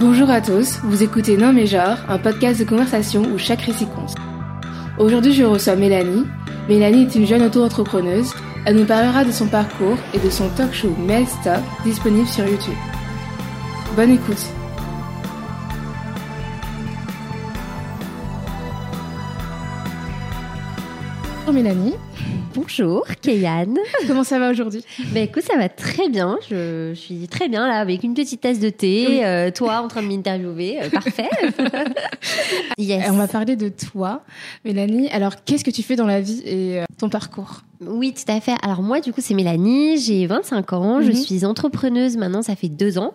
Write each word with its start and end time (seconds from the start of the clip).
Bonjour 0.00 0.30
à 0.30 0.40
tous, 0.40 0.78
vous 0.84 1.02
écoutez 1.02 1.36
Non 1.36 1.52
mais 1.52 1.66
genre, 1.66 1.98
un 2.08 2.18
podcast 2.18 2.60
de 2.60 2.64
conversation 2.64 3.22
où 3.22 3.36
chaque 3.36 3.62
récit 3.62 3.86
compte. 3.86 4.14
Aujourd'hui 4.96 5.32
je 5.32 5.42
reçois 5.42 5.74
Mélanie. 5.74 6.24
Mélanie 6.68 7.02
est 7.02 7.16
une 7.16 7.26
jeune 7.26 7.42
auto-entrepreneuse. 7.42 8.32
Elle 8.64 8.76
nous 8.76 8.84
parlera 8.84 9.24
de 9.24 9.32
son 9.32 9.48
parcours 9.48 9.96
et 10.14 10.20
de 10.20 10.30
son 10.30 10.48
talk 10.50 10.72
show 10.72 10.94
Mel 11.04 11.26
Stop 11.26 11.64
disponible 11.84 12.28
sur 12.28 12.46
YouTube. 12.46 12.76
Bonne 13.96 14.12
écoute. 14.12 14.46
Bonjour 21.44 21.54
Mélanie. 21.54 21.94
Bonjour, 22.60 23.06
Kéyane. 23.22 23.78
Comment 24.08 24.24
ça 24.24 24.40
va 24.40 24.50
aujourd'hui? 24.50 24.84
Ben 25.12 25.22
écoute, 25.22 25.44
ça 25.44 25.56
va 25.56 25.68
très 25.68 26.08
bien. 26.08 26.38
Je, 26.50 26.92
suis 26.92 27.28
très 27.28 27.48
bien 27.48 27.68
là 27.68 27.78
avec 27.78 28.02
une 28.02 28.14
petite 28.14 28.40
tasse 28.40 28.58
de 28.58 28.68
thé. 28.68 29.24
Euh, 29.24 29.52
toi 29.52 29.80
en 29.80 29.86
train 29.86 30.02
de 30.02 30.08
m'interviewer, 30.08 30.80
euh, 30.82 30.90
parfait. 30.90 31.28
yes. 32.78 33.06
On 33.10 33.12
va 33.12 33.28
parler 33.28 33.54
de 33.54 33.68
toi, 33.68 34.24
Mélanie. 34.64 35.08
Alors, 35.10 35.44
qu'est-ce 35.44 35.62
que 35.62 35.70
tu 35.70 35.84
fais 35.84 35.94
dans 35.94 36.06
la 36.06 36.20
vie 36.20 36.42
et 36.44 36.80
euh, 36.80 36.84
ton 36.98 37.08
parcours? 37.08 37.62
Oui, 37.80 38.12
tout 38.12 38.30
à 38.30 38.40
fait. 38.40 38.54
Alors 38.62 38.82
moi, 38.82 39.00
du 39.00 39.12
coup, 39.12 39.20
c'est 39.20 39.34
Mélanie, 39.34 39.98
j'ai 39.98 40.26
25 40.26 40.72
ans, 40.72 41.00
je 41.00 41.08
mhm. 41.08 41.14
suis 41.14 41.44
entrepreneuse 41.44 42.16
maintenant, 42.16 42.42
ça 42.42 42.56
fait 42.56 42.68
deux 42.68 42.98
ans, 42.98 43.14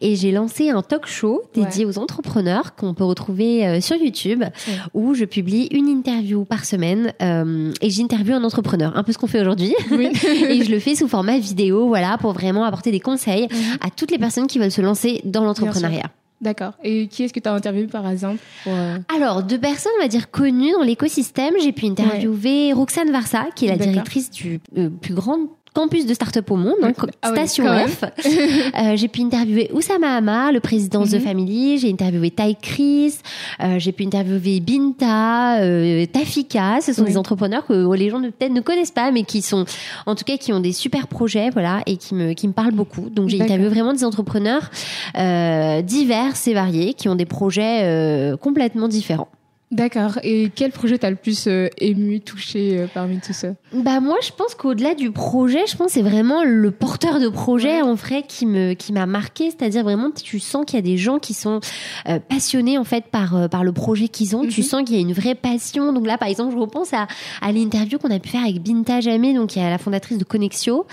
et 0.00 0.14
j'ai 0.14 0.30
lancé 0.30 0.70
un 0.70 0.82
talk 0.82 1.06
show 1.06 1.42
dédié 1.54 1.84
aux 1.84 1.98
entrepreneurs 1.98 2.76
qu'on 2.76 2.94
peut 2.94 3.04
retrouver 3.04 3.66
euh, 3.66 3.80
sur 3.80 3.96
YouTube, 3.96 4.44
où 4.92 5.14
je 5.14 5.24
publie 5.24 5.68
une 5.72 5.88
interview 5.88 6.44
par 6.44 6.64
semaine, 6.64 7.12
euh, 7.22 7.72
et 7.80 7.90
j'interviewe 7.90 8.34
un 8.34 8.44
entrepreneur, 8.44 8.96
un 8.96 9.02
peu 9.02 9.12
ce 9.12 9.18
qu'on 9.18 9.26
fait 9.26 9.40
aujourd'hui, 9.40 9.74
et 9.90 10.64
je 10.64 10.70
le 10.70 10.78
fais 10.78 10.94
sous 10.94 11.08
format 11.08 11.38
vidéo, 11.38 11.88
voilà, 11.88 12.16
pour 12.18 12.32
vraiment 12.32 12.64
apporter 12.64 12.90
des 12.92 13.00
conseils 13.00 13.48
mhm. 13.50 13.78
à 13.80 13.90
toutes 13.90 14.10
les 14.10 14.18
personnes 14.18 14.46
qui 14.46 14.58
veulent 14.58 14.70
se 14.70 14.82
lancer 14.82 15.20
dans 15.24 15.44
l'entrepreneuriat. 15.44 16.10
D'accord. 16.44 16.72
Et 16.84 17.08
qui 17.08 17.24
est-ce 17.24 17.32
que 17.32 17.40
tu 17.40 17.48
as 17.48 17.54
interviewé 17.54 17.86
par 17.86 18.06
exemple 18.06 18.38
euh, 18.66 18.98
Alors, 19.16 19.42
deux 19.42 19.58
personnes, 19.58 19.92
on 19.98 20.02
va 20.02 20.08
dire, 20.08 20.30
connues 20.30 20.72
dans 20.72 20.82
l'écosystème. 20.82 21.54
J'ai 21.58 21.72
pu 21.72 21.86
interviewer 21.86 22.74
Roxane 22.74 23.10
Varsa, 23.10 23.46
qui 23.56 23.64
est 23.64 23.70
la 23.70 23.78
directrice 23.78 24.30
du 24.30 24.60
euh, 24.76 24.90
plus 24.90 25.14
grand 25.14 25.48
campus 25.74 26.06
de 26.06 26.14
start-up 26.14 26.50
au 26.50 26.56
monde, 26.56 26.76
donc 26.80 26.96
ah 27.20 27.30
Station 27.30 27.64
F. 27.66 28.04
euh, 28.04 28.96
j'ai 28.96 29.08
pu 29.08 29.22
interviewer 29.22 29.70
Oussama 29.74 30.16
Hama, 30.16 30.52
le 30.52 30.60
président 30.60 31.02
de 31.02 31.08
The 31.08 31.14
mhm. 31.14 31.20
Family. 31.20 31.78
J'ai 31.78 31.90
interviewé 31.90 32.30
Ty 32.30 32.56
Chris. 32.60 33.16
Euh, 33.60 33.78
j'ai 33.78 33.92
pu 33.92 34.04
interviewer 34.04 34.60
Binta, 34.60 35.60
euh, 35.60 36.06
Tafika. 36.06 36.80
Ce 36.80 36.92
sont 36.92 37.02
des 37.02 37.18
entrepreneurs 37.18 37.66
que 37.66 37.94
les 37.94 38.08
gens 38.08 38.20
peut-être 38.20 38.52
ne 38.52 38.60
connaissent 38.60 38.92
pas, 38.92 39.10
mais 39.10 39.24
qui 39.24 39.42
sont, 39.42 39.64
en 40.06 40.14
tout 40.14 40.24
cas, 40.24 40.36
qui 40.36 40.52
ont 40.52 40.60
des 40.60 40.72
super 40.72 41.08
projets, 41.08 41.50
voilà, 41.50 41.82
et 41.86 41.96
qui 41.96 42.14
me, 42.14 42.32
qui 42.32 42.46
me 42.46 42.52
parlent 42.52 42.72
beaucoup. 42.72 43.10
Donc 43.10 43.28
j'ai 43.28 43.42
interviewé 43.42 43.68
vraiment 43.68 43.92
des 43.92 44.04
entrepreneurs 44.04 44.70
euh, 45.18 45.82
divers 45.82 46.34
et 46.46 46.54
variés, 46.54 46.94
qui 46.94 47.08
ont 47.08 47.16
des 47.16 47.26
projets 47.26 47.80
euh, 47.82 48.36
complètement 48.36 48.88
différents. 48.88 49.28
D'accord. 49.70 50.18
Et 50.22 50.50
quel 50.54 50.70
projet 50.70 50.98
t'as 50.98 51.10
le 51.10 51.16
plus 51.16 51.48
euh, 51.48 51.68
ému, 51.78 52.20
touché 52.20 52.78
euh, 52.78 52.86
parmi 52.92 53.18
tout 53.18 53.32
ça 53.32 53.48
Bah 53.72 53.98
moi, 53.98 54.16
je 54.22 54.30
pense 54.30 54.54
qu'au-delà 54.54 54.94
du 54.94 55.10
projet, 55.10 55.66
je 55.66 55.76
pense 55.76 55.92
c'est 55.92 56.02
vraiment 56.02 56.44
le 56.44 56.70
porteur 56.70 57.18
de 57.18 57.28
projet 57.28 57.82
en 57.82 57.94
vrai 57.94 58.24
qui 58.28 58.46
me 58.46 58.74
qui 58.74 58.92
m'a 58.92 59.06
marqué. 59.06 59.50
C'est-à-dire 59.50 59.82
vraiment, 59.82 60.10
tu 60.10 60.38
sens 60.38 60.64
qu'il 60.66 60.76
y 60.76 60.78
a 60.78 60.82
des 60.82 60.98
gens 60.98 61.18
qui 61.18 61.34
sont 61.34 61.60
euh, 62.08 62.20
passionnés 62.20 62.78
en 62.78 62.84
fait 62.84 63.06
par 63.06 63.48
par 63.48 63.64
le 63.64 63.72
projet 63.72 64.08
qu'ils 64.08 64.36
ont. 64.36 64.46
Tu 64.46 64.60
mhm. 64.60 64.66
sens 64.66 64.84
qu'il 64.84 64.94
y 64.94 64.98
a 64.98 65.00
une 65.00 65.14
vraie 65.14 65.34
passion. 65.34 65.92
Donc 65.92 66.06
là, 66.06 66.18
par 66.18 66.28
exemple, 66.28 66.52
je 66.52 66.58
repense 66.58 66.92
à 66.92 67.08
à 67.40 67.50
l'interview 67.50 67.98
qu'on 67.98 68.10
a 68.10 68.20
pu 68.20 68.28
faire 68.28 68.42
avec 68.42 68.62
Binta 68.62 69.00
Jamé, 69.00 69.34
donc 69.34 69.50
qui 69.50 69.58
est 69.58 69.68
la 69.68 69.78
fondatrice 69.78 70.18
de 70.18 70.24
Connexio, 70.24 70.86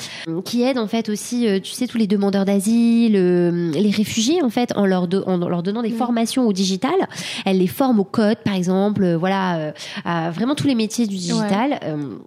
qui 0.46 0.64
aide 0.64 0.80
en 0.80 0.88
fait 0.88 1.10
aussi, 1.10 1.46
tu 1.62 1.72
sais, 1.72 1.88
tous 1.88 1.98
les 1.98 2.08
demandeurs 2.08 2.46
d'asile, 2.46 3.14
les 3.14 3.92
réfugiés 3.92 4.42
en 4.42 4.50
fait, 4.50 4.76
en 4.76 4.86
leur 4.86 5.08
en 5.28 5.38
leur 5.38 5.62
donnant 5.62 5.84
des 5.84 5.92
formations 5.92 6.48
au 6.48 6.54
digital. 6.54 6.96
Elle 7.46 7.60
les 7.60 7.68
forme 7.68 8.00
au 8.00 8.06
code, 8.06 8.38
par 8.44 8.56
exemple 8.56 8.61
exemple, 8.62 9.04
euh, 9.04 9.18
voilà, 9.18 9.74
euh, 10.06 10.30
vraiment 10.32 10.56
tous 10.56 10.68
les 10.68 10.76
métiers 10.76 11.08
du 11.08 11.16
digital. 11.16 11.80
Euh, 11.84 12.18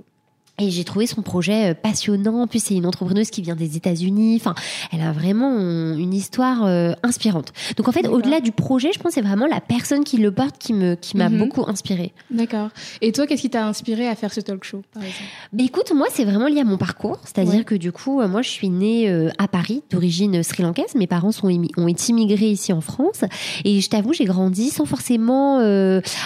et 0.59 0.71
j'ai 0.71 0.85
trouvé 0.85 1.07
son 1.07 1.23
projet 1.23 1.71
euh, 1.71 1.75
passionnant. 1.75 2.43
En 2.43 2.47
plus, 2.47 2.63
c'est 2.63 2.75
une 2.75 2.87
entrepreneuse 2.87 3.31
qui 3.31 3.43
vient 3.43 3.57
des 3.57 3.77
États-Unis. 3.77 4.37
Enfin, 4.37 4.55
elle 4.93 5.01
a 5.01 5.11
vraiment 5.11 5.51
une 5.59 6.15
histoire 6.15 6.65
euh, 6.65 6.93
inspirante. 7.03 7.53
Donc, 7.77 7.89
en 7.89 7.93
fait, 7.93 8.07
au-delà 8.07 8.41
du 8.41 8.53
projet, 8.53 8.93
je 8.93 8.99
pense 8.99 9.11
que 9.11 9.15
c'est 9.15 9.27
vraiment 9.27 9.47
la 9.47 9.61
personne 9.61 10.05
qui 10.05 10.19
le 10.19 10.31
porte 10.31 10.59
qui 10.59 10.73
me 10.73 10.95
qui 10.95 11.17
m'a 11.17 11.29
mhm. 11.29 11.39
beaucoup 11.39 11.65
inspirée. 11.69 12.13
D'accord. 12.31 12.69
Et 13.01 13.11
toi, 13.11 13.27
qu'est-ce 13.27 13.43
qui 13.43 13.51
t'a 13.51 13.67
inspiré 13.67 14.07
à 14.07 14.15
faire 14.15 14.33
ce 14.33 14.41
talk 14.41 14.63
show, 14.63 14.83
par 14.93 15.03
exemple? 15.03 15.25
Bah, 15.53 15.65
écoute, 15.65 15.93
moi, 15.93 16.07
c'est 16.13 16.25
vraiment 16.25 16.47
lié 16.47 16.61
à 16.61 16.65
mon 16.65 16.79
parcours. 16.79 17.19
C'est-à-dire 17.25 17.65
que 17.65 17.75
du 17.75 17.91
coup, 17.91 18.21
euh, 18.21 18.29
moi, 18.29 18.43
je 18.43 18.51
suis 18.51 18.69
née 18.69 19.13
à 19.39 19.49
Paris, 19.49 19.83
d'origine 19.91 20.43
sri-lankaise. 20.43 20.95
Mes 20.95 21.07
parents 21.07 21.33
sont 21.33 21.49
ont 21.77 21.89
été 21.89 22.11
immigrés 22.11 22.51
ici 22.51 22.73
en 22.73 22.81
France. 22.81 23.25
Et 23.65 23.81
je 23.81 23.89
t'avoue, 23.89 24.13
j'ai 24.13 24.25
grandi 24.25 24.71
sans 24.71 24.85
forcément 24.85 25.59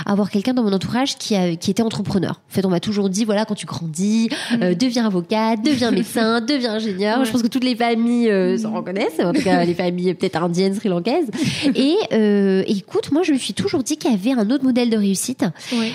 avoir 0.05 0.31
quelqu'un 0.31 0.53
dans 0.53 0.65
mon 0.65 0.72
entourage 0.72 1.17
qui 1.17 1.34
a, 1.34 1.56
qui 1.56 1.71
était 1.71 1.83
entrepreneur. 1.83 2.41
En 2.50 2.53
fait, 2.53 2.67
on 2.67 2.71
m'a 2.71 2.81
toujours 2.81 3.09
dit, 3.09 3.25
voilà, 3.25 3.44
quand 3.44 3.55
tu 3.55 3.67
grandis 3.67 4.18
euh, 4.61 4.75
deviens 4.75 5.06
avocate, 5.06 5.62
deviens 5.62 5.91
médecin, 5.91 6.41
deviens 6.49 6.75
ingénieur. 6.75 7.25
Je 7.25 7.31
pense 7.31 7.43
que 7.43 7.49
toutes 7.49 7.65
les 7.65 7.77
familles 7.77 8.31
euh, 8.31 8.56
s'en 8.59 8.73
reconnaissent, 8.73 9.21
en 9.21 9.33
tout 9.33 9.43
cas 9.43 9.65
les 9.65 9.75
familles 9.75 10.15
peut-être 10.15 10.43
indiennes, 10.43 10.75
sri-lankaises. 10.75 11.31
Et 11.75 11.97
euh, 12.12 12.62
écoute, 12.67 13.12
moi 13.12 13.23
je 13.23 13.33
me 13.33 13.39
suis 13.39 13.55
toujours 13.55 13.83
dit 13.83 13.97
qu'il 13.97 14.11
y 14.11 14.15
avait 14.15 14.33
un 14.33 14.51
autre 14.51 14.65
modèle 14.65 14.91
de 14.91 14.97
réussite, 14.97 15.45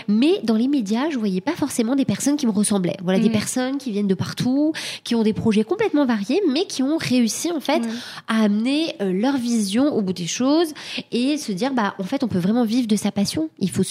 mais 0.07 0.39
dans 0.43 0.55
les 0.55 0.67
médias, 0.67 1.09
je 1.09 1.17
voyais 1.17 1.41
pas 1.41 1.53
forcément 1.53 1.95
des 1.95 2.05
personnes 2.05 2.37
qui 2.37 2.47
me 2.47 2.51
ressemblaient. 2.51 2.97
Voilà, 3.03 3.19
des 3.19 3.29
mm. 3.29 3.33
personnes 3.33 3.77
qui 3.77 3.91
viennent 3.91 4.07
de 4.07 4.13
partout, 4.13 4.73
qui 5.03 5.15
ont 5.15 5.23
des 5.23 5.33
projets 5.33 5.63
complètement 5.63 6.05
variés, 6.05 6.41
mais 6.51 6.65
qui 6.65 6.83
ont 6.83 6.97
réussi 6.97 7.51
en 7.51 7.59
fait 7.59 7.81
à 8.27 8.43
amener 8.43 8.95
leur 8.99 9.37
vision 9.37 9.93
au 9.95 10.01
bout 10.01 10.13
des 10.13 10.27
choses 10.27 10.73
et 11.11 11.37
se 11.37 11.51
dire 11.51 11.73
bah 11.73 11.95
en 11.99 12.03
fait 12.03 12.23
on 12.23 12.27
peut 12.27 12.39
vraiment 12.39 12.65
vivre 12.65 12.87
de 12.87 12.95
sa 12.95 13.11
passion. 13.11 13.49
Il 13.59 13.69
faut 13.69 13.83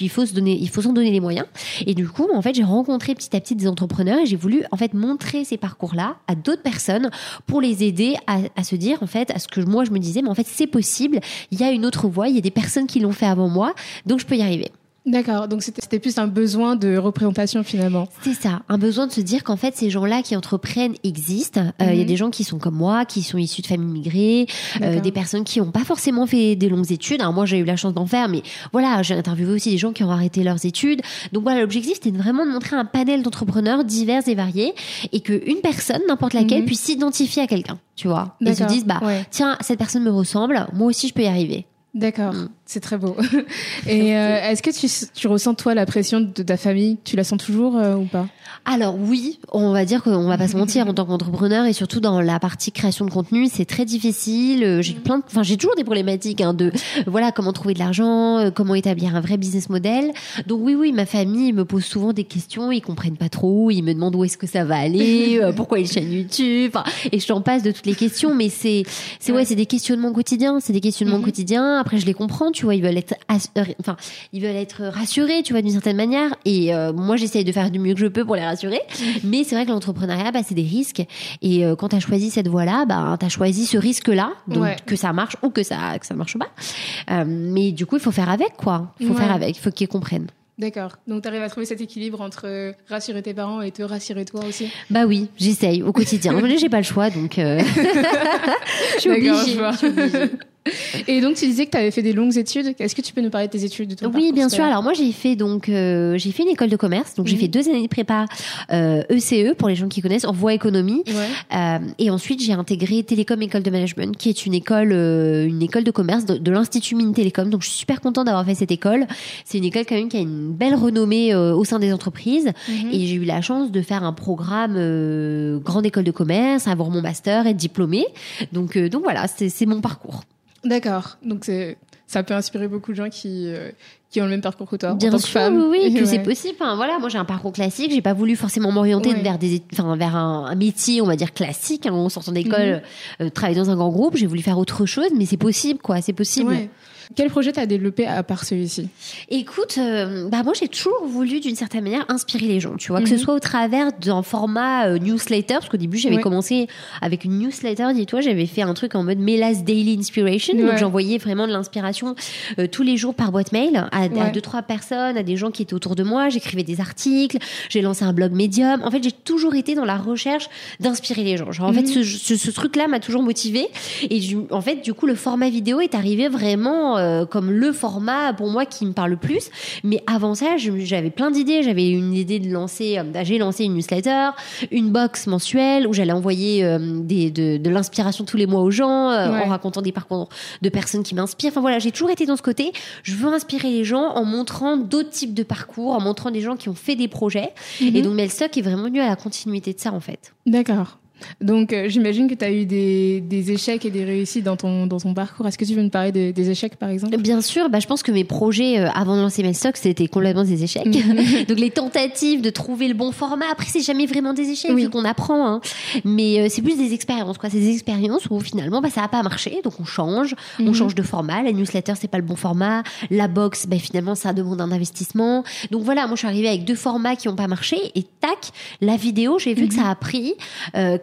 il 0.00 0.08
faut 0.08 0.26
se 0.26 0.34
donner, 0.34 0.56
il 0.60 0.68
faut 0.68 0.82
s'en 0.82 0.92
donner 0.92 1.10
les 1.10 1.20
moyens. 1.20 1.46
Et 1.86 1.94
du 1.94 2.08
coup, 2.08 2.28
en 2.32 2.42
fait, 2.42 2.54
j'ai 2.54 2.64
rencontré 2.64 3.14
petit 3.14 3.34
à 3.36 3.40
petit 3.40 3.54
des 3.54 3.66
entrepreneurs 3.72 4.18
et 4.18 4.26
j'ai 4.26 4.36
voulu 4.36 4.64
en 4.70 4.76
fait 4.76 4.94
montrer 4.94 5.44
ces 5.44 5.56
parcours-là 5.56 6.16
à 6.28 6.34
d'autres 6.34 6.62
personnes 6.62 7.10
pour 7.46 7.60
les 7.60 7.84
aider 7.84 8.16
à, 8.26 8.64
se 8.64 8.76
dire 8.76 9.02
en 9.02 9.06
fait 9.06 9.30
à 9.30 9.38
ce 9.38 9.48
que 9.48 9.60
moi 9.60 9.84
je 9.84 9.90
me 9.90 9.98
disais 9.98 10.22
mais 10.22 10.28
en 10.28 10.34
fait 10.34 10.46
c'est 10.46 10.66
possible, 10.66 11.20
il 11.50 11.60
y 11.60 11.64
a 11.64 11.70
une 11.70 11.84
autre 11.84 12.08
voie, 12.08 12.28
il 12.28 12.34
y 12.34 12.38
a 12.38 12.42
des 12.42 12.50
personnes 12.50 12.86
qui 12.86 13.00
l'ont 13.00 13.12
fait 13.12 13.26
avant 13.26 13.48
moi, 13.48 13.74
donc 14.06 14.20
je 14.20 14.26
peux 14.26 14.36
y 14.36 14.42
arriver. 14.42 14.70
D'accord, 15.04 15.48
donc 15.48 15.64
c'était 15.64 15.98
plus 15.98 16.16
un 16.18 16.28
besoin 16.28 16.76
de 16.76 16.96
représentation 16.96 17.64
finalement. 17.64 18.06
C'est 18.22 18.34
ça, 18.34 18.62
un 18.68 18.78
besoin 18.78 19.08
de 19.08 19.12
se 19.12 19.20
dire 19.20 19.42
qu'en 19.42 19.56
fait 19.56 19.76
ces 19.76 19.90
gens-là 19.90 20.22
qui 20.22 20.36
entreprennent 20.36 20.94
existent. 21.02 21.60
Euh, 21.60 21.86
il 21.90 21.96
y 21.96 21.98
a 21.98 22.02
mhm. 22.02 22.06
des 22.06 22.16
gens 22.16 22.30
qui 22.30 22.44
sont 22.44 22.58
comme 22.60 22.76
moi, 22.76 23.04
qui 23.04 23.22
sont 23.22 23.36
issus 23.36 23.62
de 23.62 23.66
familles 23.66 23.92
migrées, 23.92 24.46
euh, 24.80 25.00
des 25.00 25.10
personnes 25.10 25.42
qui 25.42 25.58
n'ont 25.58 25.72
pas 25.72 25.84
forcément 25.84 26.24
fait 26.26 26.54
des 26.54 26.68
longues 26.68 26.92
études. 26.92 27.20
Alors 27.20 27.32
moi 27.32 27.46
j'ai 27.46 27.58
eu 27.58 27.64
la 27.64 27.74
chance 27.74 27.94
d'en 27.94 28.06
faire, 28.06 28.28
mais 28.28 28.42
voilà, 28.72 29.02
j'ai 29.02 29.14
interviewé 29.14 29.52
aussi 29.52 29.70
des 29.70 29.78
gens 29.78 29.92
qui 29.92 30.04
ont 30.04 30.10
arrêté 30.10 30.44
leurs 30.44 30.64
études. 30.64 31.02
Donc 31.32 31.42
voilà, 31.42 31.62
l'objectif 31.62 31.94
c'était 31.94 32.16
vraiment 32.16 32.46
de 32.46 32.52
montrer 32.52 32.76
un 32.76 32.84
panel 32.84 33.22
d'entrepreneurs 33.22 33.84
divers 33.84 34.22
et 34.28 34.36
variés 34.36 34.72
et 35.10 35.18
qu'une 35.18 35.60
personne, 35.62 36.02
n'importe 36.06 36.34
laquelle, 36.34 36.60
mhm. 36.60 36.66
puisse 36.66 36.80
s'identifier 36.80 37.42
à 37.42 37.46
quelqu'un, 37.48 37.80
tu 37.96 38.06
vois, 38.06 38.36
et 38.40 38.54
se 38.54 38.62
dise 38.64 38.84
bah 38.84 39.00
tiens 39.32 39.56
cette 39.62 39.78
personne 39.78 40.04
me 40.04 40.12
ressemble, 40.12 40.68
moi 40.72 40.86
aussi 40.86 41.08
je 41.08 41.14
peux 41.14 41.22
y 41.22 41.26
arriver. 41.26 41.66
D'accord, 41.94 42.32
mm. 42.32 42.48
c'est 42.64 42.80
très 42.80 42.96
beau. 42.96 43.16
Et 43.86 44.16
euh, 44.16 44.40
est-ce 44.50 44.62
que 44.62 44.70
tu, 44.70 44.88
tu, 45.12 45.28
ressens 45.28 45.54
toi 45.54 45.74
la 45.74 45.84
pression 45.84 46.20
de 46.20 46.42
ta 46.42 46.56
famille? 46.56 46.96
Tu 47.04 47.16
la 47.16 47.24
sens 47.24 47.38
toujours 47.38 47.76
euh, 47.76 47.96
ou 47.96 48.06
pas? 48.06 48.28
Alors 48.64 48.96
oui, 48.98 49.40
on 49.52 49.72
va 49.72 49.84
dire 49.84 50.02
qu'on 50.02 50.26
va 50.26 50.38
pas 50.38 50.48
se 50.48 50.56
mentir 50.56 50.86
en 50.86 50.94
tant 50.94 51.04
qu'entrepreneur 51.04 51.66
et 51.66 51.74
surtout 51.74 52.00
dans 52.00 52.22
la 52.22 52.38
partie 52.38 52.72
création 52.72 53.04
de 53.04 53.10
contenu, 53.10 53.46
c'est 53.52 53.66
très 53.66 53.84
difficile. 53.84 54.64
Euh, 54.64 54.82
j'ai 54.82 54.94
plein, 54.94 55.20
enfin 55.26 55.42
j'ai 55.42 55.58
toujours 55.58 55.76
des 55.76 55.84
problématiques 55.84 56.40
hein, 56.40 56.54
de 56.54 56.72
voilà 57.06 57.30
comment 57.30 57.52
trouver 57.52 57.74
de 57.74 57.78
l'argent, 57.78 58.50
comment 58.54 58.74
établir 58.74 59.14
un 59.14 59.20
vrai 59.20 59.36
business 59.36 59.68
model. 59.68 60.12
Donc 60.46 60.60
oui 60.62 60.74
oui, 60.74 60.92
ma 60.92 61.04
famille 61.04 61.52
me 61.52 61.66
pose 61.66 61.84
souvent 61.84 62.14
des 62.14 62.24
questions, 62.24 62.72
ils 62.72 62.80
comprennent 62.80 63.18
pas 63.18 63.28
trop, 63.28 63.70
ils 63.70 63.82
me 63.82 63.92
demandent 63.92 64.16
où 64.16 64.24
est-ce 64.24 64.38
que 64.38 64.46
ça 64.46 64.64
va 64.64 64.76
aller, 64.76 65.40
pourquoi 65.56 65.78
une 65.78 65.86
chaîne 65.86 66.10
YouTube, 66.10 66.74
et 67.10 67.18
je 67.18 67.26
t'en 67.26 67.42
passe 67.42 67.62
de 67.62 67.70
toutes 67.70 67.86
les 67.86 67.94
questions. 67.94 68.34
Mais 68.34 68.48
c'est 68.48 68.84
c'est 69.20 69.32
ouais, 69.32 69.44
c'est 69.44 69.56
des 69.56 69.66
questionnements 69.66 70.12
quotidiens, 70.12 70.58
c'est 70.60 70.72
des 70.72 70.80
questionnements 70.80 71.18
mm-hmm. 71.18 71.24
quotidiens 71.24 71.81
après, 71.82 71.98
je 71.98 72.06
les 72.06 72.14
comprends, 72.14 72.50
tu 72.50 72.64
vois, 72.64 72.74
ils 72.74 72.82
veulent 72.82 72.96
être, 72.96 73.14
euh, 73.30 73.64
enfin, 73.80 73.96
ils 74.32 74.40
veulent 74.40 74.56
être 74.56 74.84
rassurés, 74.84 75.42
tu 75.42 75.52
vois, 75.52 75.62
d'une 75.62 75.72
certaine 75.72 75.96
manière. 75.96 76.34
Et 76.44 76.74
euh, 76.74 76.92
moi, 76.92 77.16
j'essaye 77.16 77.44
de 77.44 77.52
faire 77.52 77.70
du 77.70 77.78
mieux 77.78 77.92
que 77.94 78.00
je 78.00 78.06
peux 78.06 78.24
pour 78.24 78.36
les 78.36 78.44
rassurer. 78.44 78.80
Mais 79.24 79.44
c'est 79.44 79.54
vrai 79.54 79.66
que 79.66 79.70
l'entrepreneuriat, 79.70 80.30
bah, 80.32 80.40
c'est 80.46 80.54
des 80.54 80.62
risques. 80.62 81.02
Et 81.42 81.66
euh, 81.66 81.76
quand 81.76 81.88
tu 81.88 81.96
as 81.96 82.00
choisi 82.00 82.30
cette 82.30 82.48
voie-là, 82.48 82.86
bah, 82.86 83.16
tu 83.18 83.26
as 83.26 83.28
choisi 83.28 83.66
ce 83.66 83.76
risque-là, 83.76 84.32
donc 84.46 84.84
que 84.86 84.96
ça 84.96 85.12
marche 85.12 85.36
ou 85.42 85.50
que 85.50 85.62
ça 85.62 85.98
que 85.98 86.06
ça 86.06 86.14
marche 86.14 86.36
pas. 86.38 87.24
mais 87.26 87.72
du 87.72 87.84
coup, 87.84 87.96
il 87.96 88.02
faut 88.02 88.12
faire 88.12 88.30
avec, 88.30 88.56
quoi. 88.56 88.94
Il 89.00 89.06
faut 89.06 89.14
faire 89.14 89.32
avec. 89.32 89.56
Il 89.56 89.60
faut 89.60 89.70
qu'ils 89.70 89.88
comprennent. 89.88 90.28
D'accord. 90.58 90.96
Donc, 91.08 91.22
tu 91.22 91.28
arrives 91.28 91.42
à 91.42 91.48
trouver 91.48 91.66
cet 91.66 91.80
équilibre 91.80 92.20
entre 92.20 92.74
rassurer 92.88 93.22
tes 93.22 93.34
parents 93.34 93.62
et 93.62 93.72
te 93.72 93.82
rassurer 93.82 94.24
toi 94.24 94.44
aussi? 94.46 94.70
Bah 94.90 95.04
oui, 95.06 95.28
j'essaye 95.36 95.82
au 95.82 95.92
quotidien. 95.92 96.40
j'ai 96.56 96.68
pas 96.68 96.76
le 96.78 96.84
choix, 96.84 97.10
donc 97.10 97.34
je 97.36 98.98
suis 98.98 99.10
obligée. 99.10 100.30
Et 101.08 101.20
donc, 101.20 101.34
tu 101.34 101.46
disais 101.46 101.66
que 101.66 101.70
tu 101.72 101.76
avais 101.76 101.90
fait 101.90 102.02
des 102.02 102.12
longues 102.12 102.36
études. 102.38 102.74
Est-ce 102.78 102.94
que 102.94 103.02
tu 103.02 103.12
peux 103.12 103.20
nous 103.20 103.30
parler 103.30 103.48
de 103.48 103.52
tes 103.52 103.64
études 103.64 103.90
de 103.90 103.94
ton 103.94 104.10
Oui, 104.14 104.30
bien 104.32 104.48
sûr. 104.48 104.62
Alors 104.64 104.82
moi, 104.82 104.92
j'ai 104.92 105.10
fait 105.12 105.34
donc 105.36 105.68
euh, 105.68 106.16
j'ai 106.18 106.30
fait 106.30 106.42
une 106.44 106.50
école 106.50 106.68
de 106.70 106.76
commerce. 106.76 107.14
Donc 107.14 107.26
j'ai 107.26 107.34
Mhm. 107.34 107.40
fait 107.40 107.48
deux 107.48 107.68
années 107.68 107.82
de 107.82 107.88
prépa 107.88 108.26
euh, 108.72 109.02
ECE 109.10 109.54
pour 109.58 109.68
les 109.68 109.74
gens 109.74 109.88
qui 109.88 110.00
connaissent 110.02 110.24
en 110.24 110.32
voie 110.32 110.54
économie. 110.54 111.02
Ouais. 111.06 111.56
Euh, 111.56 111.78
et 111.98 112.10
ensuite, 112.10 112.40
j'ai 112.42 112.52
intégré 112.52 113.02
Télécom 113.02 113.40
École 113.42 113.62
de 113.62 113.70
Management, 113.70 114.16
qui 114.16 114.28
est 114.28 114.46
une 114.46 114.54
école, 114.54 114.92
euh, 114.92 115.46
une 115.46 115.62
école 115.62 115.84
de 115.84 115.90
commerce 115.90 116.24
de, 116.26 116.36
de 116.38 116.50
l'Institut 116.52 116.94
Mines 116.94 117.12
Télécom. 117.14 117.50
Donc, 117.50 117.62
je 117.62 117.68
suis 117.68 117.78
super 117.80 118.00
contente 118.00 118.26
d'avoir 118.26 118.44
fait 118.44 118.54
cette 118.54 118.70
école. 118.70 119.06
C'est 119.44 119.58
une 119.58 119.64
école 119.64 119.84
quand 119.88 119.96
même 119.96 120.08
qui 120.08 120.16
a 120.16 120.20
une 120.20 120.52
belle 120.52 120.74
renommée 120.74 121.34
euh, 121.34 121.54
au 121.54 121.64
sein 121.64 121.78
des 121.78 121.92
entreprises. 121.92 122.52
Mhm. 122.68 122.88
Et 122.92 123.06
j'ai 123.06 123.14
eu 123.16 123.24
la 123.24 123.40
chance 123.40 123.70
de 123.72 123.82
faire 123.82 124.04
un 124.04 124.12
programme 124.12 124.74
euh, 124.76 125.58
grande 125.58 125.86
école 125.86 126.04
de 126.04 126.10
commerce, 126.12 126.68
avoir 126.68 126.90
mon 126.90 127.02
master, 127.02 127.46
être 127.46 127.56
diplômée. 127.56 128.06
Donc, 128.52 128.76
euh, 128.76 128.88
donc 128.88 129.02
voilà, 129.02 129.26
c'est 129.28 129.66
mon 129.66 129.80
parcours. 129.80 130.22
D'accord. 130.64 131.16
Donc, 131.24 131.44
c'est- 131.44 131.76
ça 132.06 132.22
peut 132.22 132.34
inspirer 132.34 132.68
beaucoup 132.68 132.92
de 132.92 132.96
gens 132.96 133.08
qui, 133.08 133.46
euh, 133.48 133.70
qui 134.10 134.20
ont 134.20 134.24
le 134.24 134.30
même 134.30 134.42
parcours 134.42 134.68
que 134.68 134.76
toi. 134.76 134.90
en 134.90 134.94
Bien 134.96 135.10
que 135.10 135.18
sûr, 135.18 135.40
femme. 135.40 135.68
oui, 135.70 135.94
que 135.94 136.00
Ouais. 136.00 136.06
c'est 136.06 136.18
possible. 136.18 136.54
Enfin, 136.60 136.76
voilà, 136.76 136.98
moi 136.98 137.08
j'ai 137.08 137.16
un 137.18 137.24
parcours 137.24 137.52
classique. 137.52 137.90
J'ai 137.90 138.02
pas 138.02 138.12
voulu 138.12 138.36
forcément 138.36 138.70
m'orienter 138.70 139.10
Ouais. 139.14 139.22
vers 139.22 139.38
des, 139.38 139.62
enfin, 139.72 139.96
vers 139.96 140.14
un, 140.14 140.44
un 140.44 140.54
métier, 140.54 141.00
on 141.00 141.06
va 141.06 141.16
dire 141.16 141.32
classique. 141.32 141.86
Hein, 141.86 141.92
en 141.92 142.08
sortant 142.10 142.32
d'école, 142.32 142.82
Mhm. 143.20 143.26
euh, 143.26 143.30
travailler 143.30 143.58
dans 143.58 143.70
un 143.70 143.76
grand 143.76 143.88
groupe. 143.88 144.16
J'ai 144.16 144.26
voulu 144.26 144.42
faire 144.42 144.58
autre 144.58 144.84
chose, 144.84 145.08
mais 145.16 145.24
c'est 145.24 145.38
possible, 145.38 145.80
quoi. 145.80 146.02
C'est 146.02 146.12
possible. 146.12 146.50
Ouais. 146.50 146.70
Quel 147.16 147.28
projet 147.30 147.52
t'as 147.52 147.66
développé 147.66 148.06
à 148.06 148.22
part 148.22 148.44
celui-ci? 148.44 148.88
Écoute, 149.28 149.76
euh, 149.78 150.28
bah 150.28 150.42
moi 150.42 150.52
j'ai 150.58 150.68
toujours 150.68 151.04
voulu 151.06 151.40
d'une 151.40 151.56
certaine 151.56 151.84
manière 151.84 152.04
inspirer 152.08 152.46
les 152.46 152.60
gens, 152.60 152.76
tu 152.76 152.88
vois, 152.92 153.00
que 153.00 153.08
Mhm. 153.10 153.16
ce 153.16 153.22
soit 153.24 153.34
au 153.34 153.38
travers 153.40 153.92
d'un 153.92 154.22
format 154.22 154.86
euh, 154.88 154.98
newsletter, 154.98 155.54
parce 155.54 155.68
qu'au 155.68 155.76
début 155.76 155.98
j'avais 155.98 156.16
Ouais. 156.16 156.22
commencé 156.22 156.68
avec 157.00 157.24
une 157.24 157.38
newsletter, 157.38 157.88
dis-toi, 157.94 158.20
j'avais 158.20 158.46
fait 158.46 158.62
un 158.62 158.74
truc 158.74 158.94
en 158.94 159.02
mode 159.02 159.18
Mélas 159.18 159.62
Daily 159.64 159.96
Inspiration, 159.98 160.54
Ouais. 160.56 160.62
donc 160.64 160.76
j'envoyais 160.78 161.18
vraiment 161.18 161.46
de 161.46 161.52
l'inspiration 161.52 162.14
euh, 162.58 162.66
tous 162.66 162.82
les 162.82 162.96
jours 162.96 163.14
par 163.14 163.32
boîte 163.32 163.52
mail 163.52 163.76
à, 163.90 164.04
à 164.04 164.08
Ouais. 164.08 164.30
deux 164.32 164.40
trois 164.40 164.62
personnes, 164.62 165.16
à 165.16 165.22
des 165.22 165.36
gens 165.36 165.50
qui 165.50 165.62
étaient 165.62 165.74
autour 165.74 165.94
de 165.96 166.02
moi, 166.02 166.28
j'écrivais 166.28 166.62
des 166.62 166.80
articles, 166.80 167.38
j'ai 167.68 167.80
lancé 167.82 168.04
un 168.04 168.12
blog 168.12 168.32
Medium. 168.32 168.82
En 168.84 168.90
fait, 168.90 169.02
j'ai 169.02 169.12
toujours 169.12 169.54
été 169.54 169.74
dans 169.74 169.84
la 169.84 169.96
recherche 169.96 170.48
d'inspirer 170.80 171.24
les 171.24 171.36
gens. 171.36 171.50
Genre 171.52 171.68
en 171.68 171.72
fait, 171.72 171.82
Mhm. 171.82 171.86
ce, 171.86 172.02
ce, 172.02 172.36
ce 172.36 172.50
truc-là 172.50 172.88
m'a 172.88 173.00
toujours 173.00 173.22
motivée 173.22 173.66
et 174.08 174.18
du- 174.20 174.38
en 174.50 174.60
fait, 174.60 174.82
du 174.82 174.94
coup, 174.94 175.06
le 175.06 175.14
format 175.14 175.50
vidéo 175.50 175.80
est 175.80 175.94
arrivé 175.94 176.28
vraiment 176.28 176.96
euh, 177.02 177.26
comme 177.26 177.50
le 177.50 177.72
format 177.72 178.32
pour 178.32 178.48
moi 178.50 178.64
qui 178.66 178.86
me 178.86 178.92
parle 178.92 179.10
le 179.10 179.16
plus. 179.16 179.50
Mais 179.84 180.02
avant 180.06 180.34
ça, 180.34 180.56
j'avais 180.56 181.10
plein 181.10 181.30
d'idées. 181.30 181.62
J'avais 181.62 181.90
une 181.90 182.14
idée 182.14 182.38
de 182.38 182.50
lancer, 182.50 182.98
euh, 182.98 183.02
j'ai 183.24 183.38
lancé 183.38 183.64
une 183.64 183.74
newsletter, 183.74 184.30
une 184.70 184.90
box 184.90 185.26
mensuelle 185.26 185.86
où 185.86 185.92
j'allais 185.92 186.12
envoyer 186.12 186.64
euh, 186.64 186.78
des, 187.00 187.30
de, 187.30 187.56
de 187.56 187.70
l'inspiration 187.70 188.24
tous 188.24 188.36
les 188.36 188.46
mois 188.46 188.60
aux 188.62 188.70
gens 188.70 189.10
euh, 189.10 189.32
Ouais. 189.32 189.42
en 189.44 189.48
racontant 189.48 189.82
des 189.82 189.92
parcours 189.92 190.28
de 190.60 190.68
personnes 190.68 191.02
qui 191.02 191.14
m'inspirent. 191.14 191.50
Enfin 191.50 191.60
voilà, 191.60 191.78
j'ai 191.78 191.90
toujours 191.90 192.10
été 192.10 192.26
dans 192.26 192.36
ce 192.36 192.42
côté. 192.42 192.72
Je 193.02 193.14
veux 193.14 193.32
inspirer 193.32 193.70
les 193.70 193.84
gens 193.84 194.10
en 194.14 194.24
montrant 194.24 194.76
d'autres 194.76 195.10
types 195.10 195.34
de 195.34 195.42
parcours, 195.42 195.92
en 195.94 196.00
montrant 196.00 196.30
des 196.30 196.40
gens 196.40 196.56
qui 196.56 196.68
ont 196.68 196.74
fait 196.74 196.96
des 196.96 197.08
projets. 197.08 197.50
Mhm. 197.80 197.96
Et 197.96 198.02
donc 198.02 198.14
Melstock 198.14 198.56
est 198.56 198.62
vraiment 198.62 198.84
venu 198.84 199.00
à 199.00 199.08
la 199.08 199.16
continuité 199.16 199.72
de 199.72 199.78
ça 199.80 199.92
en 199.92 200.00
fait. 200.00 200.32
D'accord. 200.46 200.98
Donc, 201.40 201.72
euh, 201.72 201.88
j'imagine 201.88 202.28
que 202.28 202.34
tu 202.34 202.44
as 202.44 202.52
eu 202.52 202.64
des, 202.66 203.20
des 203.20 203.52
échecs 203.52 203.84
et 203.84 203.90
des 203.90 204.04
réussites 204.04 204.44
dans 204.44 204.56
ton, 204.56 204.86
dans 204.86 204.98
ton 205.00 205.14
parcours. 205.14 205.46
Est-ce 205.46 205.58
que 205.58 205.64
tu 205.64 205.74
veux 205.74 205.82
me 205.82 205.88
parler 205.90 206.12
de- 206.12 206.30
des 206.30 206.50
échecs, 206.50 206.76
par 206.76 206.88
exemple? 206.90 207.16
Bien 207.18 207.40
sûr, 207.40 207.68
bah, 207.70 207.80
je 207.80 207.86
pense 207.86 208.02
que 208.02 208.12
mes 208.12 208.24
projets 208.24 208.78
euh, 208.80 208.88
avant 208.94 209.16
de 209.16 209.22
lancer 209.22 209.42
Melstock, 209.42 209.76
c'était 209.76 210.08
complètement 210.08 210.44
des 210.44 210.62
échecs. 210.64 210.86
Mhm. 210.86 211.44
Donc 211.48 211.58
les 211.58 211.70
tentatives 211.70 212.40
de 212.42 212.50
trouver 212.50 212.88
le 212.88 212.94
bon 212.94 213.12
format, 213.12 213.46
après 213.50 213.66
c'est 213.68 213.80
jamais 213.82 214.06
vraiment 214.06 214.32
des 214.32 214.48
échecs 214.50 214.70
Oui. 214.74 214.82
vu 214.84 214.90
qu'on 214.90 215.04
apprend, 215.04 215.46
hein. 215.46 215.60
mais 216.04 216.40
euh, 216.40 216.46
c'est 216.50 216.62
plus 216.62 216.76
des 216.76 216.92
expériences 216.94 217.38
quoi. 217.38 217.50
C'est 217.50 217.58
des 217.60 217.72
expériences 217.72 218.26
où 218.30 218.40
finalement 218.40 218.80
bah, 218.80 218.90
ça 218.90 219.02
a 219.04 219.08
pas 219.08 219.22
marché, 219.22 219.60
donc 219.64 219.74
on 219.80 219.84
change, 219.84 220.34
on 220.58 220.64
Mhm. 220.64 220.74
change 220.74 220.94
de 220.94 221.02
format. 221.02 221.42
La 221.42 221.52
newsletter 221.52 221.92
c'est 221.98 222.08
pas 222.10 222.18
le 222.18 222.24
bon 222.24 222.36
format, 222.36 222.82
la 223.10 223.28
box 223.28 223.66
bah, 223.66 223.78
finalement 223.78 224.14
ça 224.14 224.32
demande 224.32 224.60
un 224.60 224.70
investissement. 224.72 225.44
Donc 225.70 225.82
voilà, 225.82 226.06
moi 226.06 226.14
je 226.14 226.20
suis 226.20 226.28
arrivée 226.28 226.48
avec 226.48 226.64
deux 226.64 226.74
formats 226.74 227.16
qui 227.16 227.28
ont 227.28 227.36
pas 227.36 227.48
marché 227.48 227.76
et 227.94 228.02
tac, 228.02 228.50
la 228.80 228.96
vidéo 228.96 229.38
j'ai 229.38 229.54
vu 229.54 229.68
que 229.68 229.74
Mhm. 229.74 229.80
ça 229.82 229.88
a 229.90 229.94
pris, 229.94 230.34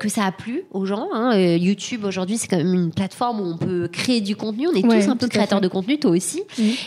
que 0.09 0.15
ça 0.15 0.25
a 0.25 0.31
plu 0.31 0.63
aux 0.71 0.85
gens. 0.85 1.07
hein. 1.13 1.31
Euh, 1.35 1.55
YouTube 1.57 2.03
aujourd'hui 2.05 2.37
c'est 2.37 2.47
quand 2.47 2.57
même 2.57 2.73
une 2.73 2.91
plateforme 2.91 3.39
où 3.41 3.45
on 3.45 3.57
peut 3.57 3.87
créer 3.87 4.21
du 4.21 4.35
contenu. 4.35 4.67
On 4.67 4.73
est 4.73 4.85
Ouais, 4.85 5.01
tous 5.03 5.09
un 5.09 5.15
peu 5.15 5.27
créateurs 5.27 5.61
de 5.61 5.67
contenu, 5.67 5.99
toi 5.99 6.11
aussi. 6.11 6.41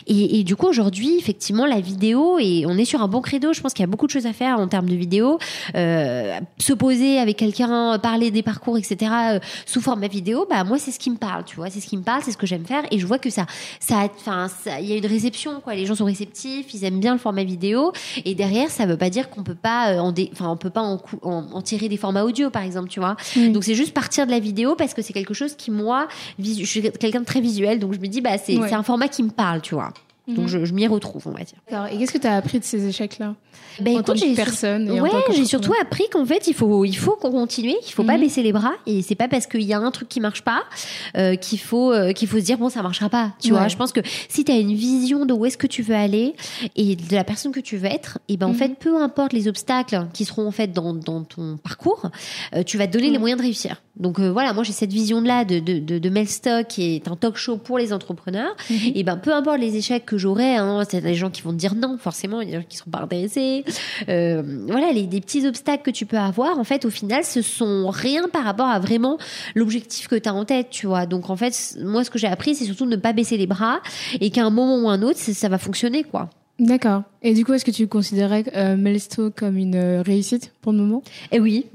Et, 0.06 0.40
et 0.40 0.44
du 0.44 0.56
coup, 0.56 0.66
aujourd'hui, 0.66 1.16
effectivement, 1.18 1.66
la 1.66 1.80
vidéo, 1.80 2.38
et 2.40 2.64
on 2.66 2.76
est 2.76 2.84
sur 2.84 3.00
un 3.02 3.08
bon 3.08 3.20
credo. 3.20 3.52
Je 3.52 3.60
pense 3.60 3.72
qu'il 3.74 3.82
y 3.82 3.84
a 3.84 3.86
beaucoup 3.86 4.06
de 4.06 4.10
choses 4.10 4.26
à 4.26 4.32
faire 4.32 4.58
en 4.58 4.66
termes 4.68 4.88
de 4.88 4.94
vidéo. 4.96 5.38
Euh, 5.74 6.38
se 6.58 6.72
poser 6.72 7.18
avec 7.18 7.36
quelqu'un, 7.36 7.98
parler 7.98 8.30
des 8.30 8.42
parcours, 8.42 8.76
etc., 8.78 9.12
euh, 9.34 9.38
sous 9.66 9.80
format 9.80 10.08
vidéo, 10.08 10.46
bah, 10.50 10.64
moi, 10.64 10.78
c'est 10.78 10.90
ce 10.90 10.98
qui 10.98 11.10
me 11.10 11.16
parle, 11.16 11.44
tu 11.44 11.56
vois. 11.56 11.70
C'est 11.70 11.80
ce 11.80 11.86
qui 11.86 11.96
me 11.96 12.02
parle, 12.02 12.22
c'est 12.24 12.32
ce 12.32 12.36
que 12.36 12.46
j'aime 12.46 12.64
faire. 12.64 12.82
Et 12.90 12.98
je 12.98 13.06
vois 13.06 13.18
que 13.18 13.30
ça, 13.30 13.46
ça, 13.80 14.08
enfin, 14.16 14.48
il 14.80 14.86
y 14.86 14.92
a 14.92 14.96
une 14.96 15.06
réception, 15.06 15.60
quoi. 15.60 15.74
Les 15.74 15.86
gens 15.86 15.94
sont 15.94 16.04
réceptifs, 16.04 16.72
ils 16.74 16.84
aiment 16.84 17.00
bien 17.00 17.12
le 17.12 17.18
format 17.18 17.44
vidéo. 17.44 17.92
Et 18.24 18.34
derrière, 18.34 18.70
ça 18.70 18.86
veut 18.86 18.96
pas 18.96 19.10
dire 19.10 19.30
qu'on 19.30 19.42
peut 19.42 19.54
pas, 19.54 19.94
enfin, 20.32 20.48
on 20.48 20.56
peut 20.56 20.70
pas 20.70 20.82
en, 20.82 20.98
en 21.22 21.62
tirer 21.62 21.88
des 21.88 21.96
formats 21.96 22.24
audio, 22.24 22.50
par 22.50 22.62
exemple, 22.62 22.88
tu 22.88 23.00
vois. 23.00 23.11
Oui. 23.36 23.50
Donc, 23.50 23.64
c'est 23.64 23.74
juste 23.74 23.92
partir 23.94 24.26
de 24.26 24.30
la 24.30 24.38
vidéo 24.40 24.74
parce 24.76 24.94
que 24.94 25.02
c'est 25.02 25.12
quelque 25.12 25.34
chose 25.34 25.54
qui, 25.56 25.70
moi, 25.70 26.08
je 26.38 26.64
suis 26.64 26.82
quelqu'un 26.92 27.20
de 27.20 27.24
très 27.26 27.40
visuel. 27.40 27.78
Donc, 27.78 27.92
je 27.94 27.98
me 27.98 28.06
dis, 28.06 28.20
bah, 28.20 28.38
c'est 28.38 28.56
Ouais. 28.56 28.68
c'est 28.68 28.74
un 28.74 28.82
format 28.82 29.08
qui 29.08 29.22
me 29.22 29.30
parle, 29.30 29.60
tu 29.60 29.74
vois. 29.74 29.92
Donc 30.28 30.44
Mhm. 30.44 30.46
je, 30.46 30.64
je 30.66 30.72
m'y 30.72 30.86
retrouve, 30.86 31.26
on 31.26 31.32
va 31.32 31.42
dire. 31.42 31.58
Et 31.92 31.98
qu'est-ce 31.98 32.12
que 32.12 32.18
tu 32.18 32.28
as 32.28 32.36
appris 32.36 32.60
de 32.60 32.64
ces 32.64 32.86
échecs-là 32.86 33.34
Ben, 33.80 33.96
En 33.98 34.02
tant 34.02 34.12
que 34.14 34.36
personne 34.36 34.88
et 34.88 35.00
ouais, 35.00 35.10
j'ai 35.34 35.44
surtout 35.46 35.72
appris 35.80 36.04
qu'en 36.12 36.24
fait, 36.24 36.46
il 36.46 36.54
faut, 36.54 36.84
il 36.84 36.96
faut 36.96 37.16
qu'on 37.16 37.32
continue, 37.32 37.74
il 37.86 37.92
faut 37.92 38.04
pas 38.04 38.14
Mhm. 38.14 38.20
baisser 38.20 38.42
les 38.44 38.52
bras, 38.52 38.72
et 38.86 39.02
c'est 39.02 39.16
pas 39.16 39.26
parce 39.26 39.46
qu'il 39.48 39.62
y 39.62 39.72
a 39.72 39.78
un 39.80 39.90
truc 39.90 40.08
qui 40.08 40.20
marche 40.20 40.42
pas 40.42 40.62
euh, 41.16 41.34
qu'il 41.34 41.58
faut, 41.58 41.92
euh, 41.92 42.12
qu'il 42.12 42.28
faut 42.28 42.38
se 42.38 42.44
dire 42.44 42.56
bon, 42.58 42.68
ça 42.68 42.82
marchera 42.82 43.08
pas. 43.08 43.32
Tu 43.40 43.52
Ouais. 43.52 43.58
vois, 43.58 43.66
je 43.68 43.76
pense 43.76 43.90
que 43.92 44.00
si 44.28 44.44
tu 44.44 44.52
as 44.52 44.56
une 44.58 44.74
vision 44.74 45.26
de 45.26 45.32
où 45.32 45.44
est-ce 45.44 45.58
que 45.58 45.66
tu 45.66 45.82
veux 45.82 45.94
aller 45.96 46.34
et 46.76 46.94
de 46.94 47.14
la 47.14 47.24
personne 47.24 47.50
que 47.50 47.60
tu 47.60 47.76
veux 47.76 47.86
être, 47.88 48.18
et 48.28 48.36
ben 48.36 48.46
en 48.46 48.50
Mhm. 48.50 48.54
fait, 48.56 48.74
peu 48.78 49.02
importe 49.02 49.32
les 49.32 49.48
obstacles 49.48 50.06
qui 50.12 50.24
seront 50.24 50.46
en 50.46 50.52
fait 50.52 50.68
dans, 50.72 50.94
dans 50.94 51.24
ton 51.24 51.56
parcours, 51.56 52.10
euh, 52.54 52.62
tu 52.62 52.78
vas 52.78 52.86
te 52.86 52.92
donner 52.92 53.10
les 53.10 53.18
moyens 53.18 53.38
de 53.40 53.44
réussir. 53.44 53.82
Donc 53.96 54.20
voilà, 54.20 54.52
moi 54.54 54.62
j'ai 54.62 54.72
cette 54.72 54.92
vision-là 54.92 55.44
de, 55.44 55.58
de, 55.58 55.78
de, 55.78 55.98
de 55.98 56.08
Melstock, 56.08 56.68
qui 56.68 56.94
est 56.94 57.08
un 57.08 57.16
talk 57.16 57.36
show 57.36 57.56
pour 57.58 57.76
les 57.78 57.92
entrepreneurs. 57.92 58.54
Et 58.94 59.02
ben 59.02 59.16
peu 59.16 59.34
importe 59.34 59.58
les 59.58 59.76
échecs 59.76 60.06
que 60.12 60.18
j'aurai, 60.18 60.56
hein, 60.56 60.82
c'est 60.88 61.00
des 61.00 61.14
gens 61.14 61.30
qui 61.30 61.42
vont 61.42 61.52
te 61.52 61.56
dire 61.56 61.74
non, 61.74 61.96
forcément, 61.98 62.40
il 62.40 62.50
y 62.50 62.52
a 62.52 62.56
des 62.56 62.62
gens 62.62 62.68
qui 62.68 62.76
seront 62.76 62.90
pas 62.90 63.00
intéressés. 63.00 63.64
Euh, 64.08 64.42
voilà, 64.68 64.92
les 64.92 65.06
des 65.06 65.20
petits 65.20 65.46
obstacles 65.46 65.82
que 65.82 65.90
tu 65.90 66.06
peux 66.06 66.18
avoir, 66.18 66.58
en 66.58 66.64
fait, 66.64 66.84
au 66.84 66.90
final, 66.90 67.24
ce 67.24 67.40
sont 67.40 67.88
rien 67.88 68.28
par 68.28 68.44
rapport 68.44 68.68
à 68.68 68.78
vraiment 68.78 69.18
l'objectif 69.54 70.08
que 70.08 70.16
tu 70.16 70.28
as 70.28 70.34
en 70.34 70.44
tête, 70.44 70.68
tu 70.70 70.86
vois. 70.86 71.06
Donc 71.06 71.30
en 71.30 71.36
fait, 71.36 71.76
moi 71.80 72.04
ce 72.04 72.10
que 72.10 72.18
j'ai 72.18 72.26
appris, 72.26 72.54
c'est 72.54 72.64
surtout 72.64 72.84
de 72.84 72.90
ne 72.90 72.96
pas 72.96 73.12
baisser 73.12 73.36
les 73.36 73.46
bras 73.46 73.80
et 74.20 74.30
qu'à 74.30 74.44
un 74.44 74.50
moment 74.50 74.76
ou 74.76 74.88
un 74.88 75.02
autre, 75.02 75.18
ça 75.18 75.48
va 75.48 75.58
fonctionner, 75.58 76.04
quoi. 76.04 76.28
D'accord. 76.58 77.02
Et 77.22 77.34
du 77.34 77.44
coup, 77.44 77.52
est-ce 77.54 77.64
que 77.64 77.70
tu 77.70 77.86
considérais 77.88 78.44
euh, 78.54 78.76
comme 79.34 79.56
une 79.56 79.74
euh, 79.74 80.02
réussite 80.02 80.52
pour 80.60 80.72
le 80.72 80.78
moment? 80.78 81.02
Et 81.30 81.40
oui, 81.40 81.66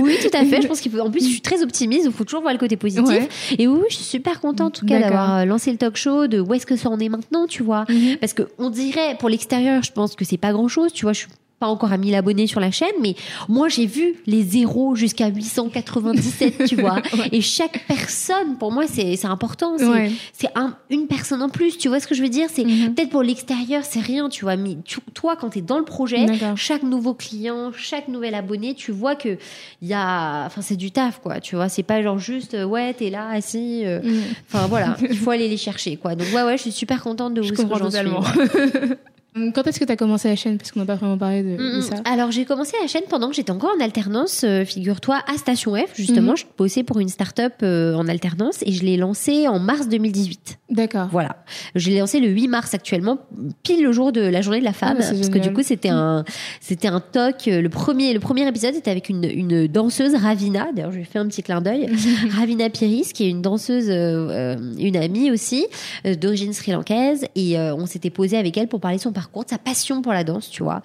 oui, 0.00 0.16
tout 0.22 0.36
à 0.36 0.44
fait. 0.44 0.62
Je 0.62 0.68
pense 0.68 0.80
qu'il 0.80 0.92
faut. 0.92 1.00
En 1.00 1.10
plus, 1.10 1.24
je 1.24 1.30
suis 1.30 1.40
très 1.40 1.62
optimiste, 1.62 2.04
il 2.04 2.12
faut 2.12 2.24
toujours 2.24 2.42
voir 2.42 2.52
le 2.52 2.58
côté 2.58 2.76
positif. 2.76 3.08
Ouais. 3.08 3.28
Et 3.58 3.66
oui, 3.66 3.80
je 3.88 3.96
suis 3.96 4.04
super 4.04 4.40
contente 4.40 4.60
en 4.60 4.70
tout 4.80 4.86
cas 4.86 5.00
d'avoir 5.00 5.38
euh, 5.38 5.44
lancé 5.44 5.72
le 5.72 5.78
talk 5.78 5.96
show, 5.96 6.26
de 6.26 6.40
où 6.40 6.54
est-ce 6.54 6.66
que 6.66 6.76
ça 6.76 6.90
en 6.90 6.98
est 6.98 7.08
maintenant, 7.08 7.46
tu 7.46 7.62
vois. 7.62 7.84
Mhm. 7.88 8.18
Parce 8.18 8.34
que 8.34 8.48
on 8.58 8.70
dirait 8.70 9.16
pour 9.18 9.28
l'extérieur, 9.28 9.82
je 9.82 9.92
pense 9.92 10.14
que 10.14 10.24
c'est 10.24 10.36
pas 10.36 10.52
grand 10.52 10.68
chose, 10.68 10.92
tu 10.92 11.04
vois, 11.04 11.12
je 11.12 11.20
suis 11.20 11.28
pas 11.62 11.68
encore 11.68 11.92
à 11.92 11.96
1000 11.96 12.14
abonnés 12.16 12.48
sur 12.48 12.58
la 12.58 12.72
chaîne, 12.72 12.96
mais 13.00 13.14
moi 13.48 13.68
j'ai 13.68 13.86
vu 13.86 14.16
les 14.26 14.42
zéros 14.42 14.96
jusqu'à 14.96 15.28
897, 15.28 16.64
tu 16.66 16.74
vois. 16.76 17.00
Et 17.32 17.40
chaque 17.40 17.84
personne, 17.86 18.56
pour 18.58 18.72
moi, 18.72 18.84
c'est 18.88 19.24
important. 19.26 19.78
C'est 19.78 19.86
Ouais. 19.86 20.10
c'est 20.32 20.48
un, 20.56 20.76
une 20.90 21.06
personne 21.06 21.40
en 21.40 21.48
plus, 21.48 21.78
tu 21.78 21.86
vois 21.88 22.00
ce 22.00 22.06
que 22.08 22.14
je 22.16 22.22
veux 22.22 22.28
dire? 22.28 22.48
C'est 22.52 22.64
Mhm. 22.64 22.94
peut-être 22.94 23.10
pour 23.10 23.22
l'extérieur, 23.22 23.82
c'est 23.84 24.00
rien, 24.00 24.28
tu 24.28 24.44
vois. 24.44 24.56
Mais 24.56 24.76
tu- 24.84 24.98
toi, 25.14 25.36
quand 25.36 25.50
tu 25.50 25.58
es 25.58 25.62
dans 25.62 25.78
le 25.78 25.84
projet, 25.84 26.26
chaque 26.56 26.82
nouveau 26.82 27.14
client, 27.14 27.70
chaque 27.76 28.08
nouvel 28.08 28.34
abonné, 28.34 28.74
tu 28.74 28.90
vois 28.90 29.14
que 29.14 29.38
il 29.82 29.88
y 29.88 29.94
a, 29.94 30.44
enfin 30.46 30.62
c'est 30.62 30.76
du 30.76 30.90
taf, 30.90 31.20
quoi. 31.20 31.38
Tu 31.40 31.54
vois, 31.54 31.68
c'est 31.68 31.82
pas 31.84 32.02
genre 32.02 32.18
juste 32.18 32.54
euh, 32.54 32.64
ouais, 32.64 32.92
t'es 32.94 33.10
là 33.10 33.28
assis. 33.28 33.82
euh, 33.84 34.00
Mhm. 34.02 34.22
Enfin 34.48 34.66
voilà, 34.66 34.96
il 35.08 35.16
faut 35.16 35.30
aller 35.30 35.48
les 35.48 35.56
chercher, 35.56 35.96
quoi. 35.96 36.14
Donc 36.16 36.26
ouais, 36.34 36.42
ouais, 36.42 36.56
je 36.56 36.62
suis 36.62 36.72
super 36.72 37.00
contente 37.02 37.34
de 37.34 37.40
où 37.40 37.44
Je 37.44 37.52
comprends 37.54 37.78
totalement. 37.78 38.22
Quand 39.34 39.66
est-ce 39.66 39.80
que 39.80 39.84
tu 39.84 39.92
as 39.92 39.96
commencé 39.96 40.28
la 40.28 40.36
chaîne? 40.36 40.58
Parce 40.58 40.72
qu'on 40.72 40.80
n'a 40.80 40.86
pas 40.86 40.96
vraiment 40.96 41.16
parlé 41.16 41.42
de, 41.42 41.76
de 41.76 41.80
ça. 41.80 41.96
Alors 42.04 42.30
j'ai 42.30 42.44
commencé 42.44 42.76
la 42.80 42.86
chaîne 42.86 43.04
pendant 43.08 43.28
que 43.28 43.34
j'étais 43.34 43.50
encore 43.50 43.74
en 43.78 43.82
alternance, 43.82 44.44
euh, 44.44 44.64
figure-toi, 44.64 45.20
à 45.26 45.38
Station 45.38 45.74
F, 45.74 45.96
justement. 45.96 46.32
Mhm. 46.32 46.36
Je 46.36 46.44
bossais 46.58 46.82
pour 46.82 47.00
une 47.00 47.08
start-up 47.08 47.54
euh, 47.62 47.94
en 47.94 48.08
alternance 48.08 48.62
et 48.62 48.72
je 48.72 48.82
l'ai 48.82 48.96
lancée 48.96 49.48
en 49.48 49.58
mars 49.58 49.88
2018. 49.88 50.58
D'accord. 50.72 51.08
Voilà. 51.12 51.36
Je 51.74 51.90
l'ai 51.90 51.98
lancé 52.00 52.18
le 52.18 52.28
8 52.28 52.48
mars 52.48 52.74
actuellement, 52.74 53.18
pile 53.62 53.82
le 53.84 53.92
jour 53.92 54.10
de 54.10 54.20
la 54.22 54.40
journée 54.42 54.58
de 54.60 54.64
la 54.64 54.72
femme. 54.72 54.96
Ah, 55.00 55.04
parce 55.10 55.28
que 55.28 55.38
du 55.38 55.52
coup, 55.52 55.62
c'était 55.62 55.90
un, 55.90 56.24
c'était 56.60 56.88
un 56.88 56.98
talk. 57.00 57.46
euh, 57.46 57.60
Le 57.60 57.68
premier, 57.68 58.12
le 58.14 58.20
premier 58.20 58.46
épisode 58.48 58.74
était 58.74 58.90
avec 58.90 59.08
une, 59.08 59.24
une 59.24 59.66
danseuse, 59.68 60.14
Ravina. 60.14 60.68
D'ailleurs, 60.74 60.90
je 60.90 60.96
lui 60.96 61.02
ai 61.02 61.06
fait 61.06 61.18
un 61.18 61.26
petit 61.28 61.42
clin 61.42 61.60
d'œil. 61.60 61.88
Ravina 62.30 62.70
Piris, 62.70 63.12
qui 63.12 63.24
est 63.24 63.30
une 63.30 63.42
danseuse, 63.42 63.90
euh, 63.90 64.56
euh, 64.56 64.56
une 64.78 64.96
amie 64.96 65.30
aussi, 65.30 65.66
euh, 66.06 66.14
d'origine 66.14 66.52
sri-lankaise. 66.52 67.26
Et 67.36 67.58
euh, 67.58 67.74
on 67.74 67.86
s'était 67.86 68.10
posé 68.10 68.36
avec 68.38 68.56
elle 68.56 68.68
pour 68.68 68.80
parler 68.80 68.96
de 68.96 69.02
son 69.02 69.12
parcours, 69.12 69.44
de 69.44 69.50
sa 69.50 69.58
passion 69.58 70.02
pour 70.02 70.12
la 70.12 70.24
danse, 70.24 70.48
tu 70.50 70.62
vois. 70.62 70.82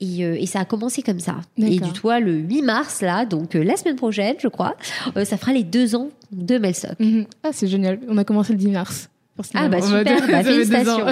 Et, 0.00 0.20
et 0.20 0.46
ça 0.46 0.60
a 0.60 0.64
commencé 0.64 1.02
comme 1.02 1.20
ça. 1.20 1.36
Et 1.58 1.78
du 1.78 1.92
tout, 1.92 2.08
le 2.10 2.32
8 2.32 2.62
mars, 2.62 3.02
là, 3.02 3.26
donc 3.26 3.54
la 3.54 3.76
semaine 3.76 3.96
prochaine, 3.96 4.36
je 4.38 4.48
crois, 4.48 4.76
ça 5.24 5.36
fera 5.36 5.52
les 5.52 5.64
deux 5.64 5.94
ans 5.94 6.08
de 6.32 6.58
Melstock. 6.58 6.98
Mhm. 6.98 7.26
Ah, 7.42 7.50
c'est 7.52 7.66
génial. 7.66 7.98
On 8.08 8.16
a 8.18 8.24
commencé 8.24 8.52
le 8.52 8.58
10 8.58 8.68
mars. 8.68 9.08
Ah 9.54 9.68
bah 9.68 9.80
super, 9.82 10.26
bah, 10.28 10.42
félicitations. 10.44 11.06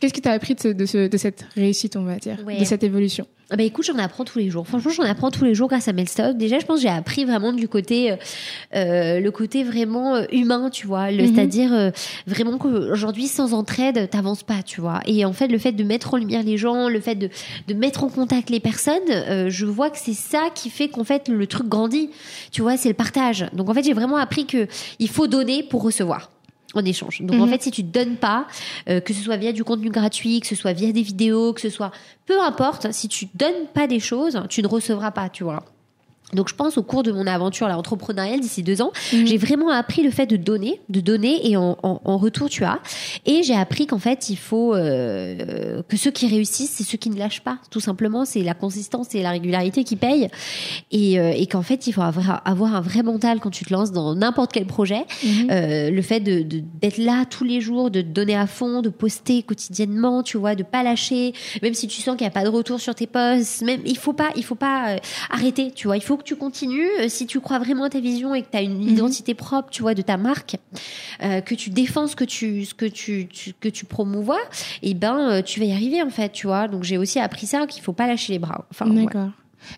Qu'est-ce 0.00 0.12
que 0.14 0.20
tu 0.20 0.28
as 0.28 0.32
appris 0.32 0.54
de, 0.54 0.60
ce- 0.60 0.68
de, 0.68 0.86
ce- 0.86 1.08
de 1.08 1.16
cette 1.16 1.46
réussite, 1.56 1.96
on 1.96 2.02
va 2.04 2.16
dire, 2.16 2.36
Ouais. 2.46 2.58
de 2.58 2.64
cette 2.64 2.82
évolution? 2.84 3.26
Ah 3.50 3.56
Bah 3.56 3.62
écoute, 3.62 3.84
j'en 3.84 3.98
apprends 3.98 4.24
tous 4.24 4.38
les 4.38 4.50
jours. 4.50 4.66
Franchement, 4.66 4.90
j'en 4.90 5.02
apprends 5.04 5.30
tous 5.30 5.44
les 5.44 5.54
jours 5.54 5.68
grâce 5.68 5.86
à 5.88 5.92
Melstock. 5.92 6.36
Déjà, 6.36 6.58
je 6.58 6.64
pense 6.66 6.76
que 6.76 6.82
j'ai 6.82 6.88
appris 6.88 7.24
vraiment 7.24 7.52
du 7.52 7.68
côté, 7.68 8.10
euh, 8.12 8.16
euh, 8.74 9.20
le 9.20 9.30
côté 9.30 9.64
vraiment 9.64 10.16
euh, 10.16 10.24
humain, 10.32 10.70
tu 10.70 10.86
vois. 10.86 11.10
Mhm. 11.10 11.34
C'est-à-dire 11.34 11.72
euh, 11.72 11.90
vraiment 12.26 12.58
qu'aujourd'hui, 12.58 13.26
sans 13.28 13.52
entraide, 13.54 14.08
t'avances 14.10 14.42
pas, 14.42 14.62
tu 14.64 14.80
vois. 14.80 15.00
Et 15.06 15.24
en 15.24 15.32
fait, 15.32 15.48
le 15.48 15.58
fait 15.58 15.72
de 15.72 15.84
mettre 15.84 16.14
en 16.14 16.16
lumière 16.16 16.42
les 16.42 16.56
gens, 16.56 16.88
le 16.88 17.00
fait 17.00 17.14
de, 17.14 17.28
de 17.68 17.74
mettre 17.74 18.04
en 18.04 18.08
contact 18.08 18.50
les 18.50 18.60
personnes, 18.60 18.98
euh, 19.10 19.48
je 19.50 19.66
vois 19.66 19.90
que 19.90 19.98
c'est 19.98 20.14
ça 20.14 20.48
qui 20.54 20.70
fait 20.70 20.88
qu'en 20.88 21.04
fait 21.04 21.28
le 21.28 21.46
truc 21.46 21.68
grandit. 21.68 22.10
Tu 22.50 22.62
vois, 22.62 22.76
c'est 22.76 22.88
le 22.88 22.94
partage. 22.94 23.46
Donc 23.52 23.68
en 23.70 23.74
fait, 23.74 23.82
j'ai 23.84 23.94
vraiment 23.94 24.16
appris 24.16 24.46
que 24.46 24.66
il 24.98 25.08
faut 25.08 25.26
donner 25.26 25.62
pour 25.62 25.82
recevoir 25.82 26.30
en 26.76 26.84
échange. 26.84 27.20
Donc 27.22 27.40
en 27.40 27.44
Mhm. 27.46 27.50
fait, 27.50 27.62
si 27.62 27.70
tu 27.70 27.82
donnes 27.82 28.16
pas, 28.16 28.46
euh, 28.88 29.00
que 29.00 29.12
ce 29.14 29.22
soit 29.22 29.36
via 29.36 29.52
du 29.52 29.64
contenu 29.64 29.90
gratuit, 29.90 30.40
que 30.40 30.46
ce 30.46 30.54
soit 30.54 30.72
via 30.72 30.92
des 30.92 31.02
vidéos, 31.02 31.52
que 31.52 31.60
ce 31.60 31.70
soit 31.70 31.90
peu 32.26 32.40
importe, 32.40 32.90
si 32.92 33.08
tu 33.08 33.28
donnes 33.34 33.66
pas 33.74 33.86
des 33.86 34.00
choses, 34.00 34.40
tu 34.48 34.62
ne 34.62 34.66
recevras 34.68 35.10
pas, 35.10 35.28
tu 35.28 35.44
vois. 35.44 35.64
Donc 36.32 36.48
je 36.48 36.54
pense 36.54 36.78
au 36.78 36.82
cours 36.82 37.02
de 37.04 37.12
mon 37.12 37.26
aventure 37.26 37.68
là, 37.68 37.78
entrepreneuriale 37.78 38.40
d'ici 38.40 38.62
deux 38.62 38.80
ans, 38.82 38.90
Mhm. 39.12 39.26
j'ai 39.26 39.36
vraiment 39.36 39.68
appris 39.70 40.02
le 40.02 40.10
fait 40.10 40.26
de 40.26 40.36
donner, 40.36 40.80
de 40.88 41.00
donner 41.00 41.48
et 41.48 41.56
en, 41.56 41.76
en- 41.82 42.00
en 42.04 42.16
retour 42.16 42.48
tu 42.48 42.64
as. 42.64 42.80
Et 43.26 43.42
j'ai 43.42 43.54
appris 43.54 43.86
qu'en 43.86 43.98
fait 43.98 44.30
il 44.30 44.36
faut 44.36 44.74
euh, 44.74 45.82
que 45.88 45.96
ceux 45.96 46.10
qui 46.10 46.26
réussissent, 46.26 46.70
c'est 46.72 46.82
ceux 46.84 46.98
qui 46.98 47.10
ne 47.10 47.16
lâchent 47.18 47.42
pas. 47.42 47.58
Tout 47.70 47.78
simplement, 47.78 48.24
c'est 48.24 48.42
la 48.42 48.54
consistance 48.54 49.14
et 49.14 49.22
la 49.22 49.30
régularité 49.30 49.84
qui 49.84 49.96
payent. 49.96 50.28
Et, 50.90 51.20
euh, 51.20 51.30
et 51.36 51.46
qu'en 51.46 51.62
fait 51.62 51.86
il 51.86 51.92
faut 51.92 52.02
avoir, 52.02 52.42
avoir 52.44 52.74
un 52.74 52.80
vrai 52.80 53.02
mental 53.02 53.38
quand 53.38 53.50
tu 53.50 53.64
te 53.64 53.72
lances 53.72 53.92
dans 53.92 54.14
n'importe 54.14 54.52
quel 54.52 54.66
projet. 54.66 55.04
Mhm. 55.22 55.48
Euh, 55.50 55.90
le 55.90 56.02
fait 56.02 56.20
de 56.20 56.42
d'être 56.80 56.98
là 56.98 57.24
tous 57.26 57.44
les 57.44 57.60
jours, 57.60 57.90
de 57.90 58.00
te 58.00 58.06
donner 58.08 58.34
à 58.34 58.46
fond, 58.46 58.80
de 58.82 58.88
poster 58.88 59.42
quotidiennement, 59.42 60.22
tu 60.22 60.36
vois, 60.38 60.54
de 60.54 60.62
pas 60.62 60.82
lâcher, 60.82 61.32
même 61.62 61.74
si 61.74 61.86
tu 61.86 62.00
sens 62.00 62.16
qu'il 62.16 62.24
n'y 62.24 62.28
a 62.28 62.32
pas 62.32 62.44
de 62.44 62.48
retour 62.48 62.80
sur 62.80 62.94
tes 62.94 63.06
posts, 63.06 63.62
même 63.62 63.80
il 63.84 63.98
faut 63.98 64.12
pas, 64.14 64.30
il 64.36 64.44
faut 64.44 64.54
pas 64.54 64.96
arrêter, 65.30 65.70
tu 65.70 65.86
vois, 65.86 65.96
il 65.96 66.02
faut 66.02 66.13
que 66.16 66.22
tu 66.24 66.36
continues. 66.36 66.88
Euh, 67.00 67.08
Si 67.08 67.26
tu 67.26 67.40
crois 67.40 67.58
vraiment 67.58 67.84
à 67.84 67.90
ta 67.90 68.00
vision 68.00 68.34
et 68.34 68.42
que 68.42 68.48
tu 68.50 68.56
as 68.56 68.62
une 68.62 68.78
Mhm. 68.78 68.88
identité 68.88 69.34
propre, 69.34 69.70
tu 69.70 69.82
vois, 69.82 69.94
de 69.94 70.02
ta 70.02 70.16
marque, 70.16 70.56
euh, 71.22 71.40
que 71.40 71.54
tu 71.54 71.70
défends 71.70 72.06
ce 72.06 72.16
que 72.16 72.24
tu, 72.24 72.64
ce 72.64 72.74
que 72.74 72.86
tu, 72.86 73.26
tu- 73.28 73.52
que 73.58 73.68
tu 73.68 73.84
promouvois, 73.84 74.40
et 74.82 74.94
ben 74.94 75.18
euh, 75.30 75.42
tu 75.42 75.60
vas 75.60 75.66
y 75.66 75.72
arriver 75.72 76.02
en 76.02 76.10
fait, 76.10 76.30
tu 76.32 76.46
vois. 76.46 76.68
Donc 76.68 76.82
j'ai 76.84 76.98
aussi 76.98 77.18
appris 77.20 77.46
ça 77.46 77.66
qu'il 77.66 77.82
faut 77.82 77.92
pas 77.92 78.06
lâcher 78.06 78.32
les 78.32 78.38
bras. 78.38 78.66
Enfin, 78.70 78.88
ouais. 78.90 79.04
D'accord. 79.04 79.30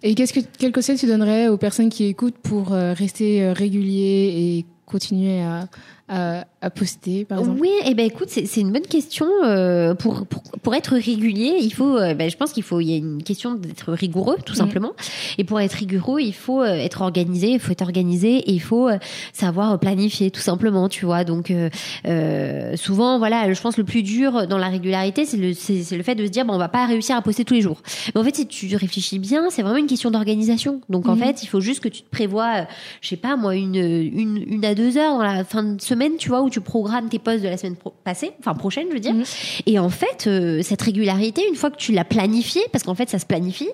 Et 0.02 0.14
qu'est-ce 0.14 0.32
que 0.32 0.40
quel 0.58 0.72
conseil 0.72 0.96
tu 0.98 1.06
donnerais 1.06 1.48
aux 1.48 1.56
personnes 1.58 1.90
qui 1.90 2.04
écoutent 2.06 2.38
pour 2.38 2.70
rester 2.70 3.52
réguliers 3.52 4.32
et 4.58 4.64
continuer 4.84 5.40
à, 5.42 5.68
à, 6.08 6.46
à 6.60 6.70
poster, 6.70 7.24
par 7.24 7.38
exemple 7.40 7.58
Oui, 7.60 7.70
eh 7.84 7.94
ben 7.94 8.06
écoute, 8.06 8.28
c'est 8.28 8.60
une 8.60 8.72
bonne 8.72 8.86
question. 8.86 9.26
euh, 9.44 9.94
pour, 9.94 10.26
pour 10.26 10.42
pour 10.62 10.74
être 10.74 10.94
régulier, 10.96 11.56
il 11.60 11.72
faut, 11.72 11.96
euh, 11.96 12.14
ben, 12.14 12.28
je 12.30 12.36
pense 12.36 12.52
qu'il 12.52 12.62
faut, 12.62 12.80
il 12.80 12.90
y 12.90 12.94
a 12.94 12.96
une 12.96 13.22
question 13.22 13.54
d'être 13.54 13.92
rigoureux, 13.92 14.36
tout 14.44 14.54
simplement. 14.54 14.92
Et 15.38 15.44
pour 15.44 15.60
être 15.60 15.74
rigoureux, 15.74 16.20
il 16.20 16.32
faut 16.34 16.62
euh, 16.62 16.66
être 16.74 17.02
organisé, 17.02 17.50
il 17.50 17.60
faut 17.60 17.72
être 17.72 17.82
organisé 17.82 18.36
et 18.36 18.52
il 18.52 18.60
faut 18.60 18.88
euh, 18.88 18.98
savoir 19.32 19.78
planifier, 19.78 20.30
tout 20.30 20.40
simplement, 20.40 20.88
tu 20.88 21.04
vois. 21.06 21.24
Donc 21.24 21.50
euh, 21.50 21.70
euh, 22.06 22.76
souvent, 22.76 23.18
voilà, 23.18 23.52
je 23.52 23.60
pense 23.60 23.76
le 23.76 23.84
plus 23.84 24.02
dur 24.02 24.46
dans 24.46 24.58
la 24.58 24.68
régularité, 24.68 25.24
c'est 25.24 25.36
le 25.36 25.54
c'est 25.54 25.82
c'est 25.82 25.96
le 25.96 26.02
fait 26.02 26.14
de 26.14 26.24
se 26.24 26.30
dire 26.30 26.44
bon, 26.44 26.54
on 26.54 26.58
va 26.58 26.68
pas 26.68 26.86
réussir 26.86 27.16
à 27.16 27.22
poster 27.22 27.44
tous 27.44 27.54
les 27.54 27.60
jours. 27.62 27.82
Mais 28.14 28.20
en 28.20 28.24
fait, 28.24 28.34
si 28.36 28.46
tu 28.46 28.74
réfléchis 28.76 29.18
bien, 29.18 29.50
c'est 29.50 29.62
vraiment 29.62 29.78
une 29.78 29.86
question 29.86 30.10
d'organisation. 30.10 30.80
Donc 30.88 31.08
en 31.08 31.14
Mhm. 31.16 31.22
fait, 31.22 31.42
il 31.42 31.46
faut 31.46 31.60
juste 31.60 31.80
que 31.82 31.88
tu 31.88 32.02
te 32.02 32.10
prévois, 32.10 32.50
euh, 32.56 32.64
je 33.00 33.08
sais 33.08 33.16
pas 33.16 33.36
moi, 33.36 33.54
une 33.56 33.74
une 33.76 34.44
une 34.46 34.64
à 34.64 34.74
deux 34.74 34.96
heures 34.98 35.16
dans 35.18 35.22
la 35.24 35.44
fin 35.44 35.62
de 35.62 35.80
semaine, 35.80 35.95
tu 36.18 36.28
vois, 36.28 36.42
où 36.42 36.50
tu 36.50 36.60
programmes 36.60 37.08
tes 37.08 37.18
posts 37.18 37.42
de 37.42 37.48
la 37.48 37.56
semaine 37.56 37.76
pro- 37.76 37.94
passée, 38.04 38.32
enfin 38.40 38.54
prochaine, 38.54 38.86
je 38.88 38.94
veux 38.94 39.00
dire. 39.00 39.14
Mhm. 39.14 39.24
Et 39.66 39.78
en 39.78 39.88
fait, 39.88 40.26
euh, 40.26 40.62
cette 40.62 40.82
régularité, 40.82 41.42
une 41.48 41.54
fois 41.56 41.70
que 41.70 41.76
tu 41.76 41.92
l'as 41.92 42.04
planifiée, 42.04 42.62
parce 42.72 42.84
qu'en 42.84 42.94
fait, 42.94 43.08
ça 43.08 43.18
se 43.18 43.26
planifie, 43.26 43.68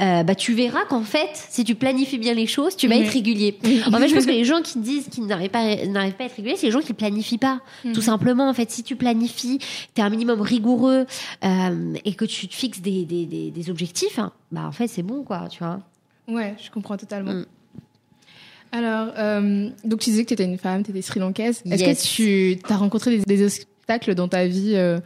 euh, 0.00 0.22
bah 0.22 0.34
tu 0.34 0.54
verras 0.54 0.84
qu'en 0.88 1.02
fait, 1.02 1.28
si 1.32 1.64
tu 1.64 1.74
planifies 1.74 2.18
bien 2.18 2.34
les 2.34 2.46
choses, 2.46 2.76
tu 2.76 2.88
vas 2.88 2.96
Oui. 2.96 3.02
être 3.02 3.12
régulier. 3.12 3.58
En 3.86 3.90
fait, 3.98 4.08
je 4.08 4.14
pense 4.14 4.26
que 4.26 4.30
les 4.30 4.44
gens 4.44 4.62
qui 4.62 4.78
disent 4.78 5.08
qu'ils 5.10 5.26
n'arrivent 5.26 5.50
pas, 5.50 5.76
n'arrivent 5.86 6.14
pas 6.14 6.24
à 6.24 6.26
être 6.26 6.36
réguliers, 6.36 6.56
c'est 6.56 6.66
les 6.66 6.72
gens 6.72 6.80
qui 6.80 6.92
planifient 6.94 7.38
pas. 7.38 7.60
Tout 7.94 8.02
simplement, 8.02 8.48
en 8.48 8.54
fait, 8.54 8.70
si 8.70 8.82
tu 8.82 8.96
planifies, 8.96 9.58
tu 9.58 10.00
es 10.00 10.04
un 10.04 10.10
minimum 10.10 10.40
rigoureux 10.40 11.06
euh, 11.44 11.94
et 12.04 12.14
que 12.14 12.24
tu 12.24 12.48
te 12.48 12.54
fixes 12.54 12.80
des, 12.80 13.04
des, 13.04 13.26
des, 13.26 13.50
des 13.50 13.70
objectifs, 13.70 14.18
hein, 14.18 14.32
bah 14.52 14.64
en 14.66 14.72
fait, 14.72 14.88
c'est 14.88 15.02
bon, 15.02 15.22
quoi, 15.24 15.48
tu 15.50 15.58
vois. 15.58 15.80
Ouais, 16.28 16.54
je 16.64 16.70
comprends 16.70 16.96
totalement. 16.96 17.42
Alors, 18.72 19.08
euh, 19.16 19.68
donc 19.84 20.00
tu 20.00 20.10
disais 20.10 20.24
que 20.24 20.28
tu 20.28 20.34
étais 20.34 20.44
une 20.44 20.58
femme, 20.58 20.82
tu 20.82 20.90
étais 20.90 21.02
sri-lankaise. 21.02 21.62
Est-ce 21.70 22.16
que 22.16 22.54
tu 22.54 22.72
as 22.72 22.76
rencontré 22.76 23.18
des, 23.18 23.24
des 23.24 23.44
obstacles 23.44 24.14
dans 24.14 24.28
ta 24.28 24.46
vie 24.46 24.72
euh, 24.74 24.98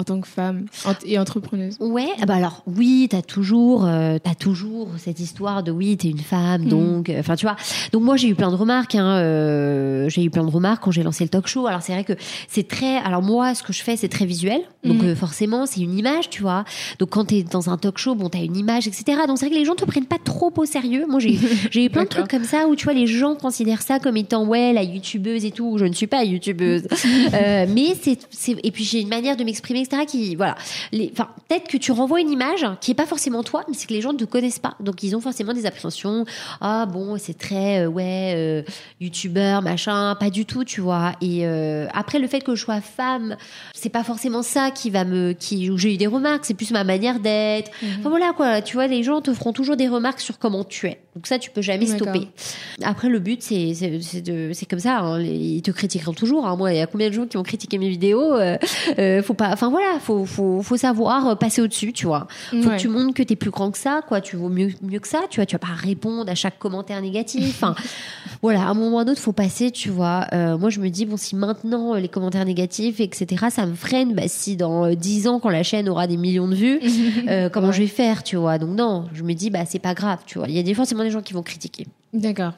en 0.00 0.04
tant 0.04 0.20
que 0.20 0.26
femme 0.28 0.64
et 1.04 1.18
entrepreneuse 1.18 1.76
Ouais, 1.78 2.08
ah 2.22 2.26
bah 2.26 2.34
alors 2.36 2.62
oui, 2.66 3.06
t'as 3.10 3.22
toujours, 3.22 3.84
euh, 3.84 4.16
t'as 4.22 4.34
toujours 4.34 4.88
cette 4.98 5.20
histoire 5.20 5.62
de 5.62 5.70
oui, 5.70 5.96
t'es 5.96 6.08
une 6.08 6.18
femme, 6.18 6.62
Mhm. 6.62 6.68
donc, 6.68 7.08
euh, 7.10 7.20
enfin 7.20 7.36
tu 7.36 7.44
vois. 7.46 7.56
Donc 7.92 8.02
moi 8.02 8.16
j'ai 8.16 8.28
eu 8.28 8.34
plein 8.34 8.50
de 8.50 8.56
remarques, 8.56 8.94
hein, 8.94 9.16
euh, 9.18 10.08
j'ai 10.08 10.22
eu 10.24 10.30
plein 10.30 10.44
de 10.44 10.50
remarques 10.50 10.82
quand 10.82 10.90
j'ai 10.90 11.02
lancé 11.02 11.24
le 11.24 11.28
talk 11.30 11.46
show. 11.46 11.66
Alors 11.66 11.82
c'est 11.82 11.92
vrai 11.92 12.04
que 12.04 12.14
c'est 12.48 12.66
très, 12.66 12.96
alors 12.96 13.22
moi 13.22 13.54
ce 13.54 13.62
que 13.62 13.72
je 13.72 13.82
fais 13.82 13.96
c'est 13.96 14.08
très 14.08 14.24
visuel, 14.24 14.62
donc 14.84 15.02
Mhm. 15.02 15.08
euh, 15.10 15.14
forcément 15.14 15.66
c'est 15.66 15.80
une 15.80 15.96
image, 15.98 16.30
tu 16.30 16.42
vois. 16.42 16.64
Donc 16.98 17.10
quand 17.10 17.26
t'es 17.26 17.42
dans 17.42 17.68
un 17.68 17.76
talk 17.76 17.98
show, 17.98 18.14
bon 18.14 18.28
t'as 18.30 18.42
une 18.42 18.56
image, 18.56 18.86
etc. 18.88 19.04
Donc 19.26 19.38
c'est 19.38 19.46
vrai 19.46 19.54
que 19.54 19.58
les 19.60 19.64
gens 19.66 19.74
te 19.74 19.84
prennent 19.84 20.06
pas 20.06 20.18
trop 20.22 20.52
au 20.56 20.64
sérieux. 20.64 21.04
Moi 21.08 21.20
j'ai, 21.20 21.38
j'ai 21.70 21.84
eu 21.84 21.90
plein 21.90 22.04
de 22.04 22.08
trucs 22.08 22.28
comme 22.28 22.44
ça 22.44 22.66
où 22.68 22.74
tu 22.74 22.84
vois 22.84 22.94
les 22.94 23.06
gens 23.06 23.34
considèrent 23.34 23.82
ça 23.82 23.98
comme 23.98 24.16
étant 24.16 24.46
ouais 24.46 24.72
la 24.72 24.82
youtubeuse 24.82 25.44
et 25.44 25.50
tout. 25.50 25.76
Je 25.78 25.84
ne 25.84 25.92
suis 25.92 26.06
pas 26.06 26.24
youtubeuse, 26.24 26.84
mais 27.32 27.94
c'est, 28.00 28.18
c'est 28.30 28.56
et 28.62 28.70
puis 28.70 28.84
j'ai 28.84 29.00
une 29.00 29.08
manière 29.08 29.36
de 29.36 29.44
m'exprimer, 29.44 29.84
etc. 29.90 30.06
Qui 30.06 30.34
voilà, 30.36 30.56
les, 30.92 31.10
enfin 31.12 31.28
peut-être 31.48 31.68
que 31.68 31.76
tu 31.76 31.92
renvoies 31.92 32.20
une 32.20 32.30
image 32.30 32.66
qui 32.80 32.92
est 32.92 32.94
pas 32.94 33.06
forcément 33.06 33.42
toi, 33.42 33.64
mais 33.68 33.74
c'est 33.74 33.86
que 33.86 33.92
les 33.92 34.00
gens 34.00 34.12
ne 34.12 34.18
te 34.18 34.24
connaissent 34.24 34.58
pas, 34.58 34.74
donc 34.80 35.02
ils 35.02 35.16
ont 35.16 35.20
forcément 35.20 35.52
des 35.52 35.66
appréhensions. 35.66 36.24
Ah 36.60 36.86
bon, 36.86 37.16
c'est 37.18 37.38
très 37.38 37.84
euh, 37.84 37.88
ouais 37.88 38.34
euh, 38.36 38.62
youtubeur 39.00 39.62
machin, 39.62 40.16
pas 40.18 40.30
du 40.30 40.46
tout, 40.46 40.64
tu 40.64 40.80
vois. 40.80 41.12
Et 41.20 41.46
euh, 41.46 41.86
après 41.92 42.18
le 42.18 42.26
fait 42.26 42.40
que 42.40 42.54
je 42.54 42.62
sois 42.62 42.80
femme, 42.80 43.36
c'est 43.74 43.88
pas 43.88 44.04
forcément 44.04 44.42
ça 44.42 44.70
qui 44.70 44.90
va 44.90 45.04
me, 45.04 45.32
qui 45.32 45.70
où 45.70 45.78
j'ai 45.78 45.94
eu 45.94 45.96
des 45.96 46.06
remarques, 46.06 46.44
c'est 46.44 46.54
plus 46.54 46.70
ma 46.70 46.84
manière 46.84 47.20
d'être. 47.20 47.70
Enfin 47.98 48.08
voilà 48.08 48.32
quoi, 48.32 48.62
tu 48.62 48.74
vois, 48.74 48.86
les 48.86 49.02
gens 49.02 49.20
te 49.20 49.32
feront 49.32 49.52
toujours 49.52 49.76
des 49.76 49.88
remarques 49.88 50.20
sur 50.20 50.38
comment 50.38 50.64
tu 50.64 50.86
es. 50.86 51.00
Donc 51.16 51.26
ça, 51.26 51.40
tu 51.40 51.50
peux 51.50 51.60
jamais 51.60 51.86
stopper. 51.86 52.28
Après, 52.84 53.08
le 53.08 53.18
but, 53.18 53.42
c'est 53.42 53.74
c'est 53.74 54.00
c'est 54.00 54.54
c'est 54.54 54.66
comme 54.66 54.78
ça. 54.78 55.00
hein. 55.00 55.20
Ils 55.20 55.60
te 55.60 55.72
critiqueront 55.72 56.12
toujours. 56.12 56.46
hein. 56.46 56.54
Moi, 56.56 56.72
il 56.72 56.76
y 56.76 56.80
a 56.80 56.86
combien 56.86 57.08
de 57.08 57.14
gens 57.14 57.26
qui 57.26 57.36
ont 57.36 57.42
critiqué 57.42 57.78
mes 57.78 57.88
vidéos 57.88 58.34
euh, 58.34 58.56
euh, 58.98 59.20
Faut 59.22 59.34
pas. 59.34 59.50
Enfin 59.52 59.70
voilà, 59.70 59.98
faut 60.00 60.24
faut 60.24 60.62
faut 60.62 60.76
savoir 60.76 61.26
euh, 61.30 61.34
passer 61.34 61.60
au 61.62 61.66
dessus, 61.66 61.92
tu 61.92 62.06
vois. 62.06 62.28
Faut 62.50 62.56
Ouais. 62.58 62.76
que 62.76 62.80
tu 62.80 62.86
montres 62.88 63.12
que 63.14 63.24
t'es 63.24 63.34
plus 63.34 63.50
grand 63.50 63.72
que 63.72 63.78
ça, 63.78 64.02
quoi. 64.06 64.20
Tu 64.20 64.36
vaux 64.36 64.48
mieux 64.48 64.68
mieux 64.82 65.00
que 65.00 65.08
ça, 65.08 65.22
tu 65.28 65.40
vois. 65.40 65.46
Tu 65.46 65.56
vas 65.56 65.58
pas 65.58 65.74
répondre 65.74 66.30
à 66.30 66.34
chaque 66.36 66.60
commentaire 66.60 67.00
négatif. 67.02 67.48
Enfin 67.60 67.74
voilà, 68.42 68.62
à 68.62 68.68
un 68.68 68.74
moment 68.74 68.96
ou 68.96 68.98
à 69.00 69.02
un 69.02 69.08
autre, 69.08 69.20
faut 69.20 69.32
passer, 69.32 69.72
tu 69.72 69.90
vois. 69.90 70.26
Euh, 70.32 70.56
moi, 70.58 70.70
je 70.70 70.78
me 70.78 70.88
dis 70.90 71.06
bon, 71.06 71.16
si 71.16 71.34
maintenant 71.34 71.94
les 71.94 72.08
commentaires 72.08 72.44
négatifs, 72.44 73.00
etc., 73.00 73.46
ça 73.50 73.66
me 73.66 73.74
freine, 73.74 74.14
bah 74.14 74.22
si 74.28 74.56
dans 74.56 74.84
euh, 74.86 74.94
10 74.94 75.26
ans, 75.26 75.40
quand 75.40 75.50
la 75.50 75.64
chaîne 75.64 75.88
aura 75.88 76.06
des 76.06 76.16
millions 76.16 76.46
de 76.46 76.54
vues, 76.54 76.78
comment 77.52 77.66
Ouais. 77.68 77.72
je 77.72 77.80
vais 77.80 77.86
faire, 77.88 78.22
tu 78.22 78.36
vois. 78.36 78.58
Donc 78.58 78.70
non, 78.76 79.06
je 79.12 79.24
me 79.24 79.32
dis 79.34 79.50
bah 79.50 79.64
c'est 79.66 79.78
pas 79.80 79.94
grave, 79.94 80.20
tu 80.24 80.38
vois. 80.38 80.46
Il 80.48 80.54
y 80.54 80.58
a 80.58 80.62
des 80.62 80.72
forcément 80.74 81.00
qui 81.22 81.32
vont 81.32 81.42
critiquer. 81.42 81.86
D'accord. 82.12 82.52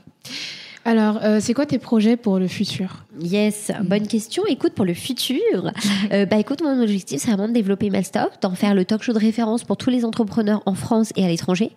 Alors, 0.85 1.21
euh, 1.23 1.39
c'est 1.41 1.55
quoi 1.55 1.67
tes 1.67 1.79
projets 1.79 2.17
pour 2.17 2.39
le 2.39 2.49
futur? 2.49 3.07
Yes, 3.21 3.71
bonne 3.85 4.07
question. 4.07 4.45
Écoute, 4.47 4.73
pour 4.73 4.87
le 4.87 4.95
futur, 4.95 5.71
euh, 6.13 6.25
bah 6.25 6.39
écoute, 6.39 6.63
mon 6.63 6.81
objectif, 6.83 7.21
c'est 7.21 7.31
vraiment 7.31 7.49
de 7.49 7.53
développer 7.53 7.91
Malstock, 7.91 8.41
d'en 8.41 8.55
faire 8.55 8.75
le 8.75 8.87
talk 8.87 9.03
show 9.03 9.13
de 9.13 9.19
référence 9.19 9.65
pour 9.65 9.77
tous 9.77 9.91
les 9.91 10.07
entrepreneurs 10.07 10.63
en 10.65 10.75
France 10.75 11.13
et 11.17 11.25
à 11.25 11.29
l'étranger. 11.29 11.73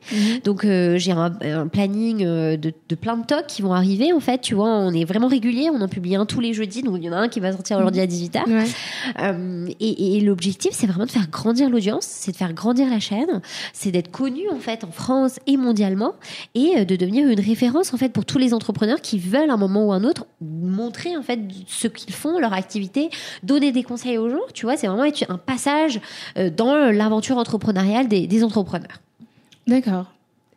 Donc 0.46 0.64
euh, 0.64 0.98
j'ai 0.98 1.12
un, 1.12 1.34
un 1.42 1.68
planning 1.68 2.24
euh, 2.24 2.56
de, 2.56 2.72
de 2.88 2.96
plein 2.96 3.18
de 3.18 3.26
talks 3.26 3.48
qui 3.48 3.62
vont 3.62 3.74
arriver. 3.74 4.14
En 4.14 4.22
fait, 4.22 4.40
tu 4.40 4.56
vois, 4.56 4.70
on 4.70 4.94
est 4.94 5.04
vraiment 5.04 5.28
régulier. 5.28 5.70
On 5.70 5.82
en 5.82 5.90
publie 5.90 6.16
un 6.16 6.26
tous 6.26 6.40
les 6.40 6.54
jeudis. 6.54 6.84
Donc 6.84 6.98
il 7.00 7.04
y 7.04 7.10
en 7.10 7.14
a 7.14 7.18
un 7.18 7.28
qui 7.28 7.42
va 7.42 7.52
sortir 7.52 7.78
aujourd'hui 7.80 8.02
à 8.02 8.08
18h. 8.08 8.48
Ouais. 8.48 8.64
Euh, 9.22 9.68
et 9.82 10.18
et 10.18 10.22
l'objectif, 10.22 10.72
c'est 10.74 10.88
vraiment 10.88 11.06
de 11.06 11.12
faire 11.12 11.30
grandir 11.30 11.70
l'audience, 11.70 12.06
c'est 12.06 12.32
de 12.32 12.38
faire 12.38 12.54
grandir 12.54 12.90
la 12.90 13.00
chaîne, 13.00 13.42
c'est 13.74 13.92
d'être 13.92 14.12
connu 14.12 14.50
en 14.50 14.60
fait 14.60 14.84
en 14.84 14.92
France 14.92 15.40
et 15.48 15.58
mondialement, 15.58 16.14
et 16.54 16.86
de 16.86 16.96
devenir 16.96 17.28
une 17.28 17.40
référence 17.40 17.94
en 17.94 17.98
fait 17.98 18.10
pour 18.10 18.26
tous 18.26 18.38
les 18.38 18.54
entrepreneurs 18.54 19.02
qui 19.02 19.20
veulent 19.20 19.50
à 19.50 19.54
un 19.54 19.58
moment 19.58 19.86
ou 19.88 19.92
un 19.92 20.04
autre 20.04 20.28
montrer 20.42 21.18
en 21.18 21.24
fait 21.26 21.40
ce 21.68 21.88
qu'ils 21.88 22.14
font, 22.14 22.40
leur 22.40 22.54
activité, 22.54 23.10
donner 23.44 23.72
des 23.72 23.84
conseils 23.84 24.18
aux 24.18 24.30
gens. 24.30 24.46
Tu 24.54 24.66
vois, 24.66 24.78
c'est 24.78 24.88
vraiment 24.88 25.12
un 25.30 25.38
passage 25.38 26.00
euh, 26.38 26.50
dans 26.50 26.92
l'aventure 26.92 27.38
entrepreneuriale 27.38 28.08
des 28.08 28.44
entrepreneurs. 28.44 29.02
D'accord. 29.68 30.06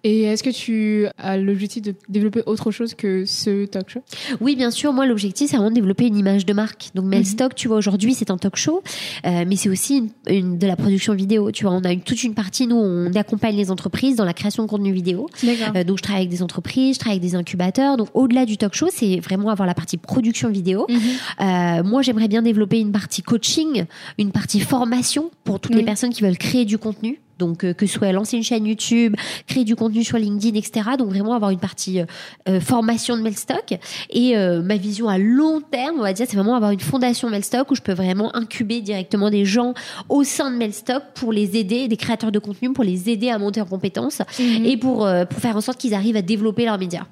Et 0.05 0.23
est-ce 0.23 0.43
que 0.45 0.51
tu 0.51 1.07
as 1.19 1.37
l'objectif 1.37 1.83
de 1.83 1.95
développer 2.09 2.43
autre 2.47 2.71
chose 2.71 2.95
que 2.95 3.25
ce 3.25 3.67
talk 3.67 3.91
show? 3.91 4.01
Oui, 4.41 4.55
bien 4.55 4.71
sûr. 4.71 4.93
Moi, 4.93 5.07
l'objectif, 5.07 5.51
c'est 5.51 5.57
vraiment 5.57 5.71
de 5.71 5.75
développer 5.75 6.07
une 6.07 6.17
image 6.17 6.47
de 6.47 6.53
marque. 6.53 6.91
Donc, 6.95 7.07
Melstock, 7.07 7.51
Mhm. 7.53 7.55
tu 7.57 7.69
vois, 7.69 7.77
aujourd'hui, 7.79 8.15
c'est 8.15 8.31
un 8.31 8.37
talk 8.37 8.55
show, 8.57 8.83
euh, 9.27 9.45
mais 9.47 9.57
c'est 9.57 9.69
aussi 9.69 9.97
une, 9.99 10.09
une- 10.29 10.59
de 10.59 10.67
la 10.69 10.77
production 10.77 11.15
vidéo. 11.15 11.51
Tu 11.51 11.65
vois, 11.65 11.73
on 11.75 11.81
a 11.83 11.93
une, 11.93 12.01
toute 12.03 12.23
une 12.23 12.35
partie, 12.35 12.67
nous, 12.69 12.77
on 12.77 13.13
accompagne 13.15 13.57
les 13.57 13.71
entreprises 13.73 14.15
dans 14.17 14.25
la 14.25 14.35
création 14.35 14.63
de 14.63 14.69
contenu 14.69 14.93
vidéo. 14.93 15.29
D'accord. 15.43 15.73
Euh, 15.77 15.83
donc, 15.85 15.99
je 15.99 16.03
travaille 16.05 16.23
avec 16.23 16.31
des 16.31 16.43
entreprises, 16.43 16.95
je 16.95 17.01
travaille 17.01 17.19
avec 17.19 17.29
des 17.31 17.35
incubateurs. 17.37 17.97
Donc, 17.97 18.09
au-delà 18.15 18.47
du 18.47 18.57
talk 18.57 18.75
show, 18.75 18.89
c'est 18.93 19.19
vraiment 19.19 19.49
avoir 19.51 19.67
la 19.67 19.75
partie 19.75 19.97
production 19.97 20.49
vidéo. 20.49 20.87
Mhm. 20.89 20.99
Euh, 21.41 21.83
moi, 21.83 22.03
j'aimerais 22.03 22.29
bien 22.29 22.43
développer 22.43 22.79
une 22.79 22.93
partie 22.93 23.23
coaching, 23.23 23.85
une 24.19 24.31
partie 24.31 24.61
formation 24.61 25.31
pour 25.45 25.59
toutes 25.59 25.73
Oui. 25.73 25.79
les 25.81 25.85
personnes 25.85 26.11
qui 26.11 26.23
veulent 26.23 26.39
créer 26.39 26.65
du 26.65 26.79
contenu. 26.79 27.19
Donc, 27.39 27.65
euh, 27.65 27.73
que 27.73 27.87
ce 27.87 27.95
soit 27.95 28.13
lancer 28.13 28.37
une 28.37 28.43
chaîne 28.43 28.67
YouTube, 28.67 29.15
créer 29.47 29.65
du 29.65 29.77
contenu 29.77 30.05
sur 30.05 30.19
LinkedIn, 30.19 30.57
etc. 30.59 30.91
Donc, 30.99 31.09
vraiment 31.09 31.35
avoir 31.35 31.51
une 31.51 31.59
partie 31.59 32.01
euh, 32.01 32.05
euh, 32.49 32.61
formation 32.61 33.17
de 33.17 33.23
Melstock. 33.23 33.79
Et 34.11 34.37
euh, 34.37 34.63
ma 34.63 34.77
vision 34.77 35.09
à 35.09 35.19
long 35.19 35.61
terme, 35.61 35.97
on 35.99 36.03
va 36.03 36.13
dire, 36.13 36.27
c'est 36.29 36.37
vraiment 36.37 36.57
avoir 36.57 36.71
une 36.71 36.81
fondation 36.81 37.31
Melstock 37.31 37.71
où 37.71 37.75
je 37.75 37.83
peux 37.83 37.93
vraiment 37.93 38.35
incuber 38.35 38.81
directement 38.81 39.31
des 39.31 39.45
gens 39.45 39.75
au 40.09 40.25
sein 40.25 40.51
de 40.51 40.57
Melstock 40.57 41.03
pour 41.15 41.33
les 41.33 41.57
aider, 41.57 41.89
des 41.89 41.97
créateurs 41.97 42.33
de 42.33 42.39
contenu, 42.39 42.73
pour 42.73 42.85
les 42.85 43.09
aider 43.11 43.31
à 43.31 43.39
monter 43.39 43.61
en 43.61 43.67
compétences 43.67 44.23
Mhm. 44.39 44.65
et 44.67 44.77
pour, 44.77 45.09
pour 45.31 45.41
faire 45.41 45.57
en 45.57 45.61
sorte 45.61 45.79
qu'ils 45.79 45.95
arrivent 45.95 46.17
à 46.17 46.23
développer 46.23 46.65
leurs 46.65 46.79
médias. 46.79 47.07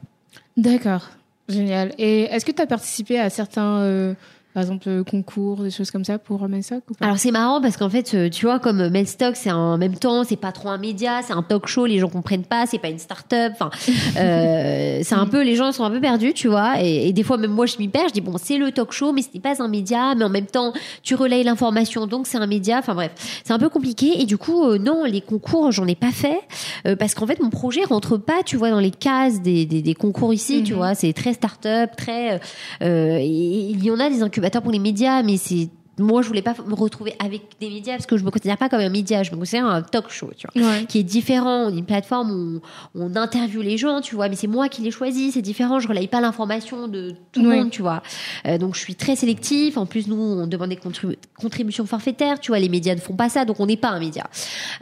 D'accord. 0.56 1.08
Génial. 1.48 1.92
Et 1.98 2.22
est-ce 2.22 2.44
que 2.44 2.52
tu 2.52 2.60
as 2.62 2.66
participé 2.66 3.18
à 3.18 3.30
certains, 3.30 4.14
par 4.56 4.62
exemple, 4.62 4.88
euh, 4.88 5.04
concours, 5.04 5.62
des 5.64 5.70
choses 5.70 5.90
comme 5.90 6.06
ça 6.06 6.18
pour 6.18 6.48
Melstock 6.48 6.82
ou 6.90 6.94
pas? 6.94 7.04
Alors 7.04 7.18
c'est 7.18 7.30
marrant 7.30 7.60
parce 7.60 7.76
qu'en 7.76 7.90
fait, 7.90 8.14
euh, 8.14 8.30
tu 8.30 8.46
vois, 8.46 8.58
comme 8.58 8.88
Melstock, 8.88 9.36
c'est 9.36 9.52
en 9.52 9.76
même 9.76 9.96
temps, 9.96 10.24
c'est 10.24 10.36
pas 10.36 10.50
trop 10.50 10.70
un 10.70 10.78
média, 10.78 11.20
c'est 11.22 11.34
un 11.34 11.42
talk 11.42 11.66
show, 11.66 11.84
les 11.84 11.98
gens 11.98 12.08
comprennent 12.08 12.46
pas, 12.46 12.64
c'est 12.64 12.78
pas 12.78 12.88
une 12.88 12.98
start-up. 12.98 13.52
Enfin, 13.52 13.68
euh, 14.16 15.00
c'est 15.02 15.14
un 15.14 15.26
peu, 15.26 15.42
les 15.42 15.56
gens 15.56 15.72
sont 15.72 15.84
un 15.84 15.90
peu 15.90 16.00
perdus, 16.00 16.32
tu 16.32 16.48
vois. 16.48 16.82
Et, 16.82 17.08
et 17.08 17.12
des 17.12 17.22
fois, 17.22 17.36
même 17.36 17.50
moi, 17.50 17.66
je 17.66 17.76
m'y 17.76 17.88
perds. 17.88 18.08
Je 18.08 18.14
dis 18.14 18.22
bon, 18.22 18.36
c'est 18.42 18.56
le 18.56 18.72
talk 18.72 18.92
show, 18.92 19.12
mais 19.12 19.20
ce 19.20 19.28
n'est 19.34 19.40
pas 19.40 19.62
un 19.62 19.68
média. 19.68 20.14
Mais 20.16 20.24
en 20.24 20.30
même 20.30 20.46
temps, 20.46 20.72
tu 21.02 21.14
relayes 21.16 21.44
l'information, 21.44 22.06
donc 22.06 22.26
c'est 22.26 22.38
un 22.38 22.46
média. 22.46 22.78
Enfin 22.78 22.94
bref, 22.94 23.10
c'est 23.44 23.52
un 23.52 23.58
peu 23.58 23.68
compliqué. 23.68 24.22
Et 24.22 24.24
du 24.24 24.38
coup, 24.38 24.64
euh, 24.64 24.78
non, 24.78 25.04
les 25.04 25.20
concours, 25.20 25.70
j'en 25.70 25.86
ai 25.86 25.96
pas 25.96 26.12
fait 26.12 26.40
euh, 26.86 26.96
parce 26.96 27.14
qu'en 27.14 27.26
fait, 27.26 27.40
mon 27.42 27.50
projet 27.50 27.84
rentre 27.84 28.16
pas, 28.16 28.42
tu 28.42 28.56
vois, 28.56 28.70
dans 28.70 28.80
les 28.80 28.90
cases 28.90 29.42
des, 29.42 29.66
des, 29.66 29.82
des 29.82 29.94
concours 29.94 30.32
ici. 30.32 30.62
Tu 30.62 30.72
Mhm. 30.72 30.78
vois, 30.78 30.94
c'est 30.94 31.12
très 31.12 31.34
start-up, 31.34 31.90
très. 31.94 32.40
euh, 32.82 33.18
il 33.20 33.84
y 33.84 33.90
en 33.90 34.00
a 34.00 34.08
des 34.08 34.22
incubateurs 34.22 34.45
pour 34.50 34.72
les 34.72 34.78
médias, 34.78 35.22
mais 35.22 35.36
c'est 35.36 35.68
moi, 35.98 36.22
je 36.22 36.28
voulais 36.28 36.42
pas 36.42 36.54
me 36.66 36.74
retrouver 36.74 37.14
avec 37.24 37.42
des 37.60 37.68
médias 37.70 37.94
parce 37.94 38.06
que 38.06 38.16
je 38.16 38.24
me 38.24 38.30
considère 38.30 38.58
pas 38.58 38.68
comme 38.68 38.80
un 38.80 38.88
média, 38.90 39.22
je 39.22 39.30
me 39.32 39.36
considère 39.36 39.66
un 39.66 39.82
talk 39.82 40.10
show, 40.10 40.30
tu 40.36 40.46
vois, 40.54 40.68
Ouais. 40.68 40.84
qui 40.86 40.98
est 40.98 41.02
différent. 41.02 41.66
On 41.66 41.74
est 41.74 41.78
une 41.78 41.86
plateforme 41.86 42.30
où 42.30 42.60
on, 42.94 43.10
on 43.12 43.16
interviewe 43.16 43.62
les 43.62 43.78
gens, 43.78 44.00
tu 44.00 44.14
vois, 44.14 44.28
mais 44.28 44.36
c'est 44.36 44.46
moi 44.46 44.68
qui 44.68 44.82
les 44.82 44.90
choisis, 44.90 45.34
c'est 45.34 45.42
différent. 45.42 45.80
Je 45.80 45.88
relaye 45.88 46.06
pas 46.08 46.20
l'information 46.20 46.88
de 46.88 47.14
tout 47.32 47.42
le 47.42 47.48
Ouais. 47.48 47.56
monde, 47.58 47.70
tu 47.70 47.82
vois. 47.82 48.02
Euh, 48.46 48.58
donc, 48.58 48.74
je 48.74 48.80
suis 48.80 48.94
très 48.94 49.16
sélectif. 49.16 49.76
En 49.78 49.86
plus, 49.86 50.06
nous, 50.08 50.16
on 50.16 50.46
demande 50.46 50.68
des 50.70 50.76
contribu- 50.76 51.16
contributions 51.40 51.86
forfaitaires, 51.86 52.40
tu 52.40 52.50
vois. 52.50 52.58
Les 52.58 52.68
médias 52.68 52.94
ne 52.94 53.00
font 53.00 53.14
pas 53.16 53.28
ça, 53.28 53.44
donc 53.44 53.58
on 53.60 53.66
n'est 53.66 53.76
pas 53.76 53.88
un 53.88 53.98
média. 54.00 54.28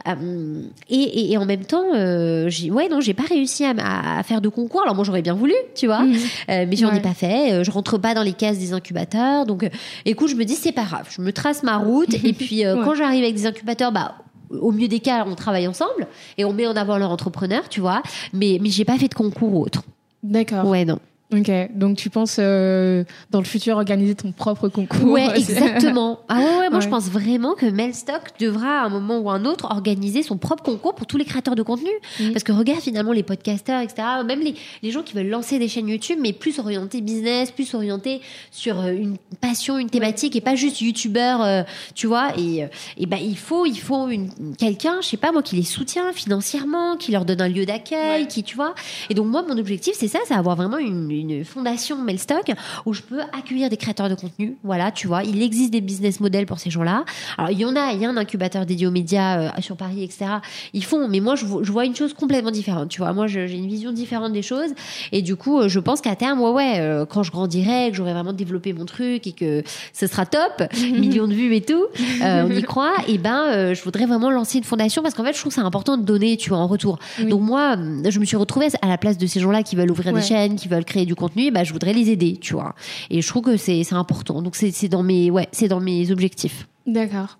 Euh, 0.07 0.61
et, 0.89 0.95
et, 0.95 1.31
et 1.31 1.37
en 1.37 1.45
même 1.45 1.65
temps, 1.65 1.93
euh, 1.95 2.49
j'ai, 2.49 2.71
ouais, 2.71 2.89
non, 2.89 2.99
j'ai 3.01 3.13
pas 3.13 3.23
réussi 3.23 3.63
à, 3.63 3.73
à- 3.77 4.19
à 4.19 4.23
faire 4.23 4.41
de 4.41 4.49
concours. 4.49 4.81
Alors 4.83 4.95
moi, 4.95 5.03
j'aurais 5.05 5.21
bien 5.21 5.33
voulu, 5.33 5.53
tu 5.75 5.85
vois. 5.87 6.01
Mhm. 6.01 6.15
Euh, 6.49 6.65
mais 6.67 6.75
j'en 6.75 6.89
Ouais. 6.89 6.97
ai 6.97 7.01
pas 7.01 7.13
fait. 7.13 7.63
Je 7.63 7.71
rentre 7.71 7.97
pas 7.97 8.13
dans 8.13 8.23
les 8.23 8.33
cases 8.33 8.59
des 8.59 8.73
incubateurs. 8.73 9.45
Donc, 9.45 9.69
écoute, 10.05 10.29
je 10.29 10.35
me 10.35 10.43
dis 10.45 10.55
c'est 10.55 10.71
pas 10.71 10.83
grave. 10.83 11.04
Je 11.09 11.21
me 11.21 11.31
trace 11.31 11.63
ma 11.63 11.77
route. 11.77 12.13
et 12.23 12.33
puis, 12.33 12.65
euh, 12.65 12.75
Ouais. 12.77 12.81
quand 12.85 12.95
j'arrive 12.95 13.23
avec 13.23 13.35
des 13.35 13.45
incubateurs, 13.45 13.91
bah 13.91 14.15
au 14.51 14.71
mieux 14.71 14.87
des 14.87 14.99
cas, 14.99 15.25
on 15.27 15.35
travaille 15.35 15.67
ensemble 15.67 16.07
et 16.37 16.45
on 16.45 16.53
met 16.53 16.67
en 16.67 16.75
avant 16.75 16.97
leur 16.97 17.09
entrepreneur, 17.11 17.67
tu 17.67 17.79
vois. 17.81 18.01
Mais 18.33 18.59
mais 18.61 18.69
j'ai 18.69 18.85
pas 18.85 18.97
fait 18.97 19.07
de 19.07 19.13
concours 19.15 19.53
ou 19.53 19.61
autre. 19.63 19.81
D'accord. 20.23 20.65
Ouais, 20.67 20.85
non. 20.85 20.99
Ok. 21.33 21.51
Donc 21.73 21.97
tu 21.97 22.09
penses 22.11 22.37
euh, 22.39 23.03
dans 23.31 23.39
le 23.39 23.45
futur 23.45 23.77
organiser 23.77 24.13
ton 24.13 24.31
propre 24.31 24.69
concours 24.69 25.11
Ouais, 25.11 25.27
exactement. 25.35 26.19
Ah 26.29 26.37
ouais, 26.37 26.57
ouais, 26.59 26.69
moi 26.69 26.79
je 26.79 26.87
pense 26.87 27.09
vraiment 27.09 27.55
que 27.55 27.65
Melstock 27.65 28.21
devra 28.39 28.81
à 28.81 28.85
un 28.85 28.89
moment 28.89 29.17
ou 29.19 29.29
un 29.31 29.43
autre 29.43 29.65
organiser 29.71 30.21
son 30.21 30.37
propre 30.37 30.63
concours 30.63 30.93
pour 30.93 31.07
tous 31.07 31.17
les 31.17 31.25
créateurs 31.25 31.55
de 31.55 31.63
contenu. 31.63 31.89
Parce 32.31 32.43
que 32.43 32.51
regarde 32.51 32.81
finalement 32.81 33.11
les 33.11 33.23
podcasteurs, 33.23 33.81
etc., 33.81 34.03
même 34.25 34.39
les, 34.41 34.53
les 34.83 34.91
gens 34.91 35.01
qui 35.01 35.15
veulent 35.15 35.27
lancer 35.29 35.57
des 35.57 35.67
chaînes 35.67 35.87
YouTube, 35.87 36.19
mais 36.21 36.31
plus 36.31 36.59
orientés 36.59 37.01
business, 37.01 37.49
plus 37.51 37.73
orientés 37.73 38.21
sur 38.51 38.79
euh, 38.79 38.91
une 38.91 39.17
passion, 39.41 39.79
une 39.79 39.89
thématique 39.89 40.35
et 40.35 40.41
pas 40.41 40.55
juste 40.55 40.79
youtubeur, 40.81 41.43
euh, 41.43 41.63
tu 41.95 42.05
vois. 42.05 42.37
Et, 42.37 42.65
et 42.97 43.05
ben 43.07 43.17
il 43.19 43.37
faut, 43.37 43.65
il 43.65 43.79
faut 43.79 44.09
une, 44.09 44.29
quelqu'un, 44.59 44.97
je 45.01 45.07
sais 45.07 45.17
pas 45.17 45.31
moi, 45.31 45.41
qui 45.41 45.55
les 45.55 45.63
soutient 45.63 46.13
financièrement, 46.13 46.97
qui 46.97 47.11
leur 47.11 47.25
donne 47.25 47.41
un 47.41 47.49
lieu 47.49 47.65
d'accueil, 47.65 48.21
Ouais. 48.21 48.27
qui, 48.27 48.43
tu 48.43 48.55
vois. 48.55 48.75
Et 49.09 49.15
donc 49.15 49.25
moi, 49.25 49.43
mon 49.47 49.57
objectif, 49.57 49.95
c'est 49.97 50.07
ça, 50.07 50.19
c'est 50.27 50.35
avoir 50.35 50.55
vraiment 50.55 50.77
une, 50.77 51.09
une 51.19 51.43
fondation 51.45 51.97
Melstock 52.01 52.51
où 52.85 52.93
je 52.93 53.01
peux 53.01 53.21
accueillir 53.21 53.69
des 53.69 53.77
créateurs 53.77 54.09
de 54.09 54.15
contenu. 54.15 54.57
Voilà, 54.63 54.91
tu 54.91 55.07
vois, 55.07 55.23
il 55.23 55.41
existe 55.41 55.71
des 55.71 55.81
business 55.81 56.19
models 56.19 56.45
pour 56.45 56.59
ces 56.59 56.69
gens-là. 56.69 57.05
Alors 57.37 57.51
il 57.51 57.59
y 57.59 57.65
en 57.65 57.75
a, 57.75 57.91
il 57.93 58.01
y 58.01 58.05
a 58.05 58.09
un 58.09 58.17
incubateur 58.17 58.65
dédié 58.65 58.87
aux 58.87 58.91
médias 58.91 59.39
euh, 59.39 59.49
sur 59.61 59.75
Paris, 59.77 60.03
etc. 60.03 60.25
Ils 60.73 60.83
font, 60.83 61.07
mais 61.07 61.19
moi 61.19 61.35
je, 61.35 61.45
vois- 61.45 61.63
je 61.63 61.71
vois 61.71 61.85
une 61.85 61.95
chose 61.95 62.13
complètement 62.13 62.51
différente. 62.51 62.89
Tu 62.89 62.99
vois, 63.01 63.13
moi 63.13 63.27
j'ai 63.27 63.51
une 63.51 63.67
vision 63.67 63.91
différente 63.91 64.33
des 64.33 64.41
choses 64.41 64.71
et 65.11 65.21
du 65.21 65.35
coup 65.35 65.59
euh, 65.59 65.67
je 65.69 65.79
pense 65.79 66.01
qu'à 66.01 66.15
terme, 66.15 66.41
ouais, 66.41 66.51
ouais, 66.51 66.73
euh, 66.79 67.05
quand 67.05 67.23
je 67.23 67.31
grandirai, 67.31 67.89
que 67.91 67.97
j'aurai 67.97 68.13
vraiment 68.13 68.33
développé 68.33 68.73
mon 68.73 68.85
truc 68.85 69.27
et 69.27 69.31
que 69.31 69.63
ce 69.93 70.07
sera 70.07 70.25
top, 70.25 70.63
millions 70.91 71.27
de 71.27 71.33
vues 71.33 71.53
et 71.55 71.61
tout, 71.61 71.85
euh, 72.23 72.45
on 72.47 72.51
y 72.51 72.61
croit. 72.63 72.93
Et 73.07 73.17
ben, 73.17 73.43
euh, 73.49 73.73
je 73.75 73.83
voudrais 73.83 74.05
vraiment 74.05 74.31
lancer 74.31 74.57
une 74.57 74.63
fondation 74.63 75.01
parce 75.03 75.13
qu'en 75.13 75.23
fait, 75.23 75.33
je 75.33 75.39
trouve 75.39 75.51
que 75.51 75.55
c'est 75.55 75.65
important 75.65 75.97
de 75.97 76.03
donner, 76.03 76.37
tu 76.37 76.49
vois, 76.49 76.57
en 76.59 76.67
retour. 76.67 76.97
Oui. 77.19 77.25
Donc 77.27 77.41
moi, 77.41 77.75
je 78.07 78.19
me 78.19 78.25
suis 78.25 78.35
retrouvée 78.37 78.67
à 78.81 78.87
la 78.87 78.97
place 78.97 79.17
de 79.17 79.27
ces 79.27 79.39
gens-là 79.39 79.63
qui 79.63 79.75
veulent 79.75 79.91
ouvrir 79.91 80.13
Ouais. 80.13 80.21
des 80.21 80.25
chaînes, 80.25 80.55
qui 80.55 80.67
veulent 80.67 80.85
créer 80.85 81.04
du 81.05 81.15
contenu. 81.15 81.51
Ben, 81.51 81.63
je 81.63 81.73
voudrais 81.73 81.93
les 81.93 82.09
aider, 82.09 82.37
tu 82.37 82.53
vois. 82.53 82.75
Et 83.09 83.21
je 83.21 83.27
trouve 83.27 83.43
que 83.43 83.57
c'est 83.57 83.93
important. 83.93 84.41
Donc 84.41 84.55
c'est 84.55 84.87
dans 84.89 85.03
mes 85.03 85.31
ouais, 85.31 85.47
c'est 85.51 85.67
dans 85.67 85.79
mes 85.79 86.11
objectifs. 86.11 86.67
D'accord. 86.85 87.37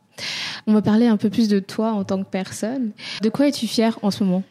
On 0.67 0.73
va 0.73 0.82
parler 0.82 1.08
un 1.08 1.17
peu 1.17 1.30
plus 1.30 1.49
de 1.49 1.60
toi 1.60 1.91
en 1.91 2.04
tant 2.04 2.23
que 2.23 2.30
personne. 2.30 2.91
De 3.21 3.30
quoi 3.30 3.47
es-tu 3.47 3.67
fière 3.67 3.99
en 4.01 4.12
ce 4.12 4.23
moment? 4.23 4.43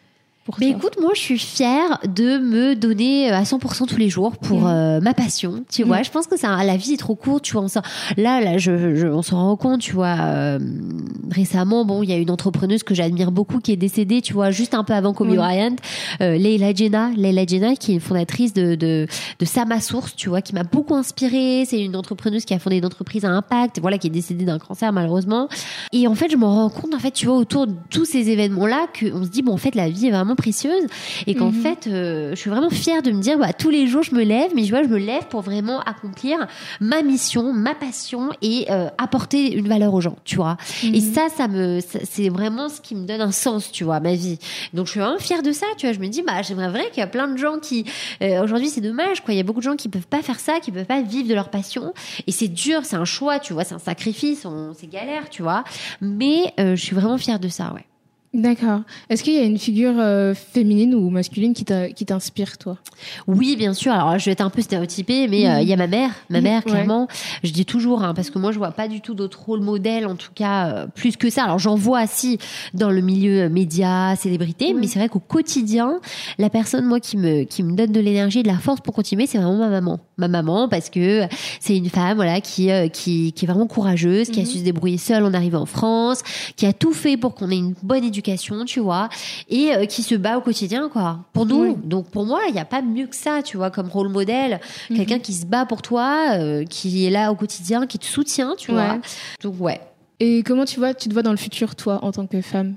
Pour 0.44 0.56
Mais 0.60 0.70
toi 0.70 0.76
écoute, 0.78 0.98
moi, 1.00 1.10
je 1.14 1.20
suis 1.20 1.38
fière 1.38 1.98
de 2.06 2.38
me 2.38 2.74
donner 2.74 3.30
euh, 3.32 3.36
à 3.36 3.42
100% 3.44 3.86
tous 3.86 3.96
les 3.96 4.08
jours 4.10 4.36
pour 4.36 4.60
Mm. 4.60 4.66
euh, 4.66 5.00
ma 5.00 5.14
passion. 5.14 5.64
Tu 5.72 5.82
vois, 5.84 6.00
Mm. 6.00 6.04
je 6.04 6.10
pense 6.10 6.26
que 6.26 6.38
ça, 6.38 6.62
la 6.64 6.76
vie 6.76 6.92
est 6.94 6.98
trop 6.98 7.14
courte. 7.14 7.44
Tu 7.44 7.52
vois, 7.54 7.62
on 7.62 7.68
s'en- 7.68 7.82
là, 8.16 8.40
là, 8.40 8.58
je, 8.58 8.94
je- 8.94 9.06
on 9.06 9.22
se 9.22 9.34
rend 9.34 9.56
compte. 9.56 9.80
Tu 9.80 9.92
vois, 9.92 10.16
euh, 10.20 10.58
récemment, 11.30 11.84
bon, 11.84 12.02
il 12.02 12.10
y 12.10 12.12
a 12.12 12.16
une 12.16 12.30
entrepreneuse 12.30 12.82
que 12.82 12.94
j'admire 12.94 13.32
beaucoup 13.32 13.58
qui 13.60 13.72
est 13.72 13.76
décédée. 13.76 14.20
Tu 14.20 14.32
vois, 14.34 14.50
juste 14.50 14.74
un 14.74 14.84
peu 14.84 14.92
avant 14.92 15.12
Kobe 15.14 15.30
Oui. 15.30 15.36
Bryant, 15.36 15.76
euh, 16.20 16.36
Leila 16.36 16.74
Jenna, 16.74 17.10
Leila 17.16 17.46
Jenna, 17.46 17.74
qui 17.76 17.94
est 17.96 17.98
fondatrice 17.98 18.52
de 18.52 18.74
de, 18.74 19.06
de 19.38 19.44
Sama 19.44 19.80
Source. 19.80 20.14
Tu 20.16 20.28
vois, 20.28 20.42
qui 20.42 20.54
m'a 20.54 20.64
beaucoup 20.64 20.94
inspirée. 20.94 21.64
C'est 21.66 21.80
une 21.82 21.96
entrepreneuse 21.96 22.44
qui 22.44 22.54
a 22.54 22.58
fondé 22.58 22.76
une 22.78 22.86
entreprise 22.86 23.24
à 23.24 23.30
impact. 23.30 23.80
Voilà, 23.80 23.98
qui 23.98 24.08
est 24.08 24.10
décédée 24.10 24.44
d'un 24.44 24.58
cancer 24.58 24.92
malheureusement. 24.92 25.48
Et 25.92 26.06
en 26.06 26.14
fait, 26.14 26.30
je 26.30 26.36
me 26.36 26.44
rends 26.44 26.70
compte, 26.70 26.94
en 26.94 26.98
fait, 26.98 27.12
tu 27.12 27.26
vois, 27.26 27.36
autour 27.36 27.66
de 27.66 27.74
tous 27.90 28.04
ces 28.04 28.28
événements-là, 28.30 28.86
qu'on 28.98 29.24
se 29.24 29.28
dit, 29.30 29.42
bon, 29.42 29.52
en 29.52 29.56
fait, 29.58 29.74
la 29.74 29.88
vie 29.88 30.06
est 30.08 30.10
vraiment 30.10 30.33
précieuse 30.34 30.84
et 31.26 31.34
qu'en 31.34 31.50
Mhm. 31.52 31.62
fait, 31.62 31.86
euh, 31.86 32.30
je 32.30 32.34
suis 32.36 32.50
vraiment 32.50 32.70
fière 32.70 33.02
de 33.02 33.10
me 33.10 33.20
dire, 33.20 33.38
bah, 33.38 33.52
tous 33.52 33.70
les 33.70 33.86
jours, 33.86 34.02
je 34.02 34.14
me 34.14 34.22
lève, 34.22 34.50
mais 34.54 34.62
tu 34.62 34.70
vois, 34.70 34.82
je 34.82 34.88
me 34.88 34.98
lève 34.98 35.26
pour 35.28 35.40
vraiment 35.42 35.80
accomplir 35.80 36.46
ma 36.80 37.02
mission, 37.02 37.52
ma 37.52 37.74
passion 37.74 38.30
et 38.42 38.66
euh, 38.70 38.88
apporter 38.98 39.52
une 39.54 39.68
valeur 39.68 39.92
aux 39.94 40.00
gens, 40.00 40.16
tu 40.24 40.36
vois. 40.36 40.56
Et 40.82 41.00
Mhm. 41.00 41.14
ça, 41.14 41.22
ça 41.34 41.48
me, 41.48 41.80
c'est 41.80 42.28
vraiment 42.28 42.68
ce 42.68 42.80
qui 42.80 42.94
me 42.94 43.06
donne 43.06 43.20
un 43.20 43.32
sens, 43.32 43.70
tu 43.72 43.84
vois, 43.84 43.96
à 43.96 44.00
ma 44.00 44.14
vie. 44.14 44.38
Donc, 44.72 44.86
je 44.86 44.92
suis 44.92 45.00
vraiment 45.00 45.18
fière 45.18 45.42
de 45.42 45.52
ça, 45.52 45.66
tu 45.76 45.86
vois. 45.86 45.94
Je 45.94 46.00
me 46.00 46.08
dis, 46.08 46.22
bah, 46.22 46.42
j'aimerais 46.42 46.68
vrai 46.70 46.88
qu'il 46.90 46.98
y 46.98 47.02
a 47.02 47.06
plein 47.06 47.28
de 47.28 47.36
gens 47.36 47.58
qui, 47.58 47.84
euh, 48.22 48.42
aujourd'hui, 48.42 48.68
c'est 48.68 48.80
dommage, 48.80 49.20
quoi. 49.22 49.34
Il 49.34 49.36
y 49.36 49.40
a 49.40 49.44
beaucoup 49.44 49.60
de 49.60 49.64
gens 49.64 49.76
qui 49.76 49.88
peuvent 49.88 50.06
pas 50.06 50.22
faire 50.22 50.40
ça, 50.40 50.60
qui 50.60 50.70
peuvent 50.72 50.84
pas 50.86 51.02
vivre 51.02 51.28
de 51.28 51.34
leur 51.34 51.48
passion. 51.50 51.92
Et 52.26 52.32
c'est 52.32 52.48
dur, 52.48 52.80
c'est 52.84 52.96
un 52.96 53.04
choix, 53.04 53.38
tu 53.38 53.52
vois, 53.52 53.64
c'est 53.64 53.74
un 53.74 53.78
sacrifice, 53.78 54.44
on- 54.44 54.72
c'est 54.78 54.86
galère, 54.88 55.28
tu 55.30 55.42
vois. 55.42 55.64
Mais 56.00 56.52
euh, 56.60 56.76
je 56.76 56.82
suis 56.84 56.94
vraiment 56.94 57.18
fière 57.18 57.38
de 57.38 57.48
ça, 57.48 57.72
ouais. 57.74 57.84
D'accord. 58.34 58.80
Est-ce 59.08 59.22
qu'il 59.22 59.34
y 59.34 59.38
a 59.38 59.44
une 59.44 59.58
figure 59.58 59.94
euh, 59.98 60.34
féminine 60.34 60.92
ou 60.96 61.08
masculine 61.08 61.54
qui 61.54 61.64
t'inspire, 61.64 62.58
toi? 62.58 62.78
Oui, 63.28 63.54
bien 63.56 63.72
sûr. 63.74 63.92
Alors, 63.92 64.18
je 64.18 64.24
vais 64.24 64.32
être 64.32 64.40
un 64.40 64.50
peu 64.50 64.60
stéréotypée, 64.60 65.28
mais 65.28 65.48
euh, 65.48 65.60
il 65.60 65.68
y 65.68 65.72
a 65.72 65.76
ma 65.76 65.86
mère, 65.86 66.10
ma 66.30 66.38
Mhm, 66.38 66.42
mère, 66.44 66.64
clairement. 66.64 67.06
Je 67.44 67.52
dis 67.52 67.64
toujours, 67.64 68.02
hein, 68.02 68.12
parce 68.12 68.30
que 68.30 68.40
moi, 68.40 68.50
je 68.50 68.58
vois 68.58 68.72
pas 68.72 68.88
du 68.88 69.00
tout 69.00 69.14
d'autres 69.14 69.40
rôles 69.40 69.60
modèles, 69.60 70.04
en 70.06 70.16
tout 70.16 70.32
cas, 70.34 70.66
euh, 70.66 70.86
plus 70.88 71.16
que 71.16 71.30
ça. 71.30 71.44
Alors, 71.44 71.60
j'en 71.60 71.76
vois, 71.76 72.08
si, 72.08 72.38
dans 72.74 72.90
le 72.90 73.00
milieu 73.02 73.48
média, 73.48 74.16
célébrité, 74.16 74.74
mais 74.74 74.88
c'est 74.88 74.98
vrai 74.98 75.08
qu'au 75.08 75.20
quotidien, 75.20 76.00
la 76.38 76.50
personne, 76.50 76.86
moi, 76.86 76.98
qui 76.98 77.16
me, 77.16 77.44
qui 77.44 77.62
me 77.62 77.76
donne 77.76 77.92
de 77.92 78.00
l'énergie 78.00 78.40
et 78.40 78.42
de 78.42 78.48
la 78.48 78.58
force 78.58 78.80
pour 78.80 78.94
continuer, 78.94 79.26
c'est 79.28 79.38
vraiment 79.38 79.58
ma 79.58 79.68
maman. 79.68 80.00
Ma 80.18 80.26
maman, 80.26 80.68
parce 80.68 80.90
que 80.90 81.22
c'est 81.60 81.76
une 81.76 81.88
femme, 81.88 82.16
voilà, 82.16 82.40
qui, 82.40 82.68
qui, 82.92 83.32
qui 83.32 83.44
est 83.44 83.48
vraiment 83.48 83.68
courageuse, 83.68 84.28
qui 84.30 84.40
a 84.40 84.42
Mhm. 84.42 84.48
su 84.48 84.58
se 84.58 84.64
débrouiller 84.64 84.98
seule 84.98 85.22
en 85.24 85.32
arrivant 85.34 85.60
en 85.60 85.66
France, 85.66 86.22
qui 86.56 86.66
a 86.66 86.72
tout 86.72 86.92
fait 86.92 87.16
pour 87.16 87.34
qu'on 87.36 87.50
ait 87.50 87.56
une 87.58 87.74
bonne 87.82 88.02
éducation, 88.02 88.23
tu 88.66 88.80
vois, 88.80 89.08
et 89.48 89.74
euh, 89.74 89.84
qui 89.86 90.02
se 90.02 90.14
bat 90.14 90.38
au 90.38 90.40
quotidien, 90.40 90.88
quoi, 90.88 91.20
pour 91.32 91.46
nous. 91.46 91.62
Oui. 91.62 91.76
Donc 91.84 92.10
pour 92.10 92.24
moi, 92.26 92.40
il 92.48 92.54
n'y 92.54 92.60
a 92.60 92.64
pas 92.64 92.82
mieux 92.82 93.06
que 93.06 93.16
ça, 93.16 93.42
tu 93.42 93.56
vois, 93.56 93.70
comme 93.70 93.88
rôle 93.88 94.08
modèle, 94.08 94.60
Mhm. 94.90 94.96
quelqu'un 94.96 95.18
qui 95.18 95.32
se 95.34 95.46
bat 95.46 95.66
pour 95.66 95.82
toi, 95.82 96.32
euh, 96.38 96.64
qui 96.64 97.06
est 97.06 97.10
là 97.10 97.30
au 97.30 97.34
quotidien, 97.36 97.86
qui 97.86 97.98
te 97.98 98.06
soutient, 98.06 98.54
tu 98.56 98.70
Ouais. 98.72 98.76
vois. 98.76 98.98
Donc 99.42 99.54
ouais. 99.60 99.80
Et 100.20 100.42
comment 100.42 100.64
tu 100.64 100.78
vois, 100.78 100.94
tu 100.94 101.08
te 101.08 101.12
vois 101.14 101.22
dans 101.22 101.30
le 101.32 101.36
futur, 101.36 101.74
toi, 101.74 101.98
en 102.02 102.12
tant 102.12 102.26
que 102.26 102.40
femme? 102.40 102.76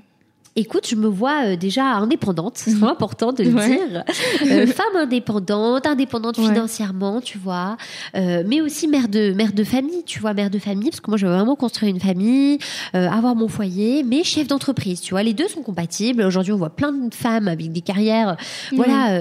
Écoute, 0.60 0.88
je 0.88 0.96
me 0.96 1.06
vois 1.06 1.46
euh, 1.46 1.56
déjà 1.56 1.84
indépendante, 1.84 2.54
c'est 2.58 2.72
vraiment 2.72 2.90
important 2.92 3.32
de 3.32 3.44
le 3.44 3.54
Ouais. 3.54 3.68
dire. 3.68 4.02
Euh, 4.50 4.66
femme 4.80 4.96
indépendante, 4.96 5.86
indépendante 5.86 6.36
Ouais. 6.38 6.46
financièrement, 6.46 7.20
tu 7.20 7.38
vois, 7.38 7.76
Euh, 8.16 8.42
mais 8.44 8.60
aussi 8.60 8.88
mère 8.88 9.08
de 9.08 9.32
mère 9.32 9.52
de 9.52 9.62
famille, 9.62 10.02
tu 10.04 10.18
vois, 10.18 10.34
mère 10.34 10.50
de 10.50 10.58
famille, 10.58 10.90
parce 10.90 11.00
que 11.00 11.10
moi 11.10 11.16
je 11.16 11.26
veux 11.26 11.32
vraiment 11.32 11.54
construire 11.54 11.90
une 11.94 12.00
famille, 12.00 12.58
euh, 12.96 13.08
avoir 13.08 13.36
mon 13.36 13.46
foyer, 13.46 14.02
mais 14.02 14.24
chef 14.24 14.48
d'entreprise, 14.48 15.00
tu 15.00 15.10
vois, 15.14 15.22
les 15.22 15.32
deux 15.34 15.46
sont 15.48 15.62
compatibles. 15.62 16.22
Aujourd'hui, 16.22 16.52
on 16.52 16.56
voit 16.56 16.70
plein 16.74 16.90
de 16.92 17.14
femmes 17.14 17.46
avec 17.46 17.70
des 17.70 17.80
carrières, 17.80 18.36
voilà. 18.74 19.20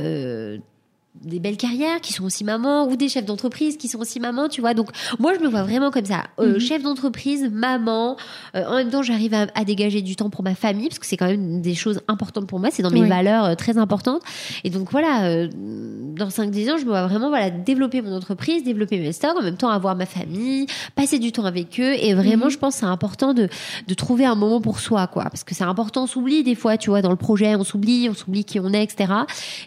Des 1.24 1.40
belles 1.40 1.58
carrières 1.58 2.02
qui 2.02 2.14
sont 2.14 2.24
aussi 2.24 2.44
mamans 2.44 2.88
ou 2.88 2.96
des 2.96 3.10
chefs 3.10 3.26
d'entreprise 3.26 3.78
qui 3.78 3.88
sont 3.88 4.00
aussi 4.00 4.20
mamans, 4.20 4.50
tu 4.50 4.62
vois. 4.62 4.74
Donc 4.74 4.90
moi 5.20 5.34
je 5.36 5.40
me 5.44 5.48
vois 5.50 5.64
vraiment 5.64 5.92
comme 5.92 6.06
ça, 6.06 6.24
Euh, 6.40 6.54
Mhm. 6.54 6.60
chef 6.60 6.84
d'entreprise, 6.84 7.50
maman. 7.52 8.16
Euh, 8.56 8.64
en 8.66 8.76
même 8.76 8.90
temps 8.90 9.02
j'arrive 9.02 9.34
à, 9.34 9.48
à 9.56 9.64
dégager 9.64 10.02
du 10.02 10.16
temps 10.16 10.30
pour 10.30 10.44
ma 10.44 10.56
famille 10.56 10.88
parce 10.90 11.00
que 11.00 11.06
c'est 11.06 11.18
quand 11.18 11.28
même 11.28 11.62
des 11.62 11.76
choses 11.76 12.02
importantes 12.08 12.48
pour 12.48 12.60
moi, 12.60 12.70
c'est 12.72 12.84
dans 12.84 12.92
mes 12.92 13.02
Oui. 13.02 13.10
valeurs 13.10 13.46
euh, 13.46 13.56
très 13.56 13.78
importantes. 13.78 14.22
Et 14.64 14.70
donc 14.70 14.92
voilà, 14.92 15.48
dans 15.48 16.30
5-10 16.30 16.72
ans 16.72 16.78
je 16.78 16.84
me 16.84 16.90
vois 16.90 17.08
vraiment 17.08 17.30
voilà 17.30 17.50
développer 17.50 18.02
mon 18.02 18.16
entreprise, 18.16 18.64
développer 18.64 19.00
mes 19.00 19.12
stocks, 19.12 19.36
en 19.38 19.42
même 19.44 19.58
temps 19.58 19.70
avoir 19.70 19.96
ma 19.96 20.06
famille, 20.06 20.68
passer 20.96 21.20
du 21.20 21.32
temps 21.32 21.46
avec 21.46 21.80
eux. 21.80 21.94
Et 22.00 22.14
vraiment 22.14 22.46
Mhm. 22.46 22.52
je 22.52 22.58
pense 22.58 22.76
que 22.76 22.80
c'est 22.82 22.86
important 22.86 23.34
de 23.34 23.50
de 23.88 23.94
trouver 23.94 24.26
un 24.26 24.36
moment 24.36 24.60
pour 24.62 24.80
soi, 24.80 25.08
quoi, 25.08 25.24
parce 25.26 25.44
que 25.44 25.56
c'est 25.56 25.64
important. 25.64 26.04
On 26.04 26.08
s'oublie 26.08 26.44
des 26.44 26.56
fois, 26.56 26.78
tu 26.78 26.90
vois, 26.90 27.02
dans 27.02 27.10
le 27.12 27.16
projet, 27.16 27.56
on 27.56 27.64
s'oublie, 27.64 28.08
on 28.10 28.14
s'oublie 28.14 28.44
qui 28.44 28.60
on 28.60 28.74
est, 28.74 28.84
etc. 28.84 29.14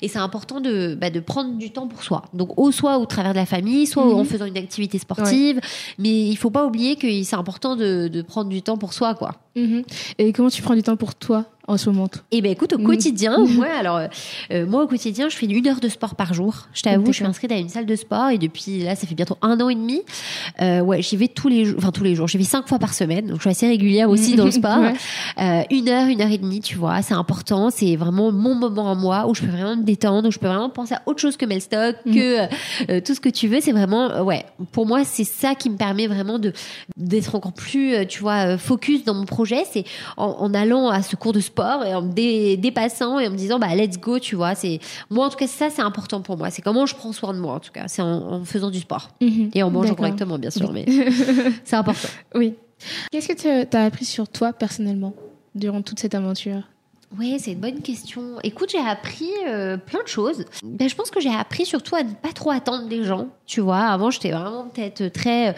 Et 0.02 0.08
c'est 0.08 0.18
important 0.18 0.60
de, 0.60 0.94
bah, 1.00 1.10
de 1.10 1.20
prendre 1.20 1.39
du 1.44 1.70
temps 1.70 1.86
pour 1.86 2.02
soi. 2.02 2.22
Donc, 2.34 2.58
au 2.58 2.70
soit 2.72 2.98
au 2.98 3.06
travers 3.06 3.32
de 3.32 3.38
la 3.38 3.46
famille, 3.46 3.86
soit 3.86 4.04
Mhm. 4.04 4.14
en 4.14 4.24
faisant 4.24 4.44
une 4.46 4.56
activité 4.56 4.98
sportive. 4.98 5.60
Mais 5.98 6.28
il 6.28 6.36
faut 6.36 6.50
pas 6.50 6.64
oublier 6.66 6.96
que 6.96 7.22
c'est 7.22 7.36
important 7.36 7.76
de, 7.76 8.08
de 8.08 8.22
prendre 8.22 8.48
du 8.50 8.62
temps 8.62 8.76
pour 8.76 8.92
soi, 8.92 9.14
quoi. 9.14 9.34
Mhm. 9.66 9.82
Et 10.18 10.32
comment 10.32 10.50
tu 10.50 10.62
prends 10.62 10.74
du 10.74 10.82
temps 10.82 10.96
pour 10.96 11.14
toi 11.14 11.44
en 11.68 11.76
ce 11.76 11.88
moment 11.88 12.08
Et 12.32 12.40
ben 12.42 12.50
écoute, 12.50 12.72
au 12.72 12.78
Mhm. 12.78 12.84
quotidien, 12.86 13.38
moi, 13.48 13.66
alors, 13.78 13.96
euh, 13.98 14.06
euh, 14.52 14.66
moi, 14.66 14.82
au 14.82 14.86
quotidien, 14.88 15.28
je 15.28 15.36
fais 15.36 15.46
une 15.46 15.66
heure 15.68 15.78
de 15.78 15.88
sport 15.88 16.16
par 16.16 16.34
jour. 16.34 16.66
Je 16.72 16.82
t'avoue, 16.82 17.06
je 17.08 17.12
suis 17.12 17.24
inscrite 17.24 17.52
à 17.52 17.56
une 17.58 17.68
salle 17.68 17.86
de 17.86 17.94
sport 17.94 18.30
et 18.30 18.38
depuis 18.38 18.82
là, 18.82 18.96
ça 18.96 19.06
fait 19.06 19.14
bientôt 19.14 19.36
un 19.42 19.60
an 19.60 19.68
et 19.68 19.74
demi. 19.76 20.02
Euh, 20.62 20.80
ouais, 20.80 21.00
j'y 21.02 21.16
vais 21.16 21.28
tous 21.28 21.48
les 21.48 21.64
jours, 21.66 21.76
enfin 21.78 21.92
tous 21.92 22.02
les 22.02 22.16
jours. 22.16 22.26
J'y 22.26 22.38
vais 22.38 22.44
cinq 22.44 22.66
fois 22.68 22.78
par 22.80 22.92
semaine, 22.92 23.26
donc 23.28 23.36
je 23.36 23.42
suis 23.42 23.50
assez 23.50 23.68
régulière 23.68 24.10
aussi 24.10 24.34
dans 24.34 24.46
le 24.46 24.50
sport. 24.62 24.78
Ouais. 24.80 24.94
Euh, 25.40 25.62
une 25.70 25.88
heure, 25.88 26.08
une 26.08 26.20
heure 26.22 26.30
et 26.32 26.38
demie, 26.38 26.60
tu 26.60 26.76
vois, 26.76 27.02
c'est 27.02 27.14
important. 27.14 27.70
C'est 27.70 27.94
vraiment 27.94 28.32
mon 28.32 28.54
moment 28.56 28.90
à 28.90 28.94
moi 28.96 29.26
où 29.28 29.34
je 29.34 29.42
peux 29.42 29.50
vraiment 29.50 29.76
me 29.76 29.84
détendre, 29.84 30.28
où 30.28 30.32
je 30.32 30.38
peux 30.40 30.48
vraiment 30.48 30.70
penser 30.70 30.94
à 30.94 31.02
autre 31.06 31.20
chose 31.20 31.36
que 31.36 31.46
Melstock, 31.46 31.94
Mhm. 32.04 32.14
que 32.14 32.38
euh, 32.90 33.00
tout 33.00 33.14
ce 33.14 33.20
que 33.20 33.28
tu 33.28 33.46
veux. 33.46 33.60
C'est 33.60 33.72
vraiment, 33.72 34.22
ouais, 34.24 34.44
pour 34.72 34.86
moi, 34.86 35.04
c'est 35.04 35.24
ça 35.24 35.54
qui 35.54 35.70
me 35.70 35.76
permet 35.76 36.08
vraiment 36.08 36.38
de 36.40 36.52
d'être 36.96 37.34
encore 37.36 37.52
plus, 37.52 38.06
tu 38.08 38.20
vois, 38.20 38.58
focus 38.58 39.04
dans 39.04 39.14
mon 39.14 39.24
projet. 39.24 39.49
C'est 39.70 39.84
en, 40.16 40.26
en 40.26 40.54
allant 40.54 40.88
à 40.88 41.02
ce 41.02 41.16
cours 41.16 41.32
de 41.32 41.40
sport 41.40 41.84
et 41.84 41.94
en 41.94 42.02
me 42.02 42.12
dé- 42.12 42.56
dépassant 42.56 43.18
et 43.18 43.26
en 43.26 43.30
me 43.30 43.36
disant, 43.36 43.58
bah 43.58 43.74
let's 43.74 43.98
go, 43.98 44.18
tu 44.18 44.36
vois. 44.36 44.54
C'est 44.54 44.80
moi, 45.10 45.26
en 45.26 45.30
tout 45.30 45.36
cas, 45.36 45.46
ça, 45.46 45.70
c'est 45.70 45.82
important 45.82 46.20
pour 46.20 46.36
moi. 46.36 46.50
C'est 46.50 46.62
comment 46.62 46.86
je 46.86 46.94
prends 46.94 47.12
soin 47.12 47.32
de 47.34 47.38
moi, 47.38 47.54
en 47.54 47.60
tout 47.60 47.72
cas. 47.72 47.88
C'est 47.88 48.02
en, 48.02 48.08
en 48.32 48.44
faisant 48.44 48.70
du 48.70 48.80
sport 48.80 49.08
Mhm. 49.20 49.50
et 49.54 49.62
en 49.62 49.70
mangeant 49.70 49.94
correctement, 49.94 50.38
bien 50.38 50.50
sûr, 50.50 50.72
mais 50.72 50.86
c'est 51.64 51.76
important. 51.76 52.08
Oui. 52.34 52.54
Qu'est-ce 53.12 53.28
que 53.28 53.66
tu 53.68 53.76
as 53.76 53.84
appris 53.84 54.04
sur 54.06 54.26
toi 54.28 54.52
personnellement 54.52 55.12
durant 55.54 55.82
toute 55.82 55.98
cette 56.00 56.14
aventure? 56.14 56.62
Oui, 57.18 57.38
c'est 57.40 57.52
une 57.52 57.60
bonne 57.60 57.82
question. 57.82 58.36
Écoute, 58.44 58.70
j'ai 58.70 58.78
appris 58.78 59.30
euh, 59.46 59.76
plein 59.76 60.02
de 60.02 60.08
choses. 60.08 60.44
Ben, 60.62 60.88
je 60.88 60.94
pense 60.94 61.10
que 61.10 61.20
j'ai 61.20 61.34
appris 61.34 61.66
surtout 61.66 61.96
à 61.96 62.04
ne 62.04 62.12
pas 62.12 62.32
trop 62.32 62.50
attendre 62.50 62.86
des 62.86 63.02
gens. 63.02 63.28
Tu 63.46 63.60
vois, 63.60 63.80
avant, 63.80 64.10
j'étais 64.10 64.30
vraiment 64.30 64.68
peut-être 64.68 65.08
très 65.08 65.48
euh, 65.48 65.52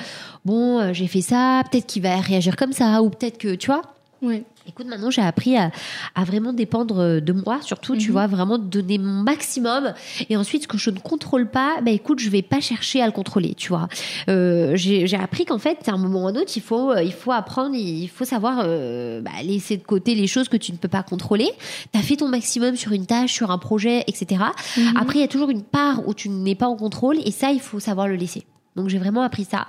bon, 0.46 0.78
euh, 0.78 0.92
j'ai 0.94 1.06
fait 1.06 1.20
ça, 1.20 1.62
peut-être 1.70 1.86
qu'il 1.86 2.02
va 2.02 2.16
réagir 2.20 2.56
comme 2.56 2.72
ça, 2.72 3.02
ou 3.02 3.10
peut-être 3.10 3.36
que, 3.36 3.54
tu 3.54 3.66
vois. 3.66 3.82
Oui. 4.22 4.44
Écoute, 4.68 4.86
maintenant, 4.86 5.10
j'ai 5.10 5.22
appris 5.22 5.56
à, 5.56 5.70
à 6.14 6.24
vraiment 6.24 6.52
dépendre 6.52 6.98
euh, 7.00 7.20
de 7.20 7.32
moi, 7.32 7.58
surtout, 7.62 7.96
tu 7.96 8.08
Mhm. 8.08 8.12
vois, 8.12 8.26
vraiment 8.28 8.58
donner 8.58 8.96
mon 8.98 9.22
maximum. 9.22 9.92
Et 10.30 10.36
ensuite, 10.36 10.62
ce 10.62 10.68
que 10.68 10.78
je 10.78 10.90
ne 10.90 10.98
contrôle 10.98 11.50
pas, 11.50 11.80
ben 11.82 11.92
écoute, 11.92 12.20
je 12.20 12.30
vais 12.30 12.42
pas 12.42 12.60
chercher 12.60 13.02
à 13.02 13.06
le 13.06 13.12
contrôler, 13.12 13.54
tu 13.54 13.68
vois. 13.70 13.88
Euh, 14.28 14.72
j'ai 14.76 15.16
appris 15.16 15.44
qu'en 15.44 15.58
fait, 15.58 15.88
à 15.88 15.92
un 15.92 15.98
moment 15.98 16.24
ou 16.24 16.26
à 16.28 16.30
un 16.30 16.36
autre, 16.36 16.52
il 16.56 16.62
faut, 16.62 16.92
euh, 16.92 17.02
il 17.02 17.12
faut 17.12 17.32
apprendre, 17.32 17.74
il 17.74 18.08
faut 18.08 18.24
savoir 18.24 18.62
euh, 18.64 19.20
bah, 19.20 19.30
laisser 19.42 19.76
de 19.76 19.82
côté 19.82 20.14
les 20.14 20.26
choses 20.26 20.48
que 20.48 20.56
tu 20.56 20.70
ne 20.72 20.76
peux 20.76 20.88
pas 20.88 21.02
contrôler. 21.02 21.50
Tu 21.92 21.98
as 21.98 22.02
fait 22.02 22.16
ton 22.16 22.28
maximum 22.28 22.76
sur 22.76 22.92
une 22.92 23.06
tâche, 23.06 23.32
sur 23.32 23.50
un 23.50 23.58
projet, 23.58 24.04
etc. 24.06 24.42
Mhm. 24.76 24.96
Après, 24.96 25.18
il 25.18 25.22
y 25.22 25.24
a 25.24 25.28
toujours 25.28 25.50
une 25.50 25.62
part 25.62 26.06
où 26.06 26.14
tu 26.14 26.28
n'es 26.28 26.54
pas 26.54 26.66
en 26.66 26.76
contrôle 26.76 27.16
et 27.24 27.30
ça, 27.30 27.50
il 27.50 27.60
faut 27.60 27.80
savoir 27.80 28.06
le 28.08 28.14
laisser. 28.16 28.44
Donc 28.74 28.88
j'ai 28.88 28.96
vraiment 28.98 29.22
appris 29.22 29.44
ça. 29.44 29.66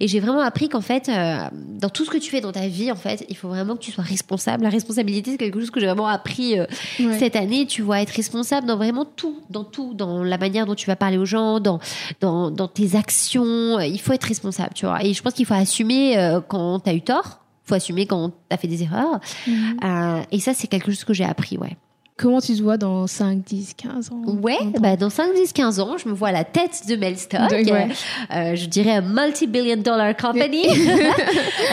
Et 0.00 0.08
j'ai 0.08 0.18
vraiment 0.18 0.40
appris 0.40 0.68
qu'en 0.70 0.80
fait 0.80 1.08
euh, 1.10 1.36
dans 1.78 1.90
tout 1.90 2.04
ce 2.06 2.10
que 2.10 2.16
tu 2.16 2.30
fais 2.30 2.40
dans 2.40 2.52
ta 2.52 2.68
vie 2.68 2.90
en 2.90 2.96
fait 2.96 3.24
il 3.28 3.36
faut 3.36 3.48
vraiment 3.48 3.74
que 3.76 3.80
tu 3.82 3.92
sois 3.92 4.02
responsable. 4.04 4.64
La 4.64 4.70
responsabilité 4.70 5.32
c'est 5.32 5.36
quelque 5.36 5.60
chose 5.60 5.70
que 5.70 5.78
j'ai 5.78 5.86
vraiment 5.86 6.06
appris 6.08 6.58
euh, 6.58 6.64
Ouais. 6.98 7.18
cette 7.18 7.36
année. 7.36 7.66
Tu 7.66 7.82
vois 7.82 8.00
être 8.00 8.10
responsable 8.10 8.66
dans 8.66 8.76
vraiment 8.76 9.04
tout 9.04 9.36
dans 9.50 9.64
tout 9.64 9.92
dans 9.94 10.24
la 10.24 10.38
manière 10.38 10.64
dont 10.64 10.74
tu 10.74 10.86
vas 10.86 10.96
parler 10.96 11.18
aux 11.18 11.26
gens 11.26 11.60
dans 11.60 11.80
dans, 12.20 12.50
dans 12.50 12.68
tes 12.68 12.96
actions. 12.96 13.78
Il 13.80 14.00
faut 14.00 14.12
être 14.14 14.24
responsable 14.24 14.70
tu 14.74 14.86
vois. 14.86 15.04
Et 15.04 15.12
je 15.12 15.22
pense 15.22 15.34
qu'il 15.34 15.44
faut 15.46 15.54
assumer 15.54 16.16
euh, 16.18 16.40
quand 16.40 16.80
tu 16.80 16.88
as 16.90 16.94
eu 16.94 17.02
tort. 17.02 17.40
Faut 17.64 17.74
assumer 17.74 18.06
quand 18.06 18.30
tu 18.30 18.34
as 18.50 18.56
fait 18.56 18.68
des 18.68 18.84
erreurs. 18.84 19.20
Mhm. 19.46 20.22
Et 20.32 20.40
ça 20.40 20.54
c'est 20.54 20.66
quelque 20.68 20.90
chose 20.90 21.04
que 21.04 21.12
j'ai 21.12 21.24
appris 21.24 21.58
ouais 21.58 21.76
Comment 22.18 22.40
tu 22.40 22.56
te 22.56 22.62
vois 22.62 22.78
dans 22.78 23.06
5, 23.06 23.42
10, 23.44 23.74
15 23.76 24.10
ans? 24.10 24.22
Ouais, 24.42 24.56
30 24.56 24.76
ans? 24.76 24.80
bah 24.80 24.96
dans 24.96 25.10
5, 25.10 25.34
10, 25.34 25.52
15 25.52 25.80
ans, 25.80 25.96
je 26.02 26.08
me 26.08 26.14
vois 26.14 26.28
à 26.28 26.32
la 26.32 26.44
tête 26.44 26.84
de 26.88 26.96
Melstock. 26.96 27.50
De- 27.50 27.70
ouais. 27.70 27.88
Euh, 28.34 28.56
je 28.56 28.64
dirais 28.64 29.02
multi-billion 29.02 29.76
dollar 29.76 30.16
company. 30.16 30.62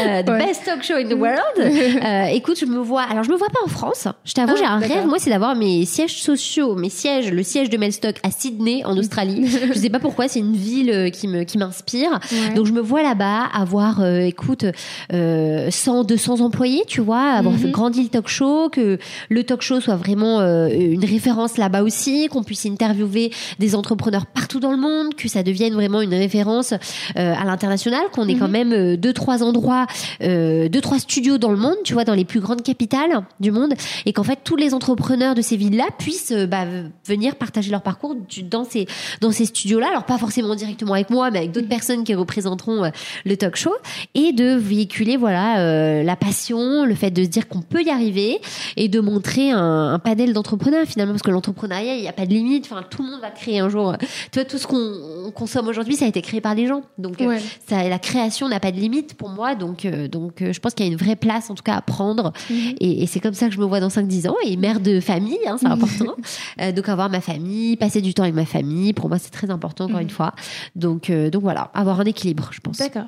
Euh, 0.05 0.23
the 0.23 0.29
Ouais. 0.29 0.45
best 0.47 0.65
talk 0.65 0.83
show 0.83 0.95
in 0.95 1.07
the 1.07 1.13
world. 1.13 1.39
Euh, 2.03 2.25
écoute, 2.33 2.57
je 2.59 2.65
me 2.65 2.79
vois. 2.79 3.03
Alors, 3.03 3.23
je 3.23 3.31
me 3.31 3.37
vois 3.37 3.47
pas 3.47 3.59
en 3.63 3.67
France. 3.69 4.07
Je 4.25 4.33
t'avoue, 4.33 4.53
Ah, 4.55 4.57
j'ai 4.57 4.65
un 4.65 4.79
rêve, 4.79 5.05
moi, 5.07 5.17
c'est 5.19 5.29
d'avoir 5.29 5.55
mes 5.55 5.85
sièges 5.85 6.21
sociaux, 6.21 6.75
mes 6.75 6.89
sièges, 6.89 7.31
le 7.31 7.43
siège 7.43 7.69
de 7.69 7.77
Melstock 7.77 8.15
à 8.23 8.31
Sydney, 8.31 8.83
en 8.85 8.97
Australie. 8.97 9.47
je 9.73 9.77
sais 9.79 9.89
pas 9.89 9.99
pourquoi, 9.99 10.27
c'est 10.27 10.39
une 10.39 10.55
ville 10.55 10.89
euh, 10.89 11.09
qui 11.09 11.27
me 11.27 11.43
qui 11.43 11.57
m'inspire. 11.57 12.19
Ouais. 12.31 12.53
Donc 12.55 12.65
je 12.65 12.71
me 12.73 12.81
vois 12.81 13.03
là-bas 13.03 13.43
avoir, 13.53 14.01
euh, 14.01 14.19
écoute, 14.21 14.65
euh, 15.13 15.69
100, 15.71 16.03
200 16.03 16.41
employés, 16.41 16.83
tu 16.87 16.99
vois, 17.01 17.21
avoir 17.31 17.53
Mhm. 17.53 17.71
grandi 17.71 18.03
le 18.03 18.09
talk 18.09 18.27
show, 18.27 18.69
que 18.69 18.97
le 19.29 19.43
talk 19.43 19.61
show 19.61 19.79
soit 19.79 19.95
vraiment 19.95 20.32
euh, 20.39 20.69
une 20.69 21.05
référence 21.05 21.57
là-bas 21.57 21.83
aussi, 21.83 22.27
qu'on 22.27 22.43
puisse 22.43 22.65
interviewer 22.65 23.31
des 23.59 23.75
entrepreneurs 23.75 24.25
partout 24.25 24.59
dans 24.59 24.71
le 24.71 24.77
monde, 24.77 25.15
que 25.15 25.27
ça 25.27 25.43
devienne 25.43 25.73
vraiment 25.73 26.01
une 26.01 26.13
référence 26.13 26.73
euh, 26.73 27.33
à 27.35 27.43
l'international, 27.45 28.03
qu'on 28.11 28.27
ait 28.27 28.35
quand 28.35 28.47
Mhm. 28.47 28.51
même 28.51 28.73
euh, 28.73 28.97
deux 28.97 29.13
trois 29.13 29.43
endroits, 29.43 29.87
deux 30.21 30.81
trois 30.81 30.99
studios 30.99 31.37
dans 31.37 31.51
le 31.51 31.57
monde, 31.57 31.75
tu 31.83 31.93
vois, 31.93 32.03
dans 32.05 32.13
les 32.13 32.25
plus 32.25 32.39
grandes 32.39 32.61
capitales 32.63 33.23
du 33.39 33.51
monde, 33.51 33.73
et 34.05 34.13
qu'en 34.13 34.23
fait 34.23 34.39
tous 34.43 34.55
les 34.55 34.73
entrepreneurs 34.73 35.35
de 35.35 35.41
ces 35.41 35.57
villes-là 35.57 35.85
puissent 35.97 36.33
bah, 36.49 36.65
venir 37.05 37.35
partager 37.35 37.71
leur 37.71 37.81
parcours 37.81 38.15
dans 38.49 38.63
ces 38.63 38.87
dans 39.21 39.31
ces 39.31 39.45
studios-là. 39.45 39.87
Alors 39.89 40.03
pas 40.05 40.17
forcément 40.17 40.55
directement 40.55 40.93
avec 40.93 41.09
moi, 41.09 41.31
mais 41.31 41.39
avec 41.39 41.51
d'autres 41.51 41.69
personnes 41.69 42.03
qui 42.03 42.13
représenteront 42.15 42.91
le 43.25 43.37
talk 43.37 43.55
show 43.55 43.73
et 44.15 44.31
de 44.33 44.55
véhiculer 44.55 45.17
voilà 45.17 46.03
la 46.03 46.15
passion, 46.15 46.85
le 46.85 46.95
fait 46.95 47.11
de 47.11 47.23
se 47.23 47.29
dire 47.29 47.47
qu'on 47.47 47.61
peut 47.61 47.83
y 47.83 47.89
arriver 47.89 48.39
et 48.77 48.87
de 48.87 48.99
montrer 48.99 49.51
un, 49.51 49.93
un 49.93 49.99
panel 49.99 50.22
d'entrepreneurs 50.31 50.85
finalement 50.85 51.11
parce 51.13 51.23
que 51.23 51.31
l'entrepreneuriat 51.31 51.95
il 51.95 52.01
n'y 52.01 52.07
a 52.07 52.13
pas 52.13 52.25
de 52.25 52.31
limite. 52.31 52.65
Enfin 52.71 52.83
tout 52.89 53.03
le 53.03 53.09
monde 53.11 53.19
va 53.19 53.31
créer 53.31 53.59
un 53.59 53.67
jour. 53.67 53.95
Tu 54.31 54.39
vois 54.39 54.45
tout 54.45 54.57
ce 54.57 54.65
qu'on 54.67 55.25
on 55.25 55.31
consomme 55.31 55.67
aujourd'hui 55.67 55.95
ça 55.97 56.05
a 56.05 56.07
été 56.07 56.21
créé 56.21 56.39
par 56.39 56.55
des 56.55 56.67
gens. 56.67 56.83
Donc 56.97 57.19
euh, 57.21 57.27
Ouais. 57.27 57.41
ça, 57.67 57.83
la 57.89 57.99
création 57.99 58.47
n'a 58.47 58.61
pas 58.61 58.71
de 58.71 58.77
limite 58.79 59.15
pour 59.15 59.27
moi. 59.29 59.55
Donc 59.55 59.83
euh, 59.83 60.07
donc 60.07 60.41
euh, 60.41 60.53
je 60.53 60.59
pense 60.61 60.73
qu'il 60.73 60.85
y 60.85 60.89
a 60.89 60.91
une 60.91 60.97
vraie 60.97 61.17
place 61.17 61.49
en 61.49 61.55
tout 61.55 61.63
cas 61.63 61.75
à 61.75 61.81
prendre 61.81 62.31
Mhm. 62.49 62.75
et, 62.79 63.03
et 63.03 63.07
c'est 63.07 63.19
comme 63.19 63.33
ça 63.33 63.47
que 63.49 63.53
je 63.55 63.59
me 63.59 63.65
vois 63.65 63.79
dans 63.81 63.89
5-10 63.89 64.29
ans. 64.29 64.35
Et 64.45 64.55
mère 64.55 64.79
de 64.79 64.99
famille, 65.01 65.39
hein, 65.47 65.57
c'est 65.59 65.65
important. 65.67 66.13
Euh, 66.61 66.71
donc 66.71 66.87
avoir 66.87 67.09
ma 67.09 67.19
famille, 67.19 67.75
passer 67.75 67.99
du 68.01 68.13
temps 68.13 68.23
avec 68.23 68.35
ma 68.35 68.45
famille, 68.45 68.93
pour 68.93 69.09
moi 69.09 69.17
c'est 69.17 69.31
très 69.31 69.49
important 69.49 69.85
encore 69.85 69.97
Mhm. 69.97 70.03
une 70.03 70.09
fois. 70.11 70.33
Donc, 70.75 71.09
euh, 71.09 71.29
donc 71.31 71.41
voilà, 71.41 71.71
avoir 71.73 71.99
un 71.99 72.05
équilibre, 72.05 72.49
je 72.51 72.59
pense. 72.59 72.77
D'accord. 72.77 73.07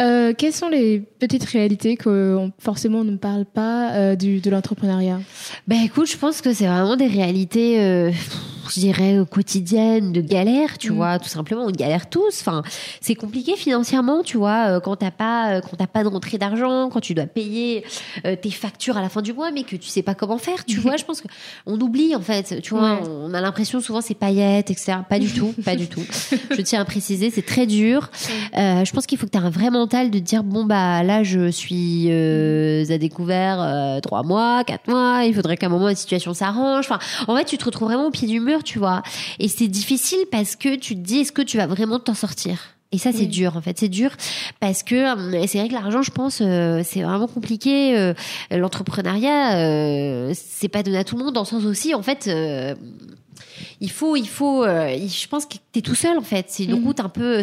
Euh, 0.00 0.32
quelles 0.36 0.52
sont 0.52 0.68
les 0.68 1.00
petites 1.00 1.44
réalités 1.44 1.96
que 1.96 2.38
forcément 2.58 3.00
on 3.00 3.04
ne 3.04 3.16
parle 3.16 3.44
pas 3.44 3.92
euh, 3.92 4.16
du, 4.16 4.40
de 4.40 4.50
l'entrepreneuriat? 4.50 5.20
Ben 5.66 5.82
écoute, 5.82 6.10
je 6.10 6.16
pense 6.16 6.40
que 6.40 6.52
c'est 6.52 6.66
vraiment 6.66 6.96
des 6.96 7.06
réalités, 7.06 7.80
euh, 7.80 8.10
je 8.70 8.80
dirais, 8.80 9.18
euh, 9.18 9.24
quotidiennes, 9.24 10.12
de 10.12 10.20
galère, 10.20 10.78
tu 10.78 10.90
Mhm. 10.90 10.96
vois, 10.96 11.18
tout 11.18 11.28
simplement, 11.28 11.64
on 11.64 11.70
galère 11.70 12.08
tous. 12.10 12.40
Enfin, 12.40 12.62
c'est 13.00 13.14
compliqué 13.14 13.56
financièrement, 13.56 14.22
tu 14.22 14.36
vois, 14.36 14.66
euh, 14.68 14.80
quand 14.80 14.96
t'as 14.96 15.10
pas, 15.10 15.54
euh, 15.54 15.60
quand 15.60 15.76
t'as 15.76 15.86
pas 15.86 16.02
de 16.02 16.08
rentrée 16.08 16.38
d'argent, 16.38 16.88
quand 16.90 17.00
tu 17.00 17.14
dois 17.14 17.26
payer 17.26 17.84
tes 18.42 18.50
factures 18.50 18.96
à 18.96 19.02
la 19.02 19.08
fin 19.08 19.22
du 19.22 19.32
mois, 19.32 19.50
mais 19.50 19.62
que 19.62 19.76
tu 19.76 19.88
sais 19.88 20.02
pas 20.02 20.14
comment 20.14 20.38
faire, 20.38 20.64
tu 20.64 20.76
vois. 20.80 20.96
Je 20.96 21.04
pense 21.04 21.20
que 21.20 21.28
on 21.66 21.78
oublie 21.80 22.14
en 22.14 22.20
fait, 22.20 22.60
tu 22.62 22.74
vois, 22.74 22.94
Ouais. 22.94 23.08
on 23.08 23.34
a 23.34 23.40
l'impression 23.40 23.80
souvent 23.80 24.00
c'est 24.00 24.14
paillettes, 24.14 24.70
etc. 24.70 24.98
Pas 25.08 25.18
du 25.18 25.28
tout, 25.32 25.54
pas 25.64 25.76
du 25.76 25.86
tout. 25.86 26.02
Je 26.50 26.60
tiens 26.62 26.80
à 26.80 26.84
préciser, 26.84 27.30
c'est 27.30 27.44
très 27.46 27.66
dur. 27.66 28.10
Euh, 28.56 28.84
je 28.84 28.92
pense 28.92 29.06
qu'il 29.06 29.18
faut 29.18 29.26
que 29.26 29.30
tu 29.32 29.38
aies 29.38 29.40
un 29.42 29.50
vrai 29.50 29.70
mental 29.70 30.10
de 30.10 30.18
dire 30.18 30.42
bon 30.44 30.64
bah 30.64 31.02
là 31.02 31.22
je 31.22 31.50
suis 31.50 32.06
euh, 32.10 32.84
à 32.90 32.98
découvert 32.98 33.60
euh, 33.60 34.00
trois 34.00 34.22
mois, 34.22 34.64
quatre 34.64 34.88
mois. 34.88 35.24
Il 35.24 35.34
faudrait 35.34 35.56
qu'à 35.56 35.66
un 35.66 35.70
moment 35.70 35.86
la 35.86 35.94
situation 35.94 36.34
s'arrange. 36.34 36.86
Enfin, 36.90 36.98
en 37.26 37.36
fait, 37.36 37.44
tu 37.44 37.58
te 37.58 37.64
retrouves 37.64 37.88
vraiment 37.88 38.06
au 38.06 38.10
pied 38.10 38.26
du 38.28 38.40
mur, 38.40 38.57
tu 38.64 38.78
vois. 38.78 39.02
Et 39.38 39.48
c'est 39.48 39.68
difficile 39.68 40.18
parce 40.30 40.56
que 40.56 40.76
tu 40.76 40.94
te 40.94 41.00
dis 41.00 41.18
est-ce 41.20 41.32
que 41.32 41.42
tu 41.42 41.56
vas 41.56 41.66
vraiment 41.66 41.98
t'en 41.98 42.14
sortir? 42.14 42.58
Et 42.90 42.96
ça, 42.96 43.12
c'est 43.12 43.18
Oui. 43.20 43.26
dur, 43.28 43.54
en 43.54 43.60
fait. 43.60 43.78
C'est 43.78 43.90
dur 43.90 44.10
parce 44.60 44.82
que 44.82 44.94
euh, 44.94 45.44
c'est 45.46 45.58
vrai 45.58 45.68
que 45.68 45.74
l'argent, 45.74 46.00
je 46.00 46.10
pense, 46.10 46.40
euh, 46.40 46.80
c'est 46.84 47.02
vraiment 47.02 47.26
compliqué. 47.28 47.98
Euh, 47.98 48.14
L'entrepreneuriat, 48.50 49.56
euh, 49.58 50.32
c'est 50.34 50.68
pas 50.68 50.82
donné 50.82 50.96
à 50.96 51.04
tout 51.04 51.16
le 51.18 51.24
monde, 51.24 51.34
dans 51.34 51.42
le 51.42 51.46
sens 51.46 51.64
aussi, 51.66 51.94
en 51.94 52.00
fait. 52.02 52.30
Il 53.80 53.90
faut, 53.90 54.16
il 54.16 54.28
faut. 54.28 54.64
euh, 54.64 54.96
je 55.06 55.26
pense 55.28 55.46
que 55.46 55.54
t'es 55.72 55.80
tout 55.80 55.94
seul 55.94 56.18
en 56.18 56.22
fait. 56.22 56.46
C'est 56.48 56.64
une 56.64 56.76
Mhm. 56.78 56.84
route 56.84 57.00
un 57.00 57.08
peu, 57.08 57.42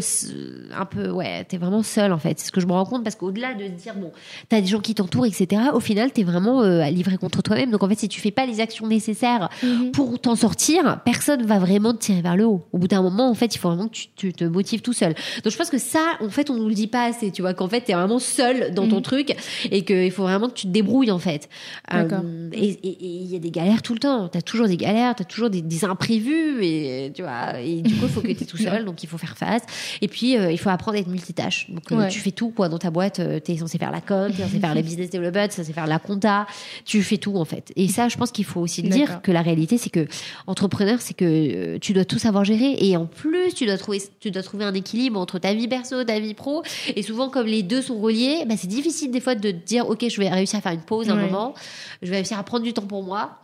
un 0.76 0.86
peu, 0.86 1.10
ouais. 1.10 1.44
T'es 1.46 1.58
vraiment 1.58 1.84
seul 1.84 2.12
en 2.14 2.18
fait. 2.20 2.40
C'est 2.40 2.48
ce 2.48 2.52
que 2.52 2.62
je 2.62 2.66
me 2.68 2.72
rends 2.74 2.86
compte 2.86 3.04
parce 3.04 3.16
qu'au-delà 3.16 3.54
de 3.54 3.66
se 3.66 3.70
dire 3.72 3.96
bon, 3.96 4.12
t'as 4.50 4.62
des 4.62 4.68
gens 4.68 4.80
qui 4.80 4.96
t'entourent, 4.96 5.26
etc. 5.26 5.62
Au 5.74 5.80
final, 5.80 6.12
t'es 6.12 6.24
vraiment 6.24 6.62
euh, 6.64 6.84
livré 6.90 7.18
contre 7.18 7.42
toi-même. 7.42 7.72
Donc 7.72 7.84
en 7.84 7.90
fait, 7.90 8.00
si 8.00 8.08
tu 8.10 8.20
fais 8.22 8.32
pas 8.32 8.46
les 8.46 8.60
actions 8.60 8.88
nécessaires 8.88 9.50
Mhm. 9.64 9.92
pour 9.92 10.20
t'en 10.20 10.36
sortir, 10.36 11.00
personne 11.06 11.46
va 11.46 11.60
vraiment 11.60 11.94
te 11.94 12.00
tirer 12.00 12.22
vers 12.22 12.36
le 12.36 12.46
haut. 12.46 12.66
Au 12.74 12.78
bout 12.78 12.88
d'un 12.88 13.02
moment, 13.02 13.30
en 13.30 13.34
fait, 13.34 13.56
il 13.56 13.58
faut 13.60 13.70
vraiment 13.70 13.88
que 13.88 13.94
tu, 13.94 14.08
tu 14.16 14.34
te 14.34 14.44
motives 14.44 14.82
tout 14.82 14.94
seul. 14.94 15.14
Donc 15.44 15.52
je 15.52 15.58
pense 15.58 15.70
que 15.70 15.78
ça, 15.78 16.02
en 16.22 16.30
fait, 16.30 16.50
on 16.50 16.56
nous 16.56 16.68
le 16.68 16.74
dit 16.76 16.88
pas 16.88 17.06
assez, 17.06 17.32
tu 17.32 17.42
vois, 17.42 17.54
qu'en 17.54 17.68
fait, 17.68 17.82
t'es 17.82 17.94
vraiment 17.94 18.20
seul 18.20 18.74
dans 18.74 18.88
ton 18.88 18.98
Mhm. 18.98 19.02
truc 19.02 19.36
et 19.72 19.84
qu'il 19.84 20.12
faut 20.12 20.24
vraiment 20.24 20.48
que 20.48 20.54
tu 20.54 20.68
te 20.68 20.72
débrouilles, 20.72 21.12
en 21.12 21.20
fait. 21.20 21.50
D'accord. 21.92 22.22
Euh, 22.24 22.50
et 22.54 22.78
il 22.84 23.32
y 23.32 23.36
a 23.36 23.40
des 23.40 23.52
galères 23.52 23.82
tout 23.82 23.94
le 23.94 24.00
temps. 24.00 24.28
T'as 24.28 24.42
toujours 24.42 24.68
des 24.68 24.78
galères, 24.78 25.16
t'as 25.16 25.24
toujours 25.24 25.50
des, 25.50 25.62
des 25.62 25.85
imprévus 25.90 26.64
et 26.64 27.12
tu 27.16 27.22
vois. 27.22 27.60
Et 27.60 27.82
du 27.82 27.94
coup, 27.96 28.06
il 28.06 28.10
faut 28.10 28.22
que 28.22 28.28
t'es 28.32 28.46
tout 28.46 28.58
seul, 28.58 28.86
donc 28.86 29.04
il 29.04 29.10
faut 29.10 29.18
faire 29.18 29.38
face. 29.38 29.64
Et 30.02 30.08
puis, 30.08 30.38
euh, 30.38 30.52
il 30.52 30.58
faut 30.58 30.70
apprendre 30.70 30.98
à 30.98 31.02
être 31.02 31.08
multitâche. 31.08 31.70
Donc, 31.70 31.92
euh, 31.92 31.96
Ouais. 31.96 32.08
tu 32.10 32.20
fais 32.20 32.32
tout, 32.32 32.50
quoi, 32.50 32.70
dans 32.70 32.78
ta 32.80 32.92
boîte. 32.92 33.20
Euh, 33.20 33.40
T'es 33.40 33.58
censé 33.58 33.78
faire 33.78 33.92
la 33.92 34.02
com, 34.02 34.32
t'es 34.32 34.44
censé 34.44 34.60
faire 34.60 34.74
la 34.76 34.82
business 34.84 35.10
development, 35.10 35.48
t'es 35.50 35.56
censé 35.56 35.74
faire 35.74 35.88
la 35.88 36.00
compta. 36.00 36.48
Tu 36.86 37.02
fais 37.04 37.18
tout, 37.18 37.38
en 37.38 37.46
fait. 37.46 37.72
Et 37.76 37.88
ça, 37.88 38.08
je 38.10 38.18
pense 38.18 38.32
qu'il 38.32 38.46
faut 38.46 38.62
aussi 38.62 38.82
le 38.82 38.90
dire 38.90 39.22
que 39.22 39.32
la 39.32 39.42
réalité, 39.42 39.78
c'est 39.78 39.90
que 39.90 40.08
entrepreneur, 40.48 41.00
c'est 41.02 41.14
que 41.14 41.78
tu 41.78 41.94
dois 41.94 42.06
tout 42.06 42.20
savoir 42.20 42.44
gérer. 42.46 42.76
Et 42.80 42.98
en 42.98 43.06
plus, 43.06 43.54
tu 43.54 43.66
dois 43.66 43.78
trouver, 43.78 44.02
tu 44.20 44.32
dois 44.32 44.44
trouver 44.44 44.66
un 44.66 44.74
équilibre 44.74 45.20
entre 45.20 45.40
ta 45.40 45.54
vie 45.54 45.68
perso, 45.68 46.04
ta 46.04 46.20
vie 46.20 46.34
pro. 46.34 46.64
Et 46.96 47.02
souvent, 47.02 47.30
comme 47.30 47.48
les 47.48 47.64
deux 47.64 47.82
sont 47.82 48.00
reliés, 48.00 48.44
bah, 48.48 48.56
c'est 48.58 48.68
difficile 48.68 49.12
des 49.12 49.20
fois 49.22 49.36
de 49.36 49.52
dire, 49.52 49.88
OK, 49.90 50.06
je 50.10 50.18
vais 50.20 50.30
réussir 50.30 50.60
à 50.60 50.62
faire 50.62 50.72
une 50.74 50.82
pause 50.82 51.10
un 51.10 51.16
moment. 51.16 51.54
Je 52.02 52.10
vais 52.10 52.18
réussir 52.18 52.38
à 52.40 52.44
prendre 52.44 52.64
du 52.64 52.74
temps 52.74 52.86
pour 52.88 53.04
moi. 53.04 53.40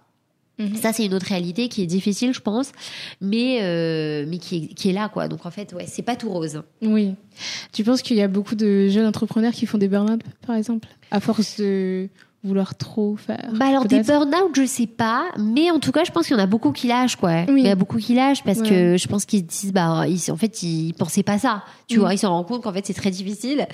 Mhm. 0.61 0.75
Ça, 0.75 0.93
c'est 0.93 1.05
une 1.05 1.13
autre 1.13 1.25
réalité 1.27 1.67
qui 1.69 1.81
est 1.81 1.87
difficile, 1.87 2.33
je 2.33 2.39
pense, 2.39 2.71
mais, 3.19 3.59
euh, 3.61 4.25
mais 4.27 4.37
qui, 4.37 4.57
est, 4.57 4.73
qui 4.73 4.89
est 4.89 4.93
là, 4.93 5.09
quoi. 5.09 5.27
Donc, 5.27 5.45
en 5.45 5.51
fait, 5.51 5.73
ouais, 5.73 5.85
c'est 5.87 6.01
pas 6.01 6.15
tout 6.15 6.29
rose. 6.29 6.61
Oui. 6.81 7.15
Tu 7.71 7.83
penses 7.83 8.01
qu'il 8.01 8.17
y 8.17 8.21
a 8.21 8.27
beaucoup 8.27 8.55
de 8.55 8.87
jeunes 8.89 9.05
entrepreneurs 9.05 9.53
qui 9.53 9.65
font 9.65 9.77
des 9.77 9.87
burn-out, 9.87 10.21
par 10.45 10.55
exemple, 10.55 10.87
à 11.09 11.19
force 11.19 11.57
de 11.59 12.09
vouloir 12.43 12.75
trop 12.75 13.15
faire 13.17 13.51
Bah 13.53 13.67
alors 13.67 13.85
des 13.85 14.01
burn-out, 14.01 14.55
je 14.55 14.65
sais 14.65 14.87
pas, 14.87 15.25
mais 15.37 15.69
en 15.69 15.79
tout 15.79 15.91
cas, 15.91 16.03
je 16.03 16.11
pense 16.11 16.25
qu'il 16.25 16.35
y 16.35 16.39
en 16.39 16.43
a 16.43 16.47
beaucoup 16.47 16.71
qui 16.71 16.87
lâchent 16.87 17.15
quoi. 17.15 17.45
Oui. 17.47 17.61
Il 17.61 17.65
y 17.65 17.69
a 17.69 17.75
beaucoup 17.75 17.97
qui 17.99 18.15
lâchent 18.15 18.43
parce 18.43 18.59
Ouais. 18.61 18.67
que 18.69 18.97
je 18.97 19.07
pense 19.07 19.25
qu'ils 19.25 19.41
se 19.41 19.45
disent 19.45 19.73
bah 19.73 20.05
ils, 20.07 20.31
en 20.31 20.35
fait 20.35 20.63
ils 20.63 20.93
pensaient 20.93 21.21
pas 21.21 21.37
ça, 21.37 21.63
tu 21.87 21.97
Mm. 21.97 21.99
vois, 22.01 22.13
ils 22.13 22.17
s'en 22.17 22.29
rendent 22.31 22.47
compte 22.47 22.63
qu'en 22.63 22.73
fait 22.73 22.83
c'est 22.85 22.95
très 22.95 23.11
difficile 23.11 23.67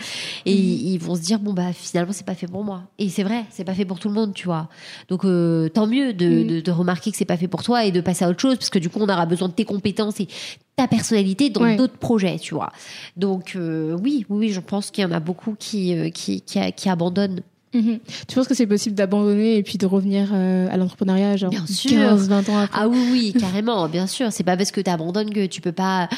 et 0.45 0.51
Mm. 0.53 0.57
ils, 0.57 0.91
ils 0.93 0.97
vont 0.97 1.15
se 1.15 1.21
dire 1.21 1.39
bon 1.39 1.53
bah 1.53 1.71
finalement 1.71 2.11
c'est 2.11 2.25
pas 2.25 2.35
fait 2.35 2.47
pour 2.47 2.63
moi. 2.65 2.83
Et 2.99 3.07
c'est 3.09 3.23
vrai, 3.23 3.45
c'est 3.51 3.63
pas 3.63 3.73
fait 3.73 3.85
pour 3.85 3.99
tout 3.99 4.09
le 4.09 4.13
monde, 4.15 4.33
tu 4.33 4.45
vois. 4.47 4.67
Donc 5.07 5.23
euh, 5.23 5.69
tant 5.69 5.87
mieux 5.87 6.13
de, 6.13 6.27
Mm. 6.43 6.47
de, 6.47 6.59
de 6.59 6.71
remarquer 6.71 7.11
que 7.11 7.17
c'est 7.17 7.23
pas 7.25 7.37
fait 7.37 7.47
pour 7.47 7.63
toi 7.63 7.85
et 7.85 7.91
de 7.91 8.01
passer 8.01 8.25
à 8.25 8.29
autre 8.29 8.41
chose 8.41 8.57
parce 8.57 8.69
que 8.69 8.79
du 8.79 8.89
coup 8.89 8.99
on 9.01 9.07
aura 9.07 9.25
besoin 9.25 9.47
de 9.47 9.53
tes 9.53 9.65
compétences 9.65 10.19
et 10.19 10.27
ta 10.75 10.87
personnalité 10.89 11.49
dans 11.49 11.61
Ouais. 11.61 11.75
d'autres 11.77 11.97
projets, 11.97 12.37
tu 12.37 12.53
vois. 12.53 12.71
Donc 13.15 13.53
euh, 13.55 13.97
oui, 14.03 14.25
oui, 14.29 14.37
oui, 14.39 14.49
je 14.49 14.59
pense 14.59 14.91
qu'il 14.91 15.03
y 15.03 15.07
en 15.07 15.11
a 15.13 15.19
beaucoup 15.21 15.55
qui 15.57 15.95
euh, 15.97 16.09
qui, 16.09 16.41
qui, 16.41 16.59
qui 16.73 16.89
abandonnent. 16.89 17.41
Mhm. 17.77 17.99
Tu 18.27 18.35
penses 18.35 18.47
que 18.47 18.53
c'est 18.55 18.67
possible 18.67 18.95
d'abandonner 18.95 19.57
et 19.57 19.63
puis 19.63 19.77
de 19.77 19.85
revenir 19.85 20.29
euh, 20.33 20.67
à 20.71 20.77
l'entrepreneuriat, 20.77 21.37
genre 21.37 21.49
Bien 21.51 21.65
sûr. 21.67 21.91
15, 21.91 22.29
20 22.29 22.49
ans 22.49 22.57
après 22.57 22.79
Ah 22.81 22.87
oui, 22.87 22.97
oui, 23.11 23.33
carrément, 23.39 23.87
bien 23.87 24.07
sûr. 24.07 24.31
C'est 24.31 24.43
pas 24.43 24.57
parce 24.57 24.71
que 24.71 24.81
t'abandonnes 24.81 25.31
que 25.31 25.45
tu 25.45 25.61
peux 25.61 25.71
pas. 25.71 26.09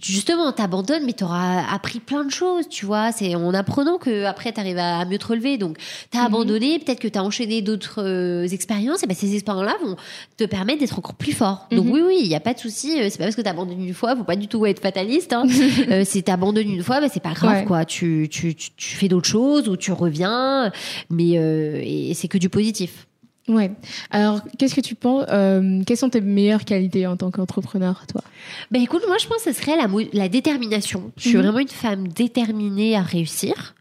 Justement, 0.00 0.52
t'abandonnes, 0.52 1.04
mais 1.04 1.12
t'auras 1.12 1.64
appris 1.72 1.98
plein 1.98 2.24
de 2.24 2.30
choses, 2.30 2.68
tu 2.68 2.86
vois. 2.86 3.10
C'est 3.10 3.34
en 3.34 3.52
apprenant 3.52 3.98
que 3.98 4.24
après 4.26 4.52
t'arrives 4.52 4.78
à 4.78 5.04
mieux 5.04 5.18
te 5.18 5.26
relever. 5.26 5.58
Donc, 5.58 5.76
t'as 6.10 6.20
Mhm. 6.20 6.26
abandonné, 6.26 6.78
peut-être 6.78 7.00
que 7.00 7.08
t'as 7.08 7.22
enchaîné 7.22 7.62
d'autres 7.62 8.02
euh, 8.04 8.46
expériences, 8.46 9.02
et 9.02 9.06
ben 9.08 9.16
ces 9.16 9.34
expériences-là 9.34 9.74
vont 9.84 9.96
te 10.36 10.44
permettre 10.44 10.78
d'être 10.80 10.96
encore 10.98 11.14
plus 11.14 11.32
fort. 11.32 11.66
Donc 11.72 11.86
Mhm. 11.86 11.90
oui, 11.92 12.00
oui, 12.06 12.18
il 12.22 12.28
y 12.28 12.36
a 12.36 12.40
pas 12.40 12.54
de 12.54 12.60
souci. 12.60 13.00
euh, 13.00 13.08
C'est 13.10 13.18
pas 13.18 13.24
parce 13.24 13.34
que 13.36 13.42
t'abandonnes 13.42 13.82
une 13.84 13.92
fois, 13.94 14.14
faut 14.14 14.22
pas 14.24 14.36
du 14.36 14.46
tout 14.46 14.64
être 14.66 14.80
fataliste. 14.80 15.32
Hein. 15.32 15.44
euh, 15.90 16.04
si 16.04 16.22
t'abandonnes 16.22 16.70
une 16.70 16.82
fois, 16.84 17.00
ben 17.00 17.10
c'est 17.12 17.18
pas 17.22 17.32
grave, 17.32 17.58
Ouais. 17.58 17.64
quoi. 17.64 17.84
Tu, 17.84 18.28
tu, 18.30 18.54
tu, 18.54 18.70
tu 18.76 18.96
fais 18.96 19.08
d'autres 19.08 19.28
choses 19.28 19.68
ou 19.68 19.76
tu 19.76 19.90
reviens, 19.90 20.70
mais 21.10 21.38
euh, 21.38 21.80
et 21.84 22.12
c'est 22.14 22.28
que 22.28 22.38
du 22.38 22.48
positif. 22.48 23.07
Ouais. 23.48 23.70
Alors, 24.10 24.40
qu'est-ce 24.58 24.74
que 24.74 24.80
tu 24.80 24.94
penses 24.94 25.24
euh, 25.30 25.82
Quelles 25.86 25.96
sont 25.96 26.10
tes 26.10 26.20
meilleures 26.20 26.64
qualités 26.64 27.06
en 27.06 27.16
tant 27.16 27.30
qu'entrepreneur, 27.30 28.04
toi? 28.06 28.22
Ben 28.70 28.82
écoute, 28.82 29.02
moi 29.08 29.16
je 29.18 29.26
pense 29.26 29.42
que 29.42 29.52
ce 29.52 29.58
serait 29.60 29.76
la, 30.12 30.28
détermination. 30.28 31.10
Je 31.16 31.28
suis 31.28 31.36
Mhm. 31.36 31.42
vraiment 31.42 31.58
une 31.60 31.68
femme 31.68 32.08
déterminée 32.08 32.94
à 32.96 33.02
réussir. 33.02 33.74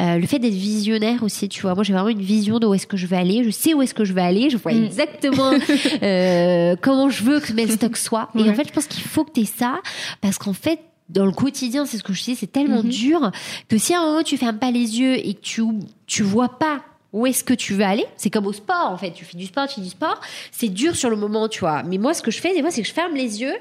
Euh, 0.00 0.16
le 0.16 0.26
fait 0.26 0.38
d'être 0.38 0.54
visionnaire 0.54 1.22
aussi, 1.22 1.48
tu 1.48 1.60
vois. 1.62 1.74
Moi 1.74 1.84
j'ai 1.84 1.92
vraiment 1.92 2.08
une 2.08 2.22
vision 2.22 2.58
de 2.58 2.66
où 2.66 2.74
est-ce 2.74 2.86
que 2.86 2.96
je 2.96 3.06
veux 3.06 3.16
aller. 3.16 3.44
Je 3.44 3.50
sais 3.50 3.74
où 3.74 3.82
est-ce 3.82 3.94
que 3.94 4.04
je 4.04 4.12
veux 4.14 4.22
aller. 4.22 4.48
Je 4.50 4.56
vois 4.56 4.72
Mhm. 4.72 4.84
exactement 4.84 5.52
euh, 6.02 6.76
comment 6.80 7.10
je 7.10 7.22
veux 7.22 7.40
que 7.40 7.52
mes 7.52 7.66
stocks 7.68 7.96
soient. 7.98 8.30
Et 8.34 8.42
Ouais. 8.42 8.50
en 8.50 8.54
fait, 8.54 8.66
je 8.68 8.72
pense 8.72 8.86
qu'il 8.86 9.02
faut 9.02 9.24
que 9.24 9.32
tu 9.32 9.40
aies 9.40 9.44
ça 9.44 9.80
parce 10.20 10.38
qu'en 10.38 10.52
fait, 10.54 10.80
dans 11.08 11.26
le 11.26 11.32
quotidien, 11.32 11.86
c'est 11.86 11.98
ce 11.98 12.02
que 12.04 12.12
je 12.12 12.22
dis, 12.22 12.36
c'est 12.36 12.50
tellement 12.50 12.82
Mhm. 12.82 12.88
dur 12.90 13.30
que 13.68 13.76
si 13.78 13.92
à 13.94 14.00
un 14.00 14.06
moment 14.06 14.22
tu 14.22 14.36
fermes 14.36 14.58
pas 14.58 14.70
les 14.70 15.00
yeux 15.00 15.14
et 15.26 15.34
que 15.34 15.40
tu 15.40 15.62
tu 16.06 16.22
vois 16.22 16.58
pas 16.58 16.80
où 17.12 17.26
est-ce 17.26 17.42
que 17.42 17.54
tu 17.54 17.74
veux 17.74 17.84
aller? 17.84 18.06
C'est 18.16 18.30
comme 18.30 18.46
au 18.46 18.52
sport, 18.52 18.88
en 18.90 18.96
fait. 18.96 19.10
Tu 19.10 19.24
fais 19.24 19.36
du 19.36 19.46
sport, 19.46 19.66
tu 19.66 19.76
fais 19.76 19.80
du 19.80 19.88
sport. 19.90 20.20
C'est 20.52 20.68
dur 20.68 20.94
sur 20.94 21.10
le 21.10 21.16
moment, 21.16 21.48
tu 21.48 21.60
vois. 21.60 21.82
Mais 21.82 21.98
moi, 21.98 22.14
ce 22.14 22.22
que 22.22 22.30
je 22.30 22.40
fais, 22.40 22.54
des 22.54 22.60
fois, 22.60 22.70
c'est 22.70 22.82
que 22.82 22.88
je 22.88 22.92
ferme 22.92 23.14
les 23.14 23.40
yeux 23.40 23.56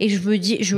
et 0.00 0.08
je 0.08 0.26
me 0.26 0.38
dis, 0.38 0.56
je 0.62 0.76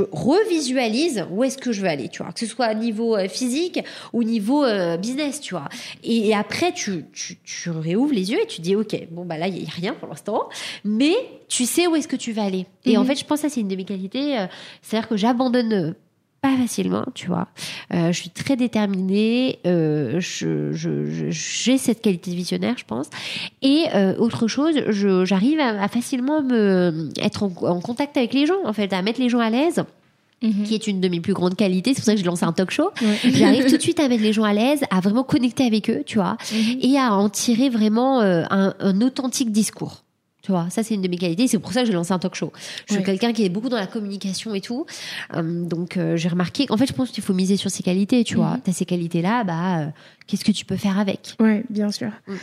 revisualise 0.50 1.24
où 1.30 1.44
est-ce 1.44 1.58
que 1.58 1.72
je 1.72 1.82
veux 1.82 1.88
aller, 1.88 2.08
tu 2.08 2.22
vois. 2.22 2.32
Que 2.32 2.40
ce 2.40 2.46
soit 2.46 2.70
au 2.72 2.74
niveau 2.74 3.16
euh, 3.16 3.28
physique 3.28 3.80
ou 4.12 4.20
au 4.20 4.24
niveau 4.24 4.64
euh, 4.64 4.96
business, 4.96 5.40
tu 5.40 5.54
vois. 5.54 5.68
Et, 6.02 6.28
et 6.28 6.34
après, 6.34 6.72
tu, 6.72 7.04
tu, 7.12 7.38
tu 7.44 7.70
réouvres 7.70 8.12
les 8.14 8.30
yeux 8.32 8.40
et 8.42 8.46
tu 8.46 8.60
dis, 8.60 8.74
OK, 8.76 8.96
bon, 9.10 9.24
bah 9.24 9.38
là, 9.38 9.48
il 9.48 9.54
n'y 9.54 9.66
a 9.66 9.70
rien 9.70 9.94
pour 9.94 10.08
l'instant. 10.08 10.48
Mais 10.84 11.14
tu 11.48 11.64
sais 11.66 11.86
où 11.86 11.94
est-ce 11.96 12.08
que 12.08 12.16
tu 12.16 12.32
vas 12.32 12.42
aller. 12.44 12.66
Et 12.84 12.96
en 12.96 13.02
Mhm. 13.02 13.06
fait, 13.08 13.16
je 13.20 13.24
pense 13.24 13.40
que 13.42 13.48
c'est 13.48 13.60
une 13.60 13.68
de 13.68 13.76
mes 13.76 13.84
qualités. 13.84 14.38
euh, 14.38 14.46
C'est-à-dire 14.82 15.08
que 15.08 15.16
j'abandonne 15.16 15.94
pas 16.48 16.56
facilement, 16.62 17.04
tu 17.14 17.26
vois. 17.28 17.48
Euh, 17.94 18.12
je 18.12 18.18
suis 18.20 18.30
très 18.30 18.56
déterminée. 18.56 19.58
Euh, 19.66 20.20
je, 20.20 20.72
je, 20.72 21.06
je- 21.06 21.30
j'ai 21.30 21.78
cette 21.78 22.00
qualité 22.02 22.30
de 22.30 22.36
visionnaire, 22.36 22.74
je 22.78 22.84
pense. 22.84 23.06
Et 23.62 23.84
euh, 23.94 24.16
autre 24.18 24.46
chose, 24.48 24.74
je, 24.88 25.24
j'arrive 25.24 25.58
à, 25.60 25.82
à 25.82 25.88
facilement 25.88 26.42
me 26.42 27.08
être 27.20 27.42
en, 27.42 27.52
en 27.62 27.80
contact 27.80 28.16
avec 28.16 28.32
les 28.34 28.46
gens, 28.46 28.60
en 28.64 28.72
fait, 28.72 28.92
à 28.92 29.02
mettre 29.02 29.20
les 29.20 29.28
gens 29.28 29.40
à 29.40 29.50
l'aise, 29.50 29.84
qui 30.64 30.74
est 30.74 30.86
une 30.86 31.00
de 31.00 31.08
mes 31.08 31.20
plus 31.20 31.32
grandes 31.32 31.56
qualités. 31.56 31.90
C'est 31.94 32.00
pour 32.00 32.04
ça 32.04 32.12
que 32.12 32.18
j'ai 32.18 32.24
lancé 32.24 32.44
un 32.44 32.52
talk 32.52 32.70
show. 32.70 32.90
Ouais. 33.02 33.30
J'arrive 33.32 33.66
tout 33.70 33.76
de 33.76 33.82
suite 33.82 33.98
à 34.00 34.08
mettre 34.08 34.22
les 34.22 34.32
gens 34.32 34.44
à 34.44 34.52
l'aise, 34.52 34.80
à 34.90 35.00
vraiment 35.00 35.24
connecter 35.24 35.64
avec 35.64 35.88
eux, 35.90 36.02
tu 36.06 36.18
vois, 36.18 36.36
Mhm. 36.52 36.78
et 36.82 36.98
à 36.98 37.14
en 37.14 37.28
tirer 37.28 37.68
vraiment 37.70 38.20
euh, 38.20 38.44
un, 38.50 38.74
un 38.78 39.00
authentique 39.00 39.50
discours. 39.50 40.02
Tu 40.46 40.52
vois, 40.52 40.68
ça 40.70 40.84
c'est 40.84 40.94
une 40.94 41.02
de 41.02 41.08
mes 41.08 41.16
qualités. 41.18 41.48
C'est 41.48 41.58
pour 41.58 41.72
ça 41.72 41.80
que 41.80 41.88
j'ai 41.88 41.92
lancé 41.92 42.12
un 42.12 42.20
talk 42.20 42.36
show. 42.36 42.52
Je 42.88 42.94
suis 42.94 43.02
quelqu'un 43.02 43.32
qui 43.32 43.44
est 43.44 43.48
beaucoup 43.48 43.68
dans 43.68 43.76
la 43.78 43.88
communication 43.88 44.54
et 44.54 44.60
tout. 44.60 44.86
Hum, 45.34 45.66
donc 45.66 45.96
euh, 45.96 46.16
j'ai 46.16 46.28
remarqué 46.28 46.66
qu'en 46.66 46.76
fait, 46.76 46.86
je 46.86 46.92
pense 46.92 47.10
qu'il 47.10 47.24
faut 47.24 47.34
miser 47.34 47.56
sur 47.56 47.68
ces 47.68 47.82
qualités. 47.82 48.22
Tu 48.22 48.36
vois, 48.36 48.52
Mhm. 48.52 48.60
t'as 48.62 48.70
ces 48.72 48.84
qualités-là, 48.84 49.42
bah 49.42 49.78
euh, 49.80 49.86
qu'est-ce 50.28 50.44
que 50.44 50.52
tu 50.52 50.64
peux 50.64 50.76
faire 50.76 51.00
avec? 51.00 51.34
Ouais, 51.40 51.64
bien 51.68 51.90
sûr. 51.90 52.12
Mm. 52.28 52.34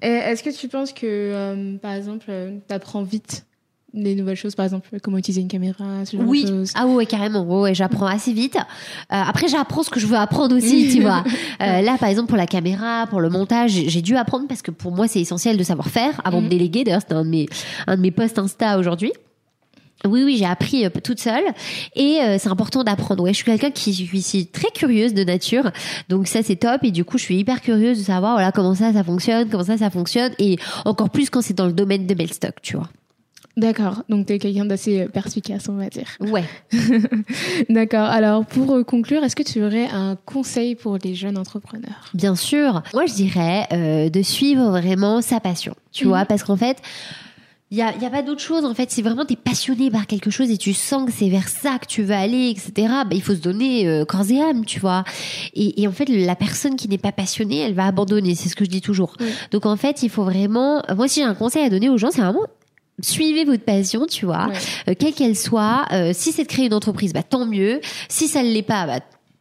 Est-ce 0.00 0.42
que 0.42 0.48
tu 0.58 0.68
penses 0.68 0.94
que, 0.94 1.04
euh, 1.04 1.76
par 1.76 1.92
exemple, 1.92 2.24
tu 2.66 2.74
apprends 2.74 3.02
vite 3.02 3.44
des 3.92 4.14
nouvelles 4.14 4.36
choses, 4.36 4.54
par 4.54 4.64
exemple, 4.64 4.88
comment 5.02 5.18
utiliser 5.18 5.40
une 5.40 5.48
caméra, 5.48 6.04
ce 6.04 6.16
genre 6.16 6.26
Oui, 6.28 6.44
de 6.44 6.48
choses 6.48 6.72
ah 6.76 6.86
ouais, 6.86 7.06
carrément. 7.06 7.42
Ouais, 7.42 7.60
ouais, 7.60 7.74
j'apprends 7.74 8.06
assez 8.06 8.32
vite. 8.32 8.56
Euh, 8.56 8.60
après, 9.10 9.48
j'apprends 9.48 9.82
ce 9.82 9.90
que 9.90 9.98
je 9.98 10.06
veux 10.06 10.16
apprendre 10.16 10.56
aussi, 10.56 10.90
tu 10.94 11.00
vois. 11.02 11.24
Euh, 11.60 11.80
là, 11.80 11.96
par 11.98 12.08
exemple, 12.08 12.28
pour 12.28 12.36
la 12.38 12.46
caméra, 12.46 13.06
pour 13.08 13.20
le 13.20 13.30
montage, 13.30 13.72
j'ai 13.72 14.02
dû 14.02 14.16
apprendre 14.16 14.46
parce 14.48 14.62
que 14.62 14.70
pour 14.70 14.92
moi, 14.92 15.08
c'est 15.08 15.20
essentiel 15.20 15.56
de 15.56 15.62
savoir 15.64 15.88
faire 15.88 16.20
avant 16.24 16.38
de 16.38 16.44
Mhm. 16.44 16.50
déléguer. 16.50 16.84
D'ailleurs, 16.84 17.00
c'était 17.00 17.14
un 17.14 17.24
de 17.24 17.30
mes 17.30 17.46
un 17.86 17.96
de 17.96 18.00
mes 18.02 18.10
posts 18.10 18.38
Insta 18.38 18.78
aujourd'hui. 18.78 19.12
Oui, 20.06 20.22
oui, 20.24 20.36
j'ai 20.38 20.46
appris 20.46 20.86
euh, 20.86 20.90
toute 21.04 21.20
seule 21.20 21.44
et 21.94 22.20
euh, 22.22 22.36
c'est 22.38 22.48
important 22.48 22.84
d'apprendre. 22.84 23.22
Ouais, 23.22 23.32
je 23.32 23.36
suis 23.36 23.44
quelqu'un 23.44 23.70
qui 23.70 23.92
suis 24.22 24.46
très 24.46 24.70
curieuse 24.70 25.12
de 25.12 25.24
nature, 25.24 25.70
donc 26.08 26.26
ça 26.26 26.42
c'est 26.42 26.56
top. 26.56 26.84
Et 26.84 26.90
du 26.90 27.04
coup, 27.04 27.18
je 27.18 27.24
suis 27.24 27.36
hyper 27.36 27.60
curieuse 27.60 27.98
de 27.98 28.04
savoir 28.04 28.34
voilà 28.34 28.50
comment 28.50 28.74
ça 28.74 28.94
ça 28.94 29.04
fonctionne, 29.04 29.50
comment 29.50 29.64
ça 29.64 29.76
ça 29.76 29.90
fonctionne, 29.90 30.32
et 30.38 30.56
encore 30.86 31.10
plus 31.10 31.28
quand 31.28 31.42
c'est 31.42 31.52
dans 31.52 31.66
le 31.66 31.74
domaine 31.74 32.06
de 32.06 32.14
Melstock, 32.14 32.54
tu 32.62 32.76
vois. 32.76 32.88
D'accord, 33.56 34.04
donc 34.08 34.26
tu 34.26 34.32
es 34.32 34.38
quelqu'un 34.38 34.64
d'assez 34.64 35.00
euh, 35.02 35.08
perspicace, 35.08 35.68
on 35.68 35.74
va 35.74 35.88
dire. 35.88 36.06
Ouais. 36.20 36.44
D'accord, 37.68 38.04
alors 38.06 38.44
pour 38.46 38.72
euh, 38.74 38.84
conclure, 38.84 39.22
est-ce 39.24 39.36
que 39.36 39.42
tu 39.42 39.62
aurais 39.62 39.88
un 39.88 40.16
conseil 40.24 40.74
pour 40.74 40.98
les 41.02 41.14
jeunes 41.14 41.36
entrepreneurs? 41.38 42.10
Bien 42.14 42.36
sûr. 42.36 42.82
Moi, 42.94 43.06
je 43.06 43.14
dirais 43.14 43.66
euh, 43.72 44.08
de 44.08 44.22
suivre 44.22 44.70
vraiment 44.70 45.20
sa 45.20 45.40
passion, 45.40 45.74
tu 45.92 46.04
Mhm. 46.04 46.08
vois, 46.10 46.24
parce 46.24 46.42
qu'en 46.44 46.56
fait, 46.56 46.78
il 47.72 47.78
y 47.78 47.82
a, 47.82 47.94
y 47.98 48.04
a 48.04 48.10
pas 48.10 48.22
d'autre 48.22 48.40
chose. 48.40 48.64
En 48.64 48.74
fait, 48.74 48.90
si 48.90 49.00
vraiment 49.02 49.24
tu 49.24 49.34
es 49.34 49.36
passionné 49.36 49.90
par 49.90 50.06
quelque 50.06 50.30
chose 50.30 50.50
et 50.50 50.56
tu 50.56 50.72
sens 50.72 51.04
que 51.06 51.12
c'est 51.12 51.28
vers 51.28 51.48
ça 51.48 51.78
que 51.78 51.86
tu 51.86 52.02
veux 52.02 52.14
aller, 52.14 52.50
etc., 52.50 52.72
bah, 53.04 53.10
il 53.12 53.22
faut 53.22 53.34
se 53.34 53.40
donner 53.40 53.86
euh, 53.86 54.04
corps 54.04 54.28
et 54.30 54.40
âme, 54.40 54.64
tu 54.64 54.80
vois. 54.80 55.04
Et, 55.54 55.80
et 55.82 55.86
en 55.88 55.92
fait, 55.92 56.08
la 56.08 56.34
personne 56.34 56.74
qui 56.76 56.88
n'est 56.88 56.98
pas 56.98 57.12
passionnée, 57.12 57.58
elle 57.60 57.74
va 57.74 57.86
abandonner. 57.86 58.34
C'est 58.34 58.48
ce 58.48 58.56
que 58.56 58.64
je 58.64 58.70
dis 58.70 58.80
toujours. 58.80 59.14
Oui. 59.20 59.26
Donc, 59.52 59.66
en 59.66 59.76
fait, 59.76 60.02
il 60.02 60.08
faut 60.10 60.24
vraiment... 60.24 60.82
Moi, 60.96 61.06
si 61.08 61.20
j'ai 61.20 61.26
un 61.26 61.34
conseil 61.34 61.64
à 61.64 61.68
donner 61.70 61.88
aux 61.88 61.98
gens, 61.98 62.10
c'est 62.10 62.22
vraiment... 62.22 62.42
Suivez 63.02 63.44
votre 63.44 63.64
passion, 63.64 64.06
tu 64.06 64.26
vois, 64.26 64.48
Ouais. 64.48 64.54
euh, 64.88 64.94
quelle 64.98 65.12
qu'elle 65.14 65.36
soit. 65.36 65.86
Euh, 65.92 66.12
si 66.14 66.32
c'est 66.32 66.42
de 66.42 66.48
créer 66.48 66.66
une 66.66 66.74
entreprise, 66.74 67.12
bah 67.12 67.22
tant 67.22 67.46
mieux. 67.46 67.80
Si 68.08 68.28
ça 68.28 68.42
ne 68.42 68.48
l'est 68.50 68.62
pas, 68.62 68.86
bah 68.86 69.00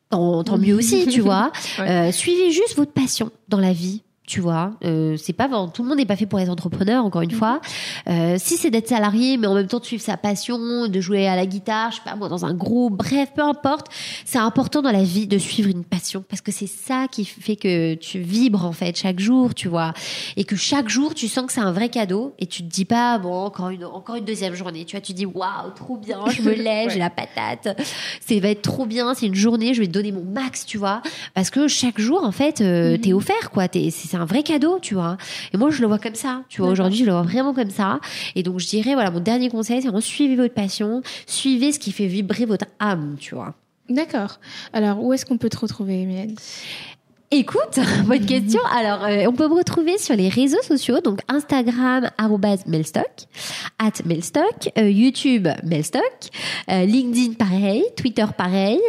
tant, 0.09 0.43
tant 0.43 0.57
mieux 0.57 0.75
aussi, 0.75 1.07
tu 1.07 1.21
vois. 1.21 1.51
Euh, 1.79 2.11
suivez 2.11 2.51
juste 2.51 2.75
votre 2.75 2.91
passion 2.91 3.31
dans 3.47 3.59
la 3.59 3.73
vie 3.73 4.01
tu 4.29 4.41
vois. 4.41 4.73
Euh, 4.85 5.17
c'est 5.17 5.33
pas 5.33 5.49
tout 5.73 5.81
le 5.81 5.89
monde 5.89 5.97
n'est 5.97 6.05
pas 6.05 6.15
fait 6.15 6.27
pour 6.27 6.39
être 6.39 6.49
entrepreneur, 6.49 7.03
encore 7.03 7.23
une 7.23 7.31
fois. 7.31 7.61
Euh, 8.07 8.35
si 8.37 8.57
c'est 8.57 8.69
d'être 8.69 8.87
salarié, 8.87 9.37
mais 9.37 9.47
en 9.47 9.55
même 9.55 9.65
temps 9.65 9.79
de 9.79 9.85
suivre 9.85 10.03
sa 10.03 10.17
passion, 10.17 10.87
de 10.87 11.01
jouer 11.01 11.27
à 11.27 11.35
la 11.35 11.47
guitare, 11.47 11.89
je 11.89 11.95
sais 11.95 12.03
pas 12.05 12.15
moi, 12.15 12.29
dans 12.29 12.45
un 12.45 12.53
groupe, 12.53 12.95
bref, 12.95 13.31
peu 13.35 13.41
importe. 13.41 13.87
C'est 14.25 14.37
important 14.37 14.83
dans 14.83 14.91
la 14.91 15.01
vie 15.01 15.25
de 15.25 15.39
suivre 15.39 15.69
une 15.69 15.83
passion 15.83 16.23
parce 16.29 16.41
que 16.41 16.51
c'est 16.51 16.67
ça 16.67 17.07
qui 17.09 17.25
fait 17.25 17.55
que 17.55 17.95
tu 17.95 18.19
vibres 18.19 18.65
en 18.65 18.71
fait 18.71 18.95
chaque 18.95 19.19
jour, 19.19 19.55
tu 19.55 19.67
vois, 19.67 19.93
et 20.37 20.43
que 20.43 20.55
chaque 20.55 20.89
jour 20.89 21.15
tu 21.15 21.27
sens 21.27 21.47
que 21.47 21.53
c'est 21.53 21.59
un 21.59 21.71
vrai 21.71 21.89
cadeau 21.89 22.35
et 22.37 22.45
tu 22.45 22.61
te 22.61 22.67
dis 22.67 22.85
pas 22.85 23.17
bon 23.17 23.33
encore 23.33 23.69
une 23.69 23.83
encore 23.83 24.15
une 24.15 24.25
deuxième 24.25 24.53
journée, 24.53 24.85
tu 24.85 24.95
vois, 24.95 25.01
tu 25.01 25.13
dis 25.13 25.25
waouh 25.25 25.71
trop 25.75 25.97
bien, 25.97 26.19
je 26.29 26.43
me 26.43 26.53
lève, 26.63 26.91
j'ai 26.91 26.99
la 26.99 27.09
patate, 27.09 27.81
c'est 28.23 28.39
va 28.39 28.49
être 28.49 28.61
trop 28.61 28.85
bien, 28.85 29.15
c'est 29.15 29.25
une 29.25 29.33
journée, 29.33 29.73
je 29.73 29.81
vais 29.81 29.87
te 29.87 29.91
donner 29.91 30.11
mon 30.11 30.23
max, 30.23 30.67
tu 30.67 30.77
vois, 30.77 31.01
parce 31.33 31.49
que 31.49 31.67
chaque 31.67 31.99
jour 31.99 32.23
en 32.23 32.31
fait 32.31 32.61
euh, 32.61 32.95
t'es 32.97 33.13
offert 33.13 33.49
quoi, 33.49 33.65
c'est 33.73 34.18
un 34.19 34.25
vrai 34.25 34.43
cadeau, 34.43 34.79
tu 34.81 34.93
vois. 34.93 35.17
Et 35.53 35.57
moi, 35.57 35.69
je 35.69 35.81
le 35.81 35.87
vois 35.87 35.99
comme 35.99 36.15
ça, 36.15 36.43
tu 36.49 36.61
vois. 36.61 36.69
Aujourd'hui, 36.69 36.99
je 36.99 37.05
le 37.05 37.11
vois 37.11 37.23
vraiment 37.23 37.53
comme 37.53 37.69
ça. 37.69 37.99
Et 38.35 38.43
donc, 38.43 38.59
je 38.59 38.67
dirais, 38.67 38.93
voilà, 38.93 39.11
mon 39.11 39.19
dernier 39.19 39.49
conseil, 39.49 39.81
c'est 39.81 40.01
suivez 40.01 40.35
votre 40.35 40.53
passion, 40.53 41.01
suivez 41.25 41.71
ce 41.71 41.79
qui 41.79 41.91
fait 41.91 42.07
vibrer 42.07 42.45
votre 42.45 42.65
âme, 42.79 43.15
tu 43.19 43.35
vois. 43.35 43.55
D'accord. 43.89 44.39
Alors, 44.71 45.03
où 45.03 45.13
est-ce 45.13 45.25
qu'on 45.25 45.37
peut 45.37 45.49
te 45.49 45.57
retrouver, 45.57 46.05
Mylène 46.05 46.35
Écoute, 47.31 47.79
bonne 48.07 48.25
question. 48.25 48.59
Alors, 48.75 49.03
euh, 49.05 49.25
on 49.27 49.33
peut 49.33 49.47
me 49.47 49.53
retrouver 49.53 49.99
sur 49.99 50.15
les 50.15 50.29
réseaux 50.29 50.63
sociaux, 50.63 50.99
donc 50.99 51.19
Instagram 51.27 52.09
@melstock, 52.65 53.05
at 53.77 53.91
Melstock, 54.03 54.71
euh, 54.79 54.89
YouTube 54.89 55.47
Melstock, 55.63 56.01
euh, 56.71 56.85
LinkedIn 56.85 57.33
pareil, 57.33 57.83
Twitter 57.95 58.25
pareil, 58.35 58.79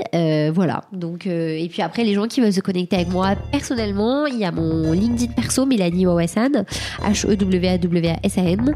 voilà. 0.54 0.84
Donc 0.90 1.26
et 1.26 1.68
puis 1.70 1.82
après 1.82 2.02
les 2.02 2.14
gens 2.14 2.26
qui 2.28 2.40
veulent 2.40 2.52
se 2.52 2.62
connecter 2.62 2.96
avec 2.96 3.10
moi 3.10 3.34
personnellement, 3.52 4.24
il 4.24 4.38
y 4.38 4.46
a 4.46 4.52
mon 4.52 4.92
LinkedIn 4.92 5.32
perso 5.32 5.66
Mélanie 5.66 6.06
Wawasan, 6.06 6.64
H 7.02 7.30
E 7.30 7.36
W 7.36 7.68
A 7.68 7.76
W 7.76 8.08
A 8.08 8.16
S 8.22 8.38
A 8.38 8.42
N. 8.42 8.74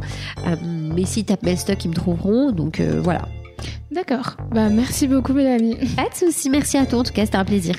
mais 0.94 1.07
si 1.07 1.24
tapent 1.24 1.42
Melstock, 1.42 1.83
ils 1.87 1.88
me 1.88 1.94
trouveront. 1.94 2.53
Donc 2.53 2.81
voilà. 2.81 3.22
D'accord. 3.90 4.37
Bah 4.55 4.68
merci 4.68 5.09
beaucoup 5.09 5.33
Mélanie. 5.33 5.77
Pas 5.96 6.11
de 6.11 6.14
souci, 6.14 6.50
merci 6.50 6.77
à 6.77 6.85
toi. 6.85 6.98
En 6.98 7.03
tout 7.03 7.14
cas, 7.14 7.24
c'était 7.24 7.38
un 7.38 7.46
plaisir. 7.46 7.77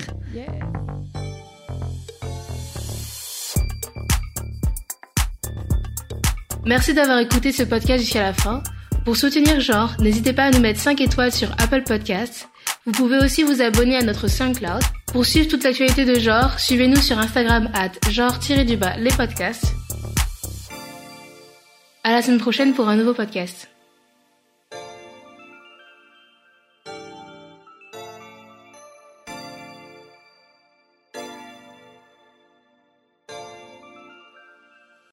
Merci 6.65 6.95
d'avoir 6.95 7.19
écouté 7.19 7.51
ce 7.51 7.61
podcast 7.61 8.03
jusqu'à 8.03 8.23
la 8.23 8.33
fin. 8.33 8.63
Pour 9.03 9.17
soutenir 9.17 9.59
Genre, 9.59 9.93
n'hésitez 9.99 10.33
pas 10.33 10.45
à 10.45 10.51
nous 10.51 10.59
mettre 10.59 10.79
5 10.79 10.99
étoiles 10.99 11.31
sur 11.31 11.51
Apple 11.59 11.83
Podcasts. 11.83 12.49
Vous 12.85 12.91
pouvez 12.91 13.19
aussi 13.19 13.43
vous 13.43 13.61
abonner 13.61 13.97
à 13.97 14.01
notre 14.01 14.27
SoundCloud. 14.27 14.81
Pour 15.05 15.25
suivre 15.25 15.47
toute 15.47 15.63
l'actualité 15.63 16.05
de 16.05 16.15
Genre, 16.15 16.59
suivez-nous 16.59 17.01
sur 17.01 17.19
Instagram 17.19 17.69
at 17.75 17.91
genre-du-bas 18.09 18.97
les 18.97 19.11
podcasts. 19.11 19.73
À 22.03 22.11
la 22.11 22.21
semaine 22.23 22.39
prochaine 22.39 22.73
pour 22.73 22.89
un 22.89 22.95
nouveau 22.95 23.13
podcast. 23.13 23.69